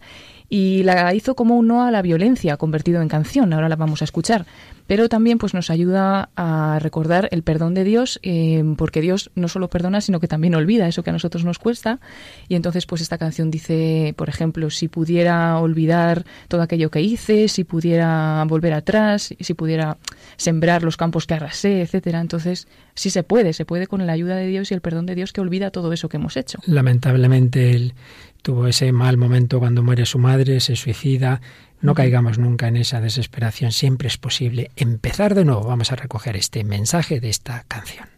y 0.48 0.82
la 0.82 1.14
hizo 1.14 1.34
como 1.34 1.56
un 1.56 1.66
no 1.66 1.84
a 1.84 1.90
la 1.90 2.02
violencia 2.02 2.56
convertido 2.56 3.00
en 3.02 3.08
canción, 3.08 3.52
ahora 3.52 3.68
la 3.68 3.76
vamos 3.76 4.02
a 4.02 4.04
escuchar, 4.04 4.46
pero 4.86 5.08
también 5.08 5.38
pues 5.38 5.54
nos 5.54 5.70
ayuda 5.70 6.28
a 6.36 6.78
recordar 6.80 7.28
el 7.32 7.42
perdón 7.42 7.74
de 7.74 7.84
Dios, 7.84 8.20
eh, 8.22 8.62
porque 8.76 9.00
Dios 9.00 9.30
no 9.34 9.48
solo 9.48 9.68
perdona, 9.68 10.00
sino 10.00 10.20
que 10.20 10.28
también 10.28 10.54
olvida 10.54 10.86
eso 10.86 11.02
que 11.02 11.10
a 11.10 11.12
nosotros 11.12 11.44
nos 11.44 11.58
cuesta, 11.58 11.98
y 12.48 12.54
entonces 12.54 12.86
pues 12.86 13.00
esta 13.00 13.18
canción 13.18 13.50
dice, 13.50 14.14
por 14.16 14.28
ejemplo, 14.28 14.70
si 14.70 14.88
pudiera 14.88 15.58
olvidar 15.58 16.24
todo 16.48 16.62
aquello 16.62 16.90
que 16.90 17.00
hice, 17.00 17.48
si 17.48 17.64
pudiera 17.64 18.44
volver 18.46 18.74
atrás, 18.74 19.34
si 19.38 19.54
pudiera 19.54 19.96
sembrar 20.36 20.82
los 20.82 20.96
campos 20.96 21.26
que 21.26 21.34
arrasé, 21.34 21.80
etcétera, 21.80 22.20
entonces 22.20 22.68
sí 22.94 23.10
se 23.10 23.22
puede, 23.22 23.52
se 23.54 23.64
puede 23.64 23.86
con 23.86 24.06
la 24.06 24.12
ayuda 24.12 24.36
de 24.36 24.46
Dios 24.46 24.70
y 24.70 24.74
el 24.74 24.80
perdón 24.80 25.06
de 25.06 25.14
Dios 25.14 25.32
que 25.32 25.40
olvida 25.40 25.70
todo 25.70 25.92
eso 25.92 26.08
que 26.08 26.18
hemos 26.18 26.36
hecho. 26.36 26.58
Lamentablemente 26.66 27.70
el 27.70 27.94
tuvo 28.44 28.66
ese 28.66 28.92
mal 28.92 29.16
momento 29.16 29.58
cuando 29.58 29.82
muere 29.82 30.04
su 30.04 30.18
madre, 30.18 30.60
se 30.60 30.76
suicida. 30.76 31.40
No 31.80 31.94
caigamos 31.94 32.38
nunca 32.38 32.68
en 32.68 32.76
esa 32.76 33.00
desesperación, 33.00 33.72
siempre 33.72 34.06
es 34.06 34.18
posible 34.18 34.70
empezar 34.76 35.34
de 35.34 35.46
nuevo. 35.46 35.64
Vamos 35.64 35.90
a 35.92 35.96
recoger 35.96 36.36
este 36.36 36.62
mensaje 36.62 37.20
de 37.20 37.30
esta 37.30 37.64
canción. 37.66 38.13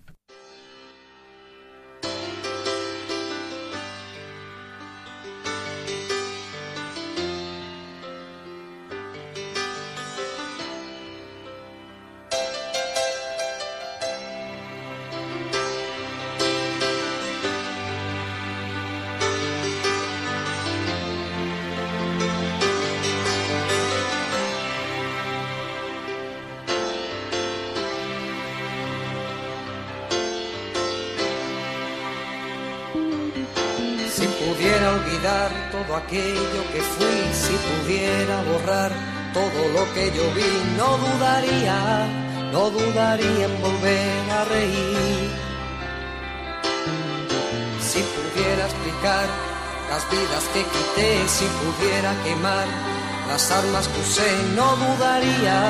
Las 53.76 53.88
que 53.88 54.00
usé, 54.00 54.30
no 54.54 54.74
dudaría, 54.76 55.60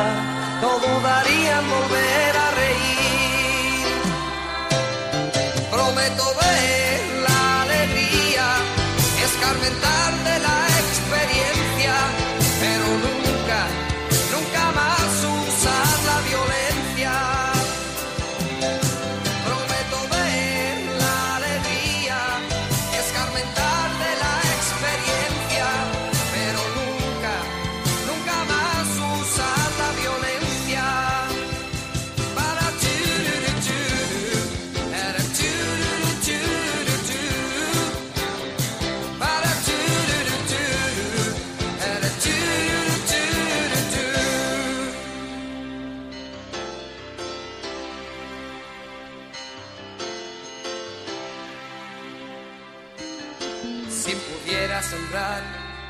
no 0.62 0.70
dudaría 0.78 1.58
en 1.58 1.70
volver 1.70 2.25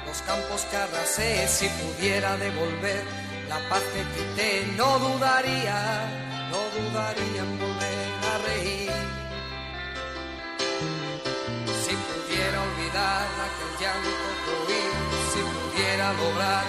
los 0.07 0.23
campos 0.23 0.65
que 0.71 0.77
arrasé, 0.77 1.49
si 1.49 1.69
pudiera 1.69 2.37
devolver 2.37 3.03
la 3.49 3.59
paz 3.69 3.83
que 3.93 4.03
quité, 4.15 4.67
no 4.77 4.99
dudaría, 5.01 5.79
no 6.53 6.61
dudaría 6.77 7.43
en 7.43 7.59
volver 7.59 8.09
a 8.33 8.35
reír. 8.47 8.93
Si 11.83 11.93
pudiera 12.07 12.59
olvidar 12.69 13.27
aquel 13.47 13.73
llanto 13.81 14.27
que 14.45 14.53
oí, 14.63 14.85
si 15.33 15.41
pudiera 15.57 16.07
lograr 16.13 16.65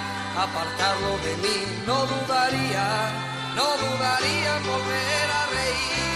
apartarlo 0.45 1.11
de 1.25 1.33
mí, 1.43 1.57
no 1.85 1.97
dudaría, 2.13 2.87
no 3.55 3.67
dudaría 3.83 4.51
en 4.57 4.63
volver 4.73 5.27
a 5.39 5.43
reír. 5.57 6.07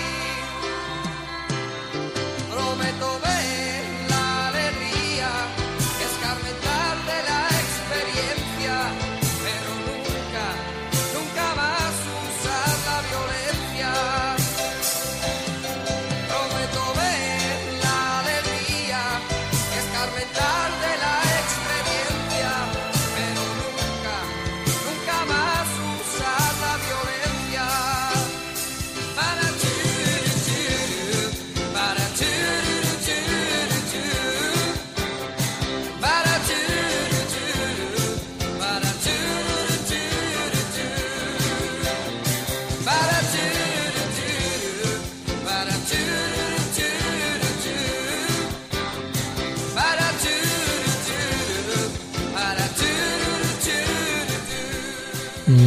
Prometo 2.52 3.21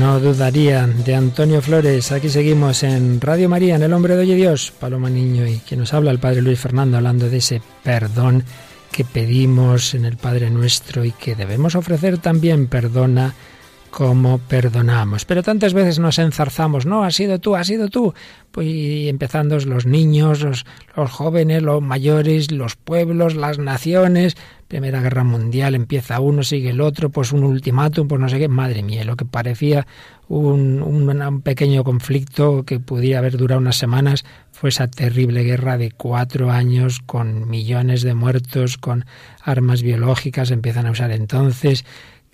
No 0.05 0.21
dudaría 0.21 0.87
de 0.87 1.15
Antonio 1.15 1.63
Flores. 1.63 2.13
Aquí 2.13 2.29
seguimos 2.29 2.83
en 2.83 3.23
Radio 3.23 3.49
María, 3.49 3.77
en 3.77 3.83
El 3.83 3.95
Hombre 3.95 4.17
de 4.17 4.21
Hoy 4.21 4.35
Dios, 4.35 4.71
Paloma 4.79 5.09
Niño 5.09 5.47
y 5.47 5.61
quien 5.61 5.81
nos 5.81 5.95
habla 5.95 6.11
el 6.11 6.19
Padre 6.19 6.43
Luis 6.43 6.61
Fernando 6.61 6.99
hablando 6.99 7.31
de 7.31 7.39
ese 7.39 7.63
perdón 7.83 8.45
que 8.93 9.07
pedimos 9.07 9.95
en 9.95 10.05
el 10.05 10.19
Padre 10.19 10.51
Nuestro 10.51 11.07
y 11.07 11.13
que 11.13 11.35
debemos 11.35 11.75
ofrecer 11.75 12.19
también. 12.19 12.67
Perdona 12.67 13.33
como 13.95 14.39
perdonamos. 14.39 15.25
Pero 15.25 15.45
tantas 15.45 15.73
veces 15.73 16.01
nos 16.01 16.19
enzarzamos, 16.19 16.85
no, 16.85 17.05
ha 17.05 17.13
sido 17.13 17.39
tú, 17.39 17.55
ha 17.55 17.63
sido 17.63 17.89
tú. 17.89 18.13
Pues 18.51 18.67
empezando 19.09 19.57
los 19.61 19.87
niños, 19.87 20.43
los, 20.43 20.67
los 20.97 21.11
jóvenes, 21.13 21.63
los 21.63 21.81
mayores, 21.81 22.51
los 22.51 22.75
pueblos, 22.75 23.37
las 23.37 23.59
naciones. 23.59 24.37
Primera 24.67 25.01
Guerra 25.01 25.23
Mundial, 25.23 25.77
empieza 25.77 26.19
uno, 26.19 26.43
sigue 26.43 26.71
el 26.71 26.81
otro, 26.81 27.11
pues 27.11 27.31
un 27.31 27.45
ultimátum, 27.45 28.09
pues 28.09 28.21
no 28.21 28.29
sé 28.29 28.41
qué. 28.41 28.49
Madre 28.49 28.83
mía, 28.83 29.05
lo 29.05 29.15
que 29.15 29.27
parecía 29.27 29.87
un, 30.27 30.83
un, 30.83 31.43
pequeño 31.43 31.85
conflicto 31.85 32.65
que 32.65 32.81
pudiera 32.81 33.21
haber 33.21 33.37
durado 33.37 33.61
unas 33.61 33.77
semanas 33.77 34.25
fue 34.51 34.71
esa 34.71 34.89
terrible 34.89 35.45
guerra 35.45 35.79
de 35.79 35.93
cuatro 35.93 36.51
años 36.51 36.99
con 36.99 37.49
millones 37.49 38.03
de 38.03 38.15
muertos, 38.15 38.77
con 38.77 39.05
armas 39.41 39.83
biológicas, 39.83 40.51
empiezan 40.51 40.87
a 40.87 40.91
usar 40.91 41.13
entonces 41.13 41.85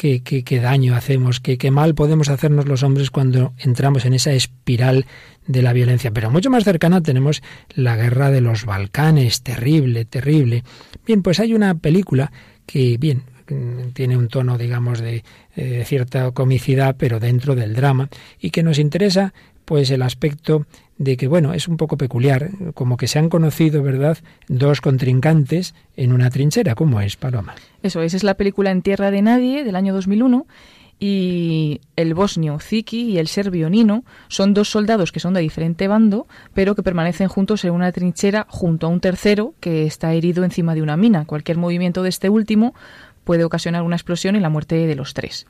qué, 0.01 0.61
daño 0.63 0.95
hacemos, 0.95 1.41
qué, 1.41 1.59
qué 1.59 1.71
mal 1.71 1.95
podemos 1.95 2.31
hacernos 2.31 2.67
los 2.67 2.83
hombres 2.83 3.11
cuando 3.11 3.53
entramos 3.59 4.07
en 4.07 4.15
esa 4.15 4.33
espiral 4.33 5.05
de 5.47 5.63
la 5.63 5.75
violencia. 5.75 6.11
Pero 6.11 6.31
mucho 6.31 6.49
más 6.49 6.65
cercana 6.65 7.03
tenemos 7.03 7.43
la 7.75 7.97
guerra 7.97 8.31
de 8.31 8.41
los 8.41 8.65
Balcanes, 8.65 9.43
terrible, 9.43 10.07
terrible. 10.07 10.65
Bien, 11.07 11.23
pues 11.23 11.39
hay 11.39 11.53
una 11.53 11.75
película 11.75 12.33
que, 12.65 12.97
bien, 12.99 13.25
tiene 13.93 14.17
un 14.17 14.29
tono, 14.29 14.57
digamos, 14.57 15.01
de, 15.01 15.23
de, 15.55 15.85
cierta 15.85 16.31
comicidad, 16.31 16.97
pero 16.99 17.21
dentro 17.21 17.55
del 17.55 17.75
drama, 17.75 18.09
y 18.39 18.51
que 18.51 18.63
nos 18.63 18.79
interesa, 18.79 19.35
pues, 19.71 19.93
el 19.93 20.03
aspecto 20.03 20.67
de 20.99 21.17
que, 21.17 21.29
bueno, 21.29 21.55
es 21.55 21.69
un 21.69 21.77
poco 21.77 21.97
peculiar, 21.97 22.51
como 22.75 22.97
que 22.97 23.07
se 23.07 23.21
han 23.21 23.29
conocido, 23.29 23.85
¿verdad?, 23.85 24.19
dos 24.49 24.81
contrincantes 24.81 25.77
en 25.95 26.13
una 26.13 26.29
trinchera. 26.29 26.75
¿Cómo 26.75 27.01
es, 27.01 27.17
Paloma? 27.17 27.55
Eso 27.81 28.03
es, 28.03 28.15
es 28.15 28.25
la 28.25 28.35
película 28.35 28.73
En 28.73 28.83
Tierra 28.83 29.13
de 29.13 29.23
Nadie, 29.23 29.63
del 29.63 29.77
año 29.77 29.95
2001, 29.95 30.45
y 30.99 31.83
el 31.95 32.15
bosnio 32.15 32.59
Ziki 32.59 33.13
y 33.13 33.19
el 33.19 33.29
serbio 33.29 33.71
Nino 33.71 34.03
son 34.27 34.55
dos 34.55 34.69
soldados 34.69 35.13
que 35.13 35.21
son 35.21 35.35
de 35.35 35.41
diferente 35.41 35.87
bando, 35.87 36.27
pero 36.53 36.75
que 36.75 36.83
permanecen 36.83 37.29
juntos 37.29 37.65
en 37.65 37.71
una 37.71 37.93
trinchera 37.93 38.49
junto 38.49 38.89
a 38.89 38.91
un 38.91 38.99
tercero 38.99 39.55
que 39.61 39.87
está 39.87 40.13
herido 40.15 40.43
encima 40.43 40.75
de 40.75 40.83
una 40.83 40.97
mina. 40.97 41.27
Cualquier 41.27 41.59
movimiento 41.59 42.03
de 42.03 42.09
este 42.09 42.29
último 42.29 42.75
puede 43.23 43.45
ocasionar 43.45 43.83
una 43.83 43.95
explosión 43.95 44.35
y 44.35 44.41
la 44.41 44.49
muerte 44.49 44.89
de 44.89 44.97
los 44.97 45.15
tres. 45.15 45.47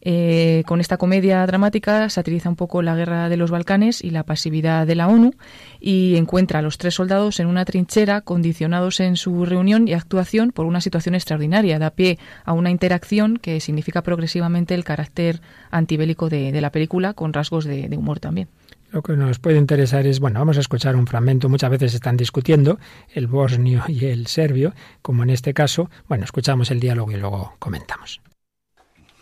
Eh, 0.00 0.62
con 0.66 0.80
esta 0.80 0.96
comedia 0.96 1.44
dramática 1.46 2.08
satiriza 2.08 2.48
un 2.48 2.56
poco 2.56 2.82
la 2.82 2.94
guerra 2.94 3.28
de 3.28 3.36
los 3.36 3.50
Balcanes 3.50 4.02
y 4.02 4.10
la 4.10 4.22
pasividad 4.22 4.86
de 4.86 4.94
la 4.94 5.08
ONU 5.08 5.32
y 5.80 6.16
encuentra 6.16 6.60
a 6.60 6.62
los 6.62 6.78
tres 6.78 6.94
soldados 6.94 7.40
en 7.40 7.48
una 7.48 7.64
trinchera 7.64 8.20
condicionados 8.20 9.00
en 9.00 9.16
su 9.16 9.44
reunión 9.44 9.88
y 9.88 9.94
actuación 9.94 10.52
por 10.52 10.66
una 10.66 10.80
situación 10.80 11.14
extraordinaria. 11.14 11.78
Da 11.78 11.90
pie 11.90 12.18
a 12.44 12.52
una 12.52 12.70
interacción 12.70 13.38
que 13.38 13.60
significa 13.60 14.02
progresivamente 14.02 14.74
el 14.74 14.84
carácter 14.84 15.40
antibélico 15.70 16.28
de, 16.28 16.58
la 16.58 16.70
película 16.70 17.14
con 17.14 17.32
rasgos 17.32 17.64
de, 17.64 17.88
de 17.88 17.96
humor 17.96 18.20
también. 18.20 18.48
Lo 18.90 19.02
que 19.02 19.14
nos 19.16 19.38
puede 19.38 19.58
interesar 19.58 20.06
es, 20.06 20.18
bueno, 20.18 20.38
vamos 20.38 20.56
a 20.56 20.60
escuchar 20.60 20.96
un 20.96 21.06
fragmento. 21.06 21.48
Muchas 21.48 21.70
veces 21.70 21.94
están 21.94 22.16
discutiendo 22.16 22.78
el 23.12 23.26
bosnio 23.26 23.84
y 23.86 24.06
el 24.06 24.26
serbio, 24.28 24.72
como 25.02 25.24
en 25.24 25.30
este 25.30 25.52
caso. 25.52 25.90
Bueno, 26.08 26.24
escuchamos 26.24 26.70
el 26.70 26.80
diálogo 26.80 27.12
y 27.12 27.16
luego 27.16 27.54
comentamos. 27.58 28.20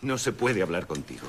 No 0.07 0.17
se 0.17 0.31
puede 0.31 0.61
hablar 0.61 0.87
contigo. 0.87 1.27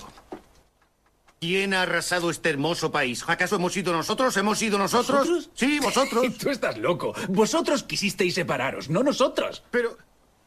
¿Quién 1.41 1.74
ha 1.74 1.83
arrasado 1.83 2.31
este 2.31 2.49
hermoso 2.51 2.93
país? 2.93 3.24
¿Acaso 3.26 3.57
hemos 3.57 3.72
sido 3.72 3.93
nosotros? 3.93 4.37
¿Hemos 4.37 4.57
sido 4.57 4.79
nosotros? 4.79 5.51
Sí, 5.55 5.81
vosotros. 5.81 6.39
Tú 6.39 6.49
estás 6.51 6.79
loco. 6.79 7.12
Vosotros 7.29 7.83
quisisteis 7.83 8.35
separaros, 8.35 8.89
no 8.89 9.03
nosotros. 9.03 9.64
Pero... 9.72 9.99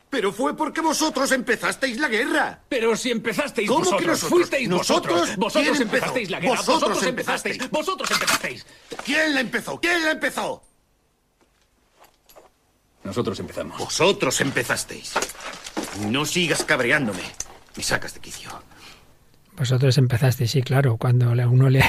Pero 0.09 0.31
fue 0.33 0.55
porque 0.57 0.81
vosotros 0.81 1.31
empezasteis 1.31 1.97
la 1.97 2.09
guerra. 2.09 2.59
Pero 2.67 2.97
si 2.97 3.11
empezasteis 3.11 3.67
¿Cómo 3.67 3.79
vosotros, 3.79 4.01
que 4.01 4.07
nosotros? 4.07 4.39
fuisteis 4.39 4.67
¿Nosotros? 4.69 5.13
vosotros. 5.13 5.37
Vosotros 5.37 5.71
¿Quién 5.77 5.81
empezasteis 5.83 6.29
la 6.29 6.39
guerra. 6.41 6.55
Vosotros 6.55 6.79
Vosotros 6.81 7.03
empezasteis. 7.07 7.55
empezasteis. 7.55 7.85
Vosotros 7.85 8.11
empezasteis. 8.11 8.65
¿Quién 9.05 9.33
la 9.33 9.39
empezó? 9.41 9.79
¿Quién 9.79 10.03
la 10.03 10.11
empezó? 10.11 10.63
Nosotros 13.05 13.39
empezamos. 13.39 13.77
Vosotros 13.77 14.41
empezasteis. 14.41 15.13
No 16.07 16.25
sigas 16.25 16.63
cabreándome. 16.65 17.23
Sacas 17.79 18.13
de 18.13 18.19
quicio. 18.19 18.49
Vosotros 19.57 19.97
empezasteis, 19.97 20.49
sí, 20.49 20.61
claro, 20.61 20.97
cuando 20.97 21.29
uno 21.31 21.69
le, 21.69 21.83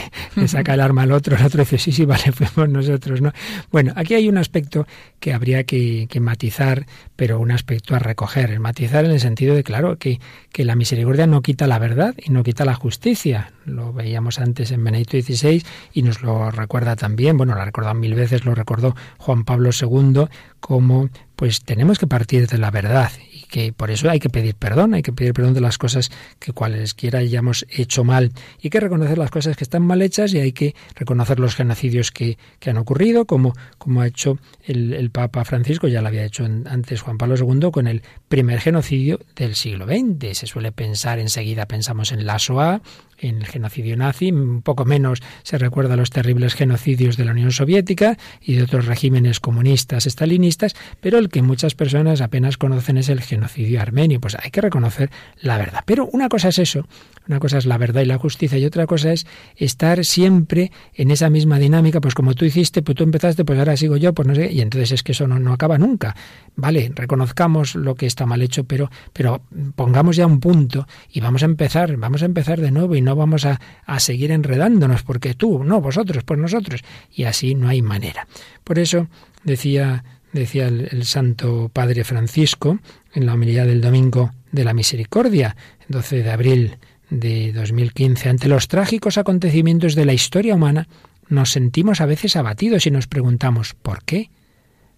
saca 0.46 0.74
el 0.74 0.80
arma 0.80 1.02
al 1.02 1.12
otro, 1.12 1.36
el 1.36 1.44
otro 1.44 1.60
dice, 1.60 1.78
sí, 1.78 1.92
sí, 1.92 2.04
vale, 2.04 2.32
fuimos 2.32 2.68
nosotros, 2.68 3.22
¿no? 3.22 3.32
Bueno, 3.70 3.92
aquí 3.94 4.14
hay 4.14 4.28
un 4.28 4.36
aspecto 4.36 4.86
que 5.20 5.32
habría 5.32 5.64
que, 5.64 6.08
que, 6.10 6.18
matizar, 6.18 6.86
pero 7.14 7.38
un 7.38 7.52
aspecto 7.52 7.94
a 7.94 8.00
recoger. 8.00 8.50
El 8.50 8.60
matizar 8.60 9.04
en 9.04 9.12
el 9.12 9.20
sentido 9.20 9.54
de, 9.54 9.62
claro, 9.62 9.96
que, 9.96 10.20
que 10.52 10.64
la 10.64 10.74
misericordia 10.74 11.26
no 11.26 11.40
quita 11.40 11.66
la 11.66 11.78
verdad 11.78 12.14
y 12.18 12.30
no 12.30 12.42
quita 12.42 12.64
la 12.64 12.74
justicia. 12.74 13.52
Lo 13.64 13.92
veíamos 13.92 14.40
antes 14.40 14.72
en 14.72 14.82
Benedicto 14.82 15.18
XVI 15.20 15.64
y 15.92 16.02
nos 16.02 16.20
lo 16.20 16.50
recuerda 16.50 16.96
también, 16.96 17.36
bueno, 17.36 17.54
lo 17.54 17.62
ha 17.62 17.64
recordado 17.64 17.94
mil 17.94 18.14
veces, 18.14 18.44
lo 18.44 18.54
recordó 18.54 18.96
Juan 19.18 19.44
Pablo 19.44 19.70
II, 19.72 20.26
como 20.58 21.08
pues 21.36 21.62
tenemos 21.62 21.98
que 21.98 22.06
partir 22.06 22.48
de 22.48 22.58
la 22.58 22.70
verdad 22.70 23.10
que 23.52 23.70
por 23.74 23.90
eso 23.90 24.08
hay 24.08 24.18
que 24.18 24.30
pedir 24.30 24.54
perdón, 24.54 24.94
hay 24.94 25.02
que 25.02 25.12
pedir 25.12 25.34
perdón 25.34 25.52
de 25.52 25.60
las 25.60 25.76
cosas 25.76 26.10
que 26.38 26.54
cualesquiera 26.54 27.18
hayamos 27.18 27.66
hecho 27.68 28.02
mal 28.02 28.32
y 28.62 28.70
que 28.70 28.80
reconocer 28.80 29.18
las 29.18 29.30
cosas 29.30 29.58
que 29.58 29.64
están 29.64 29.82
mal 29.82 30.00
hechas 30.00 30.32
y 30.32 30.38
hay 30.38 30.52
que 30.52 30.74
reconocer 30.94 31.38
los 31.38 31.54
genocidios 31.54 32.12
que, 32.12 32.38
que 32.58 32.70
han 32.70 32.78
ocurrido, 32.78 33.26
como, 33.26 33.52
como 33.76 34.00
ha 34.00 34.06
hecho 34.06 34.38
el, 34.64 34.94
el, 34.94 35.10
Papa 35.10 35.44
Francisco, 35.44 35.86
ya 35.86 36.00
lo 36.00 36.08
había 36.08 36.24
hecho 36.24 36.46
antes 36.46 37.02
Juan 37.02 37.18
Pablo 37.18 37.36
II 37.36 37.70
con 37.70 37.88
el 37.88 38.00
primer 38.26 38.58
genocidio 38.58 39.20
del 39.36 39.54
siglo 39.54 39.84
XX. 39.84 40.38
Se 40.38 40.46
suele 40.46 40.72
pensar 40.72 41.18
enseguida, 41.18 41.66
pensamos 41.66 42.10
en 42.10 42.24
la 42.24 42.38
SOA, 42.38 42.80
en 43.22 43.38
el 43.38 43.46
genocidio 43.46 43.96
nazi, 43.96 44.30
un 44.32 44.62
poco 44.62 44.84
menos 44.84 45.22
se 45.42 45.56
recuerda 45.56 45.96
los 45.96 46.10
terribles 46.10 46.54
genocidios 46.54 47.16
de 47.16 47.24
la 47.24 47.32
Unión 47.32 47.52
Soviética 47.52 48.18
y 48.40 48.54
de 48.54 48.64
otros 48.64 48.86
regímenes 48.86 49.40
comunistas, 49.40 50.06
estalinistas, 50.06 50.74
pero 51.00 51.18
el 51.18 51.28
que 51.28 51.40
muchas 51.40 51.74
personas 51.74 52.20
apenas 52.20 52.58
conocen 52.58 52.98
es 52.98 53.08
el 53.08 53.20
genocidio 53.20 53.80
armenio. 53.80 54.20
Pues 54.20 54.36
hay 54.40 54.50
que 54.50 54.60
reconocer 54.60 55.10
la 55.40 55.56
verdad. 55.56 55.84
Pero 55.86 56.08
una 56.12 56.28
cosa 56.28 56.48
es 56.48 56.58
eso, 56.58 56.86
una 57.28 57.38
cosa 57.38 57.58
es 57.58 57.66
la 57.66 57.78
verdad 57.78 58.02
y 58.02 58.06
la 58.06 58.18
justicia 58.18 58.58
y 58.58 58.64
otra 58.64 58.86
cosa 58.86 59.12
es 59.12 59.26
estar 59.56 60.04
siempre 60.04 60.72
en 60.94 61.10
esa 61.10 61.30
misma 61.30 61.58
dinámica, 61.58 62.00
pues 62.00 62.14
como 62.14 62.34
tú 62.34 62.44
hiciste, 62.44 62.82
pues 62.82 62.96
tú 62.96 63.04
empezaste, 63.04 63.44
pues 63.44 63.58
ahora 63.58 63.76
sigo 63.76 63.96
yo, 63.96 64.12
pues 64.12 64.26
no 64.26 64.34
sé, 64.34 64.52
y 64.52 64.60
entonces 64.60 64.92
es 64.92 65.02
que 65.02 65.12
eso 65.12 65.28
no, 65.28 65.38
no 65.38 65.52
acaba 65.52 65.78
nunca. 65.78 66.16
Vale, 66.56 66.90
reconozcamos 66.94 67.76
lo 67.76 67.94
que 67.94 68.06
está 68.06 68.26
mal 68.26 68.42
hecho, 68.42 68.64
pero, 68.64 68.90
pero 69.12 69.42
pongamos 69.76 70.16
ya 70.16 70.26
un 70.26 70.40
punto 70.40 70.86
y 71.10 71.20
vamos 71.20 71.42
a 71.42 71.46
empezar, 71.46 71.96
vamos 71.96 72.22
a 72.22 72.26
empezar 72.26 72.60
de 72.60 72.70
nuevo 72.70 72.96
y 72.96 73.00
no 73.00 73.11
vamos 73.14 73.44
a, 73.44 73.60
a 73.86 74.00
seguir 74.00 74.30
enredándonos, 74.30 75.02
porque 75.02 75.34
tú, 75.34 75.64
no, 75.64 75.80
vosotros, 75.80 76.24
pues 76.24 76.38
nosotros, 76.38 76.82
y 77.14 77.24
así 77.24 77.54
no 77.54 77.68
hay 77.68 77.82
manera. 77.82 78.26
Por 78.64 78.78
eso 78.78 79.08
decía, 79.44 80.04
decía 80.32 80.68
el, 80.68 81.04
Santo 81.04 81.70
Padre 81.72 82.04
Francisco 82.04 82.78
en 83.14 83.26
la 83.26 83.34
homilía 83.34 83.64
del 83.64 83.80
Domingo 83.80 84.32
de 84.50 84.64
la 84.64 84.74
Misericordia, 84.74 85.56
12 85.88 86.22
de 86.22 86.30
abril 86.30 86.76
de 87.10 87.52
2015, 87.52 88.28
ante 88.28 88.48
los 88.48 88.68
trágicos 88.68 89.18
acontecimientos 89.18 89.94
de 89.94 90.06
la 90.06 90.14
historia 90.14 90.54
humana, 90.54 90.88
nos 91.28 91.50
sentimos 91.50 92.00
a 92.00 92.06
veces 92.06 92.36
abatidos 92.36 92.86
y 92.86 92.90
nos 92.90 93.06
preguntamos 93.06 93.74
¿por 93.74 94.02
qué? 94.04 94.30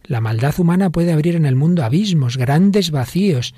La 0.05 0.21
maldad 0.21 0.59
humana 0.59 0.91
puede 0.91 1.13
abrir 1.13 1.35
en 1.35 1.47
el 1.47 1.57
mundo 1.57 1.83
abismos, 1.83 2.37
grandes 2.37 2.91
vacíos, 2.91 3.55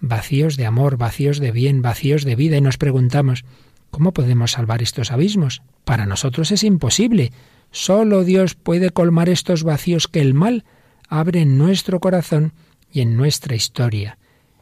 vacíos 0.00 0.56
de 0.56 0.66
amor, 0.66 0.98
vacíos 0.98 1.38
de 1.38 1.52
bien, 1.52 1.82
vacíos 1.82 2.24
de 2.24 2.36
vida, 2.36 2.56
y 2.56 2.60
nos 2.60 2.76
preguntamos 2.76 3.44
¿cómo 3.90 4.12
podemos 4.12 4.52
salvar 4.52 4.82
estos 4.82 5.12
abismos? 5.12 5.62
Para 5.84 6.06
nosotros 6.06 6.50
es 6.52 6.64
imposible. 6.64 7.32
Solo 7.70 8.24
Dios 8.24 8.54
puede 8.54 8.90
colmar 8.90 9.28
estos 9.28 9.62
vacíos 9.62 10.08
que 10.08 10.20
el 10.20 10.34
mal 10.34 10.64
abre 11.08 11.40
en 11.42 11.58
nuestro 11.58 12.00
corazón 12.00 12.52
y 12.92 13.00
en 13.00 13.16
nuestra 13.16 13.54
historia. 13.54 14.18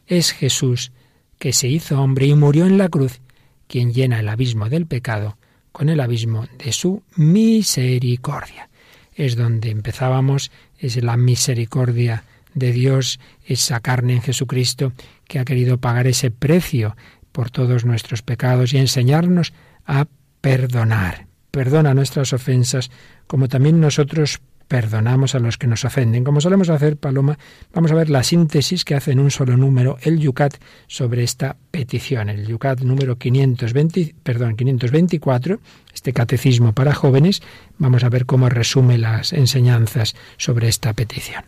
Es 0.07 0.31
Jesús 0.31 0.91
que 1.39 1.53
se 1.53 1.67
hizo 1.67 2.01
hombre 2.01 2.27
y 2.27 2.35
murió 2.35 2.65
en 2.65 2.77
la 2.77 2.89
cruz 2.89 3.21
quien 3.67 3.93
llena 3.93 4.19
el 4.19 4.29
abismo 4.29 4.69
del 4.69 4.85
pecado 4.85 5.37
con 5.71 5.89
el 5.89 5.99
abismo 5.99 6.47
de 6.57 6.71
su 6.71 7.03
misericordia. 7.15 8.69
Es 9.13 9.35
donde 9.35 9.71
empezábamos, 9.71 10.51
es 10.77 11.01
la 11.03 11.17
misericordia 11.17 12.23
de 12.53 12.71
Dios, 12.71 13.19
esa 13.45 13.81
carne 13.81 14.13
en 14.13 14.21
Jesucristo 14.21 14.93
que 15.27 15.39
ha 15.39 15.45
querido 15.45 15.77
pagar 15.77 16.07
ese 16.07 16.31
precio 16.31 16.95
por 17.35 17.51
todos 17.51 17.83
nuestros 17.83 18.21
pecados 18.21 18.73
y 18.73 18.77
enseñarnos 18.77 19.51
a 19.85 20.05
perdonar. 20.39 21.27
Perdona 21.51 21.93
nuestras 21.93 22.31
ofensas, 22.31 22.89
como 23.27 23.49
también 23.49 23.81
nosotros 23.81 24.39
perdonamos 24.69 25.35
a 25.35 25.39
los 25.39 25.57
que 25.57 25.67
nos 25.67 25.83
ofenden. 25.83 26.23
Como 26.23 26.39
solemos 26.39 26.69
hacer, 26.69 26.95
Paloma, 26.95 27.37
vamos 27.73 27.91
a 27.91 27.95
ver 27.95 28.09
la 28.09 28.23
síntesis 28.23 28.85
que 28.85 28.95
hace 28.95 29.11
en 29.11 29.19
un 29.19 29.31
solo 29.31 29.57
número 29.57 29.97
el 30.01 30.17
Yucat 30.17 30.55
sobre 30.87 31.23
esta 31.23 31.57
petición. 31.71 32.29
El 32.29 32.47
Yucat 32.47 32.79
número 32.79 33.17
520, 33.17 34.15
perdón, 34.23 34.55
524, 34.55 35.59
este 35.93 36.13
catecismo 36.13 36.71
para 36.71 36.93
jóvenes, 36.93 37.41
vamos 37.77 38.05
a 38.05 38.09
ver 38.09 38.25
cómo 38.25 38.47
resume 38.47 38.97
las 38.97 39.33
enseñanzas 39.33 40.15
sobre 40.37 40.69
esta 40.69 40.93
petición. 40.93 41.43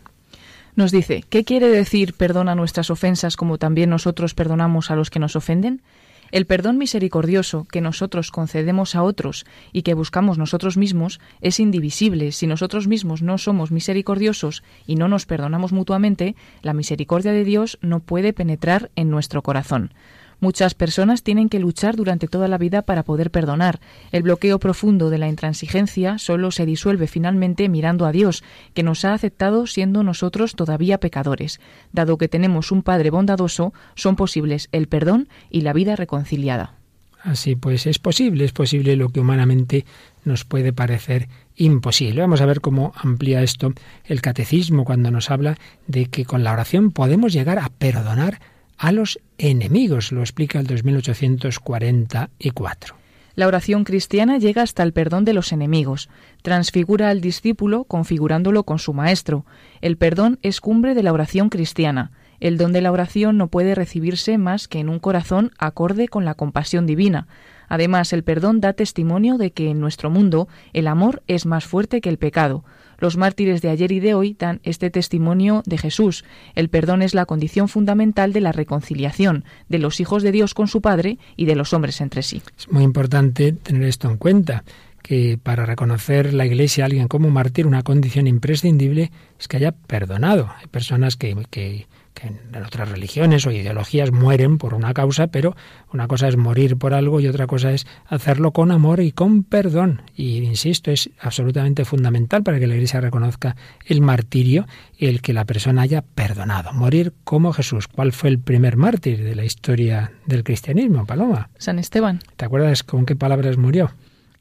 Nos 0.78 0.92
dice, 0.92 1.24
¿qué 1.28 1.42
quiere 1.42 1.66
decir 1.66 2.14
perdona 2.14 2.54
nuestras 2.54 2.88
ofensas 2.88 3.36
como 3.36 3.58
también 3.58 3.90
nosotros 3.90 4.34
perdonamos 4.34 4.92
a 4.92 4.94
los 4.94 5.10
que 5.10 5.18
nos 5.18 5.34
ofenden? 5.34 5.82
El 6.30 6.46
perdón 6.46 6.78
misericordioso 6.78 7.64
que 7.64 7.80
nosotros 7.80 8.30
concedemos 8.30 8.94
a 8.94 9.02
otros 9.02 9.44
y 9.72 9.82
que 9.82 9.94
buscamos 9.94 10.38
nosotros 10.38 10.76
mismos 10.76 11.18
es 11.40 11.58
indivisible. 11.58 12.30
Si 12.30 12.46
nosotros 12.46 12.86
mismos 12.86 13.22
no 13.22 13.38
somos 13.38 13.72
misericordiosos 13.72 14.62
y 14.86 14.94
no 14.94 15.08
nos 15.08 15.26
perdonamos 15.26 15.72
mutuamente, 15.72 16.36
la 16.62 16.74
misericordia 16.74 17.32
de 17.32 17.42
Dios 17.42 17.78
no 17.82 17.98
puede 17.98 18.32
penetrar 18.32 18.92
en 18.94 19.10
nuestro 19.10 19.42
corazón. 19.42 19.92
Muchas 20.40 20.74
personas 20.74 21.22
tienen 21.22 21.48
que 21.48 21.58
luchar 21.58 21.96
durante 21.96 22.28
toda 22.28 22.46
la 22.46 22.58
vida 22.58 22.82
para 22.82 23.02
poder 23.02 23.30
perdonar. 23.30 23.80
El 24.12 24.22
bloqueo 24.22 24.58
profundo 24.58 25.10
de 25.10 25.18
la 25.18 25.28
intransigencia 25.28 26.18
solo 26.18 26.52
se 26.52 26.64
disuelve 26.64 27.08
finalmente 27.08 27.68
mirando 27.68 28.06
a 28.06 28.12
Dios, 28.12 28.44
que 28.72 28.84
nos 28.84 29.04
ha 29.04 29.14
aceptado 29.14 29.66
siendo 29.66 30.04
nosotros 30.04 30.54
todavía 30.54 30.98
pecadores. 30.98 31.60
Dado 31.92 32.18
que 32.18 32.28
tenemos 32.28 32.70
un 32.70 32.82
Padre 32.82 33.10
bondadoso, 33.10 33.72
son 33.96 34.14
posibles 34.14 34.68
el 34.70 34.86
perdón 34.86 35.28
y 35.50 35.62
la 35.62 35.72
vida 35.72 35.96
reconciliada. 35.96 36.74
Así 37.20 37.56
pues, 37.56 37.86
es 37.86 37.98
posible, 37.98 38.44
es 38.44 38.52
posible 38.52 38.94
lo 38.94 39.08
que 39.08 39.20
humanamente 39.20 39.84
nos 40.24 40.44
puede 40.44 40.72
parecer 40.72 41.28
imposible. 41.56 42.20
Vamos 42.20 42.40
a 42.40 42.46
ver 42.46 42.60
cómo 42.60 42.92
amplía 42.96 43.42
esto 43.42 43.72
el 44.04 44.20
catecismo 44.20 44.84
cuando 44.84 45.10
nos 45.10 45.30
habla 45.30 45.58
de 45.88 46.06
que 46.06 46.24
con 46.24 46.44
la 46.44 46.52
oración 46.52 46.92
podemos 46.92 47.32
llegar 47.32 47.58
a 47.58 47.70
perdonar 47.70 48.40
a 48.78 48.92
los 48.92 49.18
enemigos, 49.38 50.12
lo 50.12 50.20
explica 50.20 50.60
el 50.60 50.66
2844. 50.66 52.96
La 53.34 53.46
oración 53.46 53.84
cristiana 53.84 54.38
llega 54.38 54.62
hasta 54.62 54.82
el 54.82 54.92
perdón 54.92 55.24
de 55.24 55.32
los 55.32 55.52
enemigos, 55.52 56.10
transfigura 56.42 57.08
al 57.08 57.20
discípulo 57.20 57.84
configurándolo 57.84 58.64
con 58.64 58.80
su 58.80 58.94
maestro. 58.94 59.46
El 59.80 59.96
perdón 59.96 60.40
es 60.42 60.60
cumbre 60.60 60.94
de 60.94 61.04
la 61.04 61.12
oración 61.12 61.48
cristiana. 61.48 62.10
El 62.40 62.56
don 62.56 62.72
de 62.72 62.80
la 62.80 62.92
oración 62.92 63.36
no 63.36 63.48
puede 63.48 63.74
recibirse 63.74 64.38
más 64.38 64.66
que 64.66 64.78
en 64.80 64.88
un 64.88 65.00
corazón 65.00 65.50
acorde 65.58 66.08
con 66.08 66.24
la 66.24 66.34
compasión 66.34 66.86
divina. 66.86 67.26
Además, 67.68 68.12
el 68.12 68.24
perdón 68.24 68.60
da 68.60 68.72
testimonio 68.72 69.38
de 69.38 69.52
que 69.52 69.70
en 69.70 69.80
nuestro 69.80 70.10
mundo 70.10 70.48
el 70.72 70.86
amor 70.86 71.22
es 71.26 71.46
más 71.46 71.64
fuerte 71.64 72.00
que 72.00 72.08
el 72.08 72.18
pecado. 72.18 72.64
Los 72.98 73.16
mártires 73.16 73.62
de 73.62 73.70
ayer 73.70 73.92
y 73.92 74.00
de 74.00 74.14
hoy 74.14 74.36
dan 74.38 74.60
este 74.64 74.90
testimonio 74.90 75.62
de 75.66 75.78
Jesús. 75.78 76.24
El 76.54 76.68
perdón 76.68 77.02
es 77.02 77.14
la 77.14 77.26
condición 77.26 77.68
fundamental 77.68 78.32
de 78.32 78.40
la 78.40 78.52
reconciliación 78.52 79.44
de 79.68 79.78
los 79.78 80.00
hijos 80.00 80.22
de 80.22 80.32
Dios 80.32 80.54
con 80.54 80.68
su 80.68 80.80
Padre 80.80 81.18
y 81.36 81.46
de 81.46 81.56
los 81.56 81.72
hombres 81.72 82.00
entre 82.00 82.22
sí. 82.22 82.42
Es 82.58 82.70
muy 82.70 82.82
importante 82.82 83.52
tener 83.52 83.84
esto 83.84 84.10
en 84.10 84.16
cuenta 84.16 84.64
que 85.02 85.38
para 85.42 85.64
reconocer 85.64 86.34
la 86.34 86.44
Iglesia 86.44 86.84
a 86.84 86.86
alguien 86.86 87.08
como 87.08 87.30
mártir, 87.30 87.66
una 87.66 87.82
condición 87.82 88.26
imprescindible 88.26 89.10
es 89.38 89.48
que 89.48 89.56
haya 89.56 89.72
perdonado. 89.72 90.50
Hay 90.58 90.66
personas 90.66 91.16
que, 91.16 91.36
que 91.50 91.86
que 92.18 92.26
en 92.28 92.64
otras 92.64 92.88
religiones 92.88 93.46
o 93.46 93.52
ideologías 93.52 94.10
mueren 94.10 94.58
por 94.58 94.74
una 94.74 94.92
causa, 94.92 95.28
pero 95.28 95.54
una 95.92 96.08
cosa 96.08 96.28
es 96.28 96.36
morir 96.36 96.76
por 96.76 96.92
algo 96.92 97.20
y 97.20 97.28
otra 97.28 97.46
cosa 97.46 97.72
es 97.72 97.86
hacerlo 98.06 98.52
con 98.52 98.72
amor 98.72 99.00
y 99.00 99.12
con 99.12 99.44
perdón. 99.44 100.02
Y 100.16 100.38
insisto, 100.38 100.90
es 100.90 101.10
absolutamente 101.20 101.84
fundamental 101.84 102.42
para 102.42 102.58
que 102.58 102.66
la 102.66 102.74
Iglesia 102.74 103.00
reconozca 103.00 103.56
el 103.86 104.00
martirio 104.00 104.66
y 104.96 105.06
el 105.06 105.22
que 105.22 105.32
la 105.32 105.44
persona 105.44 105.82
haya 105.82 106.02
perdonado. 106.02 106.72
Morir 106.72 107.12
como 107.24 107.52
Jesús. 107.52 107.86
¿Cuál 107.86 108.12
fue 108.12 108.30
el 108.30 108.40
primer 108.40 108.76
mártir 108.76 109.22
de 109.22 109.34
la 109.34 109.44
historia 109.44 110.12
del 110.26 110.42
cristianismo, 110.42 111.06
Paloma? 111.06 111.50
San 111.58 111.78
Esteban. 111.78 112.20
¿Te 112.36 112.44
acuerdas 112.44 112.82
con 112.82 113.06
qué 113.06 113.14
palabras 113.14 113.56
murió? 113.56 113.92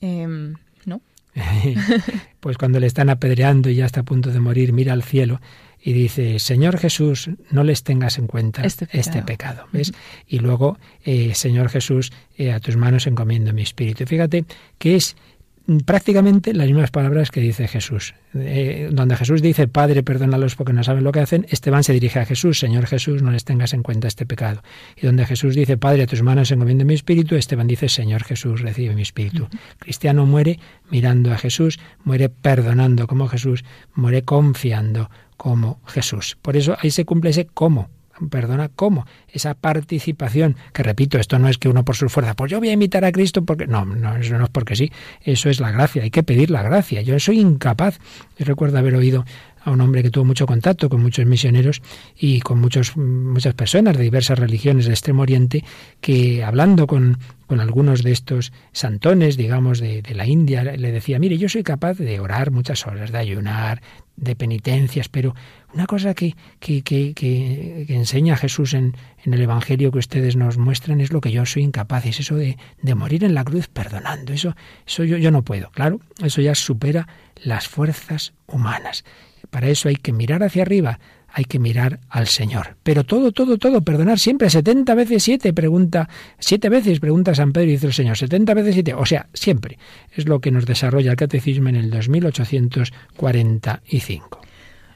Em. 0.01 0.55
pues 2.39 2.57
cuando 2.57 2.79
le 2.79 2.87
están 2.87 3.09
apedreando 3.09 3.69
y 3.69 3.75
ya 3.75 3.85
está 3.85 4.01
a 4.01 4.03
punto 4.03 4.31
de 4.31 4.39
morir, 4.39 4.73
mira 4.73 4.93
al 4.93 5.03
cielo 5.03 5.39
y 5.81 5.93
dice, 5.93 6.39
Señor 6.39 6.77
Jesús, 6.77 7.29
no 7.51 7.63
les 7.63 7.83
tengas 7.83 8.17
en 8.17 8.27
cuenta 8.27 8.63
este 8.63 8.87
pecado. 9.23 9.63
Este 9.65 9.77
¿ves? 9.77 9.93
Y 10.27 10.39
luego, 10.39 10.77
eh, 11.05 11.33
Señor 11.35 11.69
Jesús, 11.69 12.11
eh, 12.37 12.51
a 12.51 12.59
tus 12.59 12.75
manos 12.75 13.07
encomiendo 13.07 13.53
mi 13.53 13.61
espíritu. 13.61 14.05
Fíjate 14.05 14.45
que 14.79 14.95
es 14.95 15.15
prácticamente 15.85 16.53
las 16.53 16.67
mismas 16.67 16.91
palabras 16.91 17.29
que 17.29 17.41
dice 17.41 17.67
Jesús. 17.67 18.13
Eh, 18.33 18.89
donde 18.91 19.15
Jesús 19.15 19.41
dice, 19.41 19.67
Padre, 19.67 20.01
perdónalos 20.01 20.55
porque 20.55 20.73
no 20.73 20.83
saben 20.83 21.03
lo 21.03 21.11
que 21.11 21.19
hacen, 21.19 21.45
Esteban 21.49 21.83
se 21.83 21.93
dirige 21.93 22.19
a 22.19 22.25
Jesús, 22.25 22.59
Señor 22.59 22.87
Jesús, 22.87 23.21
no 23.21 23.31
les 23.31 23.43
tengas 23.43 23.73
en 23.73 23.83
cuenta 23.83 24.07
este 24.07 24.25
pecado. 24.25 24.63
Y 24.95 25.05
donde 25.05 25.25
Jesús 25.25 25.55
dice, 25.55 25.77
Padre, 25.77 26.03
a 26.03 26.07
tus 26.07 26.23
manos 26.23 26.51
encomiendo 26.51 26.85
mi 26.85 26.93
espíritu, 26.93 27.35
Esteban 27.35 27.67
dice, 27.67 27.89
Señor 27.89 28.23
Jesús, 28.23 28.61
recibe 28.61 28.95
mi 28.95 29.01
espíritu. 29.01 29.47
Cristiano 29.79 30.25
muere 30.25 30.59
mirando 30.89 31.33
a 31.33 31.37
Jesús, 31.37 31.79
muere 32.03 32.29
perdonando 32.29 33.07
como 33.07 33.27
Jesús, 33.27 33.65
muere 33.93 34.23
confiando 34.23 35.09
como 35.35 35.81
Jesús. 35.85 36.37
Por 36.41 36.55
eso 36.55 36.77
ahí 36.79 36.91
se 36.91 37.05
cumple 37.05 37.31
ese 37.31 37.45
cómo, 37.45 37.89
perdona, 38.29 38.69
¿cómo? 38.69 39.05
Esa 39.27 39.53
participación, 39.53 40.55
que 40.73 40.83
repito, 40.83 41.17
esto 41.17 41.39
no 41.39 41.47
es 41.47 41.57
que 41.57 41.69
uno 41.69 41.83
por 41.83 41.95
su 41.95 42.09
fuerza, 42.09 42.35
pues 42.35 42.51
yo 42.51 42.59
voy 42.59 42.69
a 42.69 42.73
imitar 42.73 43.05
a 43.05 43.11
Cristo 43.11 43.43
porque 43.45 43.67
no, 43.67 43.85
no, 43.85 44.15
eso 44.15 44.37
no 44.37 44.45
es 44.45 44.49
porque 44.49 44.75
sí, 44.75 44.91
eso 45.21 45.49
es 45.49 45.59
la 45.59 45.71
gracia, 45.71 46.03
hay 46.03 46.11
que 46.11 46.23
pedir 46.23 46.51
la 46.51 46.63
gracia. 46.63 47.01
Yo 47.01 47.19
soy 47.19 47.39
incapaz. 47.39 47.99
Yo 48.37 48.45
recuerdo 48.45 48.77
haber 48.77 48.95
oído 48.95 49.25
a 49.67 49.71
un 49.71 49.81
hombre 49.81 50.01
que 50.01 50.09
tuvo 50.09 50.23
mucho 50.23 50.45
contacto 50.45 50.87
con 50.87 51.01
muchos 51.01 51.25
misioneros 51.25 51.81
y 52.17 52.39
con 52.39 52.59
muchos, 52.59 52.95
muchas 52.95 53.53
personas 53.53 53.97
de 53.97 54.03
diversas 54.03 54.39
religiones 54.39 54.85
del 54.85 54.93
Extremo 54.93 55.23
Oriente, 55.23 55.65
que 55.99 56.41
hablando 56.41 56.87
con, 56.87 57.17
con 57.47 57.59
algunos 57.59 58.01
de 58.01 58.13
estos 58.13 58.53
santones, 58.71 59.35
digamos, 59.35 59.79
de, 59.79 60.01
de, 60.01 60.15
la 60.15 60.25
India, 60.25 60.63
le 60.63 60.91
decía, 60.93 61.19
mire, 61.19 61.37
yo 61.37 61.49
soy 61.49 61.63
capaz 61.63 61.97
de 61.97 62.17
orar 62.21 62.51
muchas 62.51 62.87
horas, 62.87 63.11
de 63.11 63.17
ayunar, 63.17 63.81
de 64.15 64.37
penitencias, 64.37 65.09
pero 65.09 65.35
una 65.73 65.85
cosa 65.85 66.13
que, 66.13 66.35
que, 66.59 66.81
que, 66.81 67.13
que 67.13 67.85
enseña 67.89 68.37
Jesús 68.37 68.73
en, 68.73 68.95
en, 69.25 69.33
el 69.33 69.41
Evangelio 69.41 69.91
que 69.91 69.99
ustedes 69.99 70.37
nos 70.37 70.57
muestran 70.57 71.01
es 71.01 71.11
lo 71.11 71.19
que 71.19 71.31
yo 71.31 71.45
soy 71.45 71.63
incapaz, 71.63 72.05
es 72.05 72.21
eso 72.21 72.35
de, 72.35 72.57
de 72.81 72.95
morir 72.95 73.25
en 73.25 73.33
la 73.33 73.43
cruz 73.43 73.67
perdonando. 73.67 74.31
Eso, 74.31 74.55
eso 74.87 75.03
yo, 75.03 75.17
yo 75.17 75.29
no 75.29 75.43
puedo. 75.43 75.71
Claro, 75.71 75.99
eso 76.23 76.41
ya 76.41 76.55
supera 76.55 77.07
las 77.35 77.67
fuerzas 77.67 78.33
humanas. 78.47 79.03
Para 79.49 79.69
eso 79.69 79.89
hay 79.89 79.95
que 79.95 80.13
mirar 80.13 80.43
hacia 80.43 80.61
arriba, 80.63 80.99
hay 81.27 81.45
que 81.45 81.59
mirar 81.59 81.99
al 82.09 82.27
Señor. 82.27 82.77
Pero 82.83 83.03
todo, 83.03 83.31
todo, 83.31 83.57
todo, 83.57 83.81
perdonar 83.81 84.19
siempre, 84.19 84.49
70 84.49 84.93
veces 84.95 85.23
7, 85.23 85.53
pregunta, 85.53 86.09
siete 86.39 86.69
veces 86.69 86.99
pregunta 86.99 87.35
San 87.35 87.53
Pedro 87.53 87.67
y 87.67 87.73
dice 87.73 87.85
el 87.87 87.93
Señor, 87.93 88.17
70 88.17 88.53
veces 88.53 88.73
7, 88.73 88.93
o 88.93 89.05
sea, 89.05 89.27
siempre. 89.33 89.77
Es 90.13 90.27
lo 90.27 90.39
que 90.39 90.51
nos 90.51 90.65
desarrolla 90.65 91.11
el 91.11 91.17
catecismo 91.17 91.69
en 91.69 91.75
el 91.75 91.89
2845. 91.89 94.41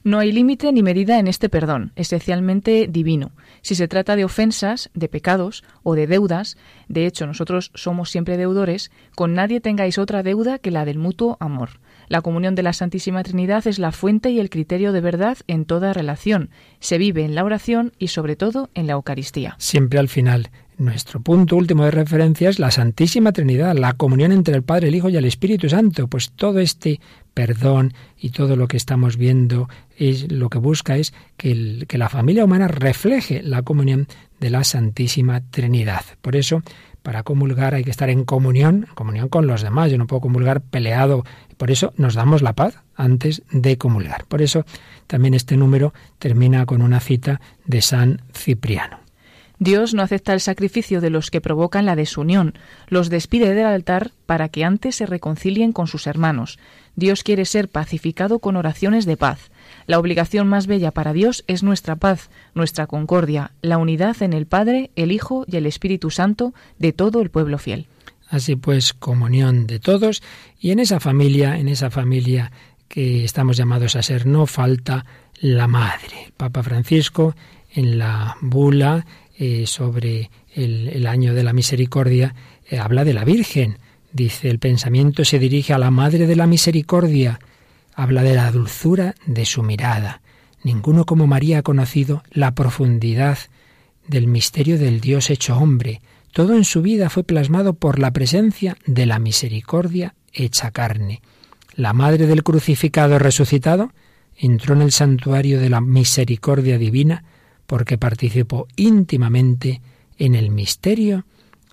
No 0.03 0.17
hay 0.17 0.31
límite 0.31 0.71
ni 0.71 0.81
medida 0.81 1.19
en 1.19 1.27
este 1.27 1.47
perdón, 1.47 1.91
esencialmente 1.95 2.87
divino. 2.89 3.33
Si 3.61 3.75
se 3.75 3.87
trata 3.87 4.15
de 4.15 4.25
ofensas, 4.25 4.89
de 4.95 5.07
pecados 5.07 5.63
o 5.83 5.93
de 5.93 6.07
deudas, 6.07 6.57
de 6.87 7.05
hecho 7.05 7.27
nosotros 7.27 7.69
somos 7.75 8.09
siempre 8.09 8.37
deudores, 8.37 8.89
con 9.15 9.35
nadie 9.35 9.61
tengáis 9.61 9.99
otra 9.99 10.23
deuda 10.23 10.57
que 10.57 10.71
la 10.71 10.85
del 10.85 10.97
mutuo 10.97 11.37
amor. 11.39 11.79
La 12.11 12.19
comunión 12.19 12.55
de 12.55 12.61
la 12.61 12.73
Santísima 12.73 13.23
Trinidad 13.23 13.65
es 13.67 13.79
la 13.79 13.93
fuente 13.93 14.31
y 14.31 14.41
el 14.41 14.49
criterio 14.49 14.91
de 14.91 14.99
verdad 14.99 15.37
en 15.47 15.63
toda 15.63 15.93
relación. 15.93 16.49
Se 16.81 16.97
vive 16.97 17.23
en 17.23 17.35
la 17.35 17.45
oración 17.45 17.93
y 17.99 18.09
sobre 18.09 18.35
todo 18.35 18.69
en 18.73 18.85
la 18.85 18.93
Eucaristía. 18.93 19.55
Siempre 19.59 19.97
al 19.97 20.09
final. 20.09 20.49
Nuestro 20.77 21.21
punto 21.21 21.55
último 21.55 21.85
de 21.85 21.91
referencia 21.91 22.49
es 22.49 22.59
la 22.59 22.69
Santísima 22.69 23.31
Trinidad, 23.31 23.77
la 23.77 23.93
comunión 23.93 24.33
entre 24.33 24.55
el 24.55 24.63
Padre, 24.63 24.89
el 24.89 24.95
Hijo 24.95 25.07
y 25.07 25.15
el 25.15 25.23
Espíritu 25.23 25.69
Santo. 25.69 26.09
Pues 26.09 26.31
todo 26.31 26.59
este 26.59 26.99
perdón 27.33 27.93
y 28.17 28.31
todo 28.31 28.57
lo 28.57 28.67
que 28.67 28.75
estamos 28.75 29.15
viendo 29.15 29.69
es 29.95 30.29
lo 30.29 30.49
que 30.49 30.57
busca 30.57 30.97
es 30.97 31.13
que, 31.37 31.85
que 31.87 31.97
la 31.97 32.09
familia 32.09 32.43
humana 32.43 32.67
refleje 32.67 33.41
la 33.41 33.61
comunión 33.61 34.07
de 34.41 34.49
la 34.49 34.65
Santísima 34.65 35.39
Trinidad. 35.49 36.03
Por 36.21 36.35
eso, 36.35 36.61
para 37.03 37.23
comulgar 37.23 37.73
hay 37.73 37.83
que 37.83 37.91
estar 37.91 38.09
en 38.09 38.25
comunión, 38.25 38.85
en 38.89 38.95
comunión 38.95 39.29
con 39.29 39.47
los 39.47 39.61
demás. 39.61 39.91
Yo 39.91 39.97
no 39.97 40.07
puedo 40.07 40.21
comulgar 40.21 40.61
peleado 40.61 41.23
por 41.61 41.69
eso 41.69 41.93
nos 41.95 42.15
damos 42.15 42.41
la 42.41 42.53
paz 42.53 42.79
antes 42.95 43.43
de 43.51 43.77
comulgar. 43.77 44.25
Por 44.25 44.41
eso 44.41 44.65
también 45.05 45.35
este 45.35 45.57
número 45.57 45.93
termina 46.17 46.65
con 46.65 46.81
una 46.81 46.99
cita 46.99 47.39
de 47.65 47.83
San 47.83 48.23
Cipriano. 48.33 48.97
Dios 49.59 49.93
no 49.93 50.01
acepta 50.01 50.33
el 50.33 50.39
sacrificio 50.39 51.01
de 51.01 51.11
los 51.11 51.29
que 51.29 51.39
provocan 51.39 51.85
la 51.85 51.95
desunión, 51.95 52.55
los 52.87 53.11
despide 53.11 53.53
del 53.53 53.67
altar 53.67 54.09
para 54.25 54.49
que 54.49 54.63
antes 54.63 54.95
se 54.95 55.05
reconcilien 55.05 55.71
con 55.71 55.85
sus 55.85 56.07
hermanos. 56.07 56.57
Dios 56.95 57.21
quiere 57.21 57.45
ser 57.45 57.69
pacificado 57.69 58.39
con 58.39 58.55
oraciones 58.55 59.05
de 59.05 59.17
paz. 59.17 59.51
La 59.85 59.99
obligación 59.99 60.47
más 60.47 60.65
bella 60.65 60.89
para 60.89 61.13
Dios 61.13 61.43
es 61.45 61.61
nuestra 61.61 61.95
paz, 61.95 62.31
nuestra 62.55 62.87
concordia, 62.87 63.51
la 63.61 63.77
unidad 63.77 64.23
en 64.23 64.33
el 64.33 64.47
Padre, 64.47 64.89
el 64.95 65.11
Hijo 65.11 65.45
y 65.47 65.57
el 65.57 65.67
Espíritu 65.67 66.09
Santo 66.09 66.55
de 66.79 66.91
todo 66.91 67.21
el 67.21 67.29
pueblo 67.29 67.59
fiel. 67.59 67.85
Así 68.31 68.55
pues, 68.55 68.93
comunión 68.93 69.67
de 69.67 69.79
todos 69.79 70.23
y 70.57 70.71
en 70.71 70.79
esa 70.79 71.01
familia, 71.01 71.57
en 71.57 71.67
esa 71.67 71.91
familia 71.91 72.51
que 72.87 73.25
estamos 73.25 73.57
llamados 73.57 73.97
a 73.97 74.01
ser. 74.01 74.25
No 74.25 74.45
falta 74.45 75.05
la 75.41 75.67
madre. 75.67 76.27
El 76.27 76.31
Papa 76.31 76.63
Francisco 76.63 77.35
en 77.73 77.97
la 77.97 78.37
bula 78.39 79.05
eh, 79.37 79.67
sobre 79.67 80.31
el, 80.55 81.05
año 81.07 81.33
de 81.33 81.43
la 81.43 81.51
misericordia 81.51 82.33
eh, 82.69 82.79
habla 82.79 83.03
de 83.03 83.13
la 83.13 83.25
Virgen. 83.25 83.79
Dice, 84.13 84.49
el 84.49 84.59
pensamiento 84.59 85.25
se 85.25 85.37
dirige 85.37 85.73
a 85.73 85.77
la 85.77 85.91
Madre 85.91 86.25
de 86.25 86.37
la 86.37 86.47
Misericordia. 86.47 87.39
Habla 87.95 88.23
de 88.23 88.35
la 88.35 88.49
dulzura 88.49 89.13
de 89.25 89.45
su 89.45 89.61
mirada. 89.61 90.21
Ninguno 90.63 91.05
como 91.05 91.27
María 91.27 91.59
ha 91.59 91.63
conocido 91.63 92.23
la 92.31 92.55
profundidad 92.55 93.37
del 94.07 94.27
misterio 94.27 94.77
del 94.77 95.01
Dios 95.01 95.29
hecho 95.29 95.57
hombre. 95.57 96.01
Todo 96.31 96.55
en 96.55 96.63
su 96.63 96.81
vida 96.81 97.09
fue 97.09 97.23
plasmado 97.23 97.73
por 97.73 97.99
la 97.99 98.11
presencia 98.11 98.77
de 98.85 99.05
la 99.05 99.19
misericordia 99.19 100.15
hecha 100.33 100.71
carne. 100.71 101.21
La 101.75 101.93
Madre 101.93 102.25
del 102.25 102.43
crucificado 102.43 103.19
resucitado 103.19 103.91
entró 104.35 104.75
en 104.75 104.81
el 104.81 104.91
santuario 104.91 105.59
de 105.59 105.69
la 105.69 105.81
misericordia 105.81 106.77
divina 106.77 107.23
porque 107.65 107.97
participó 107.97 108.67
íntimamente 108.75 109.81
en 110.17 110.35
el 110.35 110.51
misterio 110.51 111.25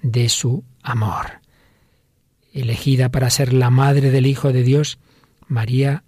de 0.03 0.29
su 0.29 0.65
amor. 0.83 1.41
Elegida 2.53 3.11
para 3.11 3.31
ser 3.31 3.53
la 3.53 3.71
madre 3.71 4.11
del 4.11 4.27
Hijo 4.27 4.53
de 4.53 4.63
Dios, 4.63 4.99
María 5.47 6.03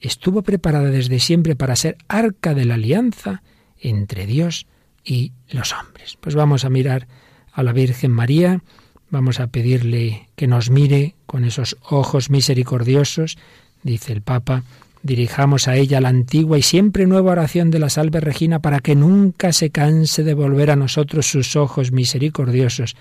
estuvo 0.00 0.42
preparada 0.42 0.90
desde 0.90 1.18
siempre 1.20 1.56
para 1.56 1.76
ser 1.76 1.96
arca 2.08 2.54
de 2.54 2.64
la 2.64 2.74
alianza 2.74 3.42
entre 3.78 4.26
Dios 4.26 4.66
y 5.04 5.32
los 5.48 5.72
hombres. 5.72 6.16
Pues 6.20 6.34
vamos 6.34 6.64
a 6.64 6.70
mirar 6.70 7.08
a 7.56 7.62
la 7.62 7.72
Virgen 7.72 8.12
María, 8.12 8.60
vamos 9.08 9.40
a 9.40 9.46
pedirle 9.46 10.28
que 10.36 10.46
nos 10.46 10.68
mire 10.68 11.14
con 11.24 11.44
esos 11.44 11.78
ojos 11.88 12.28
misericordiosos, 12.28 13.38
dice 13.82 14.12
el 14.12 14.20
Papa, 14.20 14.62
dirijamos 15.02 15.66
a 15.66 15.76
ella 15.76 16.02
la 16.02 16.10
antigua 16.10 16.58
y 16.58 16.62
siempre 16.62 17.06
nueva 17.06 17.32
oración 17.32 17.70
de 17.70 17.78
la 17.78 17.88
salve 17.88 18.20
Regina 18.20 18.58
para 18.58 18.80
que 18.80 18.94
nunca 18.94 19.54
se 19.54 19.70
canse 19.70 20.22
de 20.22 20.34
volver 20.34 20.70
a 20.70 20.76
nosotros 20.76 21.28
sus 21.28 21.56
ojos 21.56 21.92
misericordiosos 21.92 22.94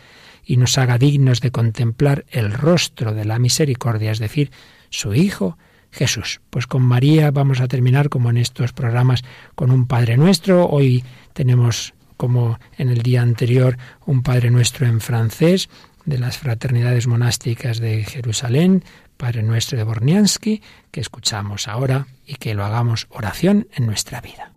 y 0.46 0.56
nos 0.56 0.78
haga 0.78 0.98
dignos 0.98 1.42
de 1.42 1.52
contemplar 1.52 2.24
el 2.30 2.54
rostro 2.54 3.14
de 3.14 3.26
la 3.26 3.40
misericordia, 3.40 4.12
es 4.12 4.20
decir, 4.20 4.52
su 4.90 5.14
Hijo 5.14 5.58
Jesús. 5.92 6.40
Pues 6.50 6.66
con 6.66 6.82
María 6.82 7.30
vamos 7.32 7.60
a 7.60 7.68
terminar 7.68 8.08
como 8.08 8.30
en 8.30 8.38
estos 8.38 8.72
programas 8.72 9.24
con 9.54 9.70
un 9.70 9.86
Padre 9.86 10.16
Nuestro. 10.16 10.66
Hoy 10.68 11.04
tenemos 11.34 11.95
como 12.18 12.60
en 12.78 12.90
el 12.90 13.02
día 13.02 13.22
anterior 13.22 13.78
un 14.06 14.24
Padre 14.24 14.52
Nuestro 14.52 14.88
en 14.88 15.02
francés 15.02 15.70
de 16.06 16.18
las 16.18 16.38
fraternidades 16.38 17.08
monásticas 17.08 17.80
de 17.80 18.04
Jerusalén, 18.04 18.84
Padre 19.18 19.44
Nuestro 19.44 19.78
de 19.78 19.84
Borniansky, 19.84 20.62
que 20.92 21.02
escuchamos 21.02 21.68
ahora 21.68 22.08
y 22.26 22.36
que 22.36 22.54
lo 22.54 22.66
hagamos 22.66 23.08
oración 23.10 23.68
en 23.74 23.86
nuestra 23.86 24.22
vida. 24.22 24.55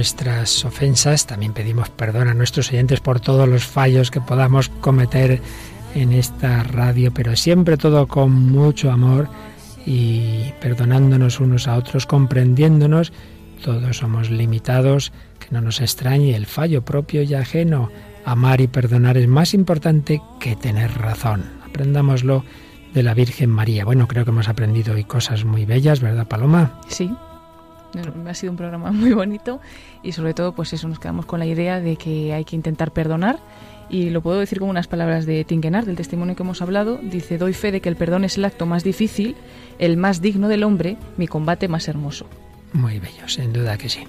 Nuestras 0.00 0.64
ofensas, 0.64 1.26
también 1.26 1.52
pedimos 1.52 1.90
perdón 1.90 2.28
a 2.28 2.32
nuestros 2.32 2.70
oyentes 2.70 3.00
por 3.00 3.20
todos 3.20 3.46
los 3.46 3.64
fallos 3.64 4.10
que 4.10 4.22
podamos 4.22 4.70
cometer 4.70 5.42
en 5.94 6.12
esta 6.12 6.62
radio, 6.62 7.12
pero 7.12 7.36
siempre 7.36 7.76
todo 7.76 8.08
con 8.08 8.32
mucho 8.32 8.90
amor 8.90 9.28
y 9.84 10.54
perdonándonos 10.58 11.38
unos 11.38 11.68
a 11.68 11.76
otros, 11.76 12.06
comprendiéndonos. 12.06 13.12
Todos 13.62 13.98
somos 13.98 14.30
limitados, 14.30 15.12
que 15.38 15.48
no 15.50 15.60
nos 15.60 15.82
extrañe 15.82 16.34
el 16.34 16.46
fallo 16.46 16.82
propio 16.82 17.20
y 17.20 17.34
ajeno. 17.34 17.90
Amar 18.24 18.62
y 18.62 18.68
perdonar 18.68 19.18
es 19.18 19.28
más 19.28 19.52
importante 19.52 20.22
que 20.40 20.56
tener 20.56 20.96
razón. 20.96 21.44
Aprendámoslo 21.68 22.42
de 22.94 23.02
la 23.02 23.12
Virgen 23.12 23.50
María. 23.50 23.84
Bueno, 23.84 24.08
creo 24.08 24.24
que 24.24 24.30
hemos 24.30 24.48
aprendido 24.48 24.94
hoy 24.94 25.04
cosas 25.04 25.44
muy 25.44 25.66
bellas, 25.66 26.00
¿verdad, 26.00 26.26
Paloma? 26.26 26.80
Sí, 26.88 27.10
ha 28.26 28.34
sido 28.34 28.52
un 28.52 28.56
programa 28.56 28.92
muy 28.92 29.12
bonito 29.12 29.60
y 30.02 30.12
sobre 30.12 30.34
todo 30.34 30.52
pues 30.52 30.72
eso, 30.72 30.88
nos 30.88 30.98
quedamos 30.98 31.26
con 31.26 31.38
la 31.38 31.46
idea 31.46 31.80
de 31.80 31.96
que 31.96 32.32
hay 32.32 32.44
que 32.44 32.56
intentar 32.56 32.92
perdonar 32.92 33.38
y 33.90 34.10
lo 34.10 34.22
puedo 34.22 34.38
decir 34.38 34.60
con 34.60 34.68
unas 34.68 34.86
palabras 34.86 35.26
de 35.26 35.44
Tinkenar, 35.44 35.84
del 35.84 35.96
testimonio 35.96 36.36
que 36.36 36.44
hemos 36.44 36.62
hablado, 36.62 37.00
dice, 37.02 37.38
doy 37.38 37.52
fe 37.52 37.72
de 37.72 37.80
que 37.80 37.88
el 37.88 37.96
perdón 37.96 38.24
es 38.24 38.38
el 38.38 38.44
acto 38.44 38.64
más 38.64 38.84
difícil, 38.84 39.34
el 39.80 39.96
más 39.96 40.22
digno 40.22 40.48
del 40.48 40.62
hombre, 40.62 40.96
mi 41.16 41.26
combate 41.26 41.66
más 41.66 41.88
hermoso. 41.88 42.26
Muy 42.72 43.00
bello, 43.00 43.28
sin 43.28 43.52
duda 43.52 43.76
que 43.76 43.88
sí. 43.88 44.04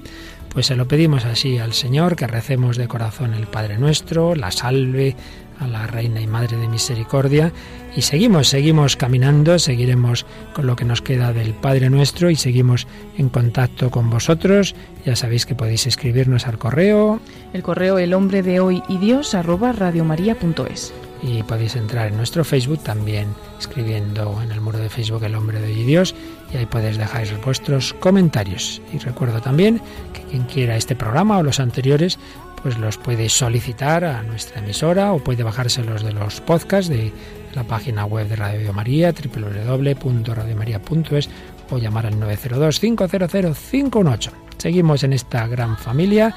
Pues 0.54 0.68
se 0.68 0.76
lo 0.76 0.88
pedimos 0.88 1.26
así 1.26 1.58
al 1.58 1.74
Señor, 1.74 2.16
que 2.16 2.28
recemos 2.28 2.78
de 2.78 2.88
corazón 2.88 3.34
el 3.34 3.48
Padre 3.48 3.80
Nuestro, 3.80 4.36
la 4.36 4.52
salve 4.52 5.16
a 5.62 5.68
la 5.68 5.88
Reina 5.88 6.20
y 6.20 6.28
Madre 6.28 6.58
de 6.58 6.68
Misericordia. 6.68 7.54
Y 7.96 8.02
seguimos, 8.02 8.50
seguimos 8.50 8.96
caminando, 8.96 9.60
seguiremos 9.60 10.26
con 10.54 10.66
lo 10.66 10.76
que 10.76 10.86
nos 10.86 11.02
queda 11.02 11.34
del 11.34 11.54
Padre 11.54 11.90
Nuestro 11.90 12.30
y 12.30 12.36
seguimos 12.36 12.88
en 13.18 13.30
contacto 13.30 13.92
con 13.92 14.10
vosotros. 14.10 14.76
Ya 15.06 15.16
sabéis 15.16 15.46
que 15.46 15.56
podéis 15.56 15.88
escribirnos 15.88 16.48
al 16.48 16.58
correo. 16.58 17.20
El 17.54 17.64
correo 17.64 18.00
el 18.00 18.14
hombre 18.14 18.44
de 18.44 18.60
hoy 18.60 18.82
y 18.90 18.98
Dios 18.98 19.36
arroba 19.36 19.72
radiomaria.es. 19.72 20.94
y 21.22 21.44
podéis 21.44 21.76
entrar 21.76 22.08
en 22.08 22.18
nuestro 22.18 22.44
Facebook 22.44 22.82
también 22.84 23.28
escribiendo 23.60 24.42
en 24.42 24.52
el 24.52 24.60
muro 24.60 24.80
de 24.80 24.90
Facebook 24.90 25.24
El 25.24 25.36
hombre 25.36 25.60
de 25.60 25.68
hoy 25.68 25.82
y 25.82 25.84
Dios 25.84 26.16
y 26.54 26.58
ahí 26.58 26.66
podéis 26.66 26.98
dejar 26.98 27.28
vuestros 27.44 27.94
comentarios. 27.94 28.82
Y 28.94 28.98
recuerdo 28.98 29.42
también 29.42 29.82
que 30.14 30.24
quien 30.24 30.44
quiera 30.44 30.76
este 30.76 30.96
programa 30.96 31.38
o 31.38 31.44
los 31.44 31.60
anteriores 31.60 32.18
pues 32.64 32.78
los 32.78 32.98
puede 32.98 33.28
solicitar 33.30 34.04
a 34.06 34.24
nuestra 34.24 34.60
emisora 34.60 35.14
o 35.14 35.20
puede 35.20 35.44
bajárselos 35.44 36.04
de 36.04 36.12
los 36.14 36.42
podcasts 36.42 36.90
de 36.90 37.14
la 37.54 37.64
página 37.64 38.06
web 38.06 38.28
de 38.28 38.36
Radio 38.36 38.74
María, 38.74 39.14
www.radiomaria.es 39.14 41.30
o 41.70 41.78
llamar 41.78 42.08
al 42.08 42.20
902-500-518. 42.20 44.32
Seguimos 44.58 45.04
en 45.04 45.14
esta 45.14 45.46
gran 45.48 45.78
familia. 45.78 46.36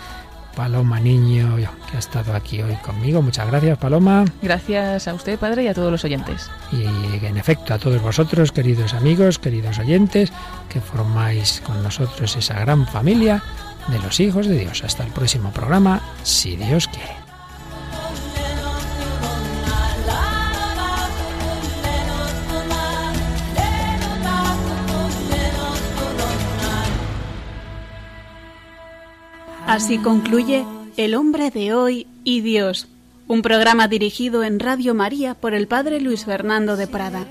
Paloma 0.54 1.00
Niño, 1.00 1.56
que 1.56 1.96
ha 1.96 1.98
estado 1.98 2.32
aquí 2.32 2.62
hoy 2.62 2.76
conmigo. 2.76 3.20
Muchas 3.20 3.48
gracias, 3.48 3.76
Paloma. 3.76 4.24
Gracias 4.40 5.08
a 5.08 5.14
usted, 5.14 5.36
Padre, 5.36 5.64
y 5.64 5.66
a 5.66 5.74
todos 5.74 5.90
los 5.90 6.04
oyentes. 6.04 6.48
Y 6.70 6.84
en 7.26 7.36
efecto, 7.36 7.74
a 7.74 7.78
todos 7.78 8.00
vosotros, 8.00 8.52
queridos 8.52 8.94
amigos, 8.94 9.40
queridos 9.40 9.80
oyentes, 9.80 10.32
que 10.68 10.80
formáis 10.80 11.60
con 11.66 11.82
nosotros 11.82 12.36
esa 12.36 12.60
gran 12.60 12.86
familia 12.86 13.42
de 13.88 13.98
los 13.98 14.20
hijos 14.20 14.46
de 14.46 14.58
Dios. 14.58 14.82
Hasta 14.84 15.04
el 15.04 15.12
próximo 15.12 15.50
programa, 15.52 16.00
si 16.22 16.56
Dios 16.56 16.88
quiere. 16.88 17.24
Así 29.66 29.98
concluye 29.98 30.64
El 30.96 31.14
hombre 31.14 31.50
de 31.50 31.74
hoy 31.74 32.06
y 32.22 32.42
Dios, 32.42 32.86
un 33.26 33.42
programa 33.42 33.88
dirigido 33.88 34.44
en 34.44 34.60
Radio 34.60 34.94
María 34.94 35.34
por 35.34 35.54
el 35.54 35.66
Padre 35.66 36.00
Luis 36.00 36.24
Fernando 36.24 36.76
de 36.76 36.86
Prada. 36.86 37.26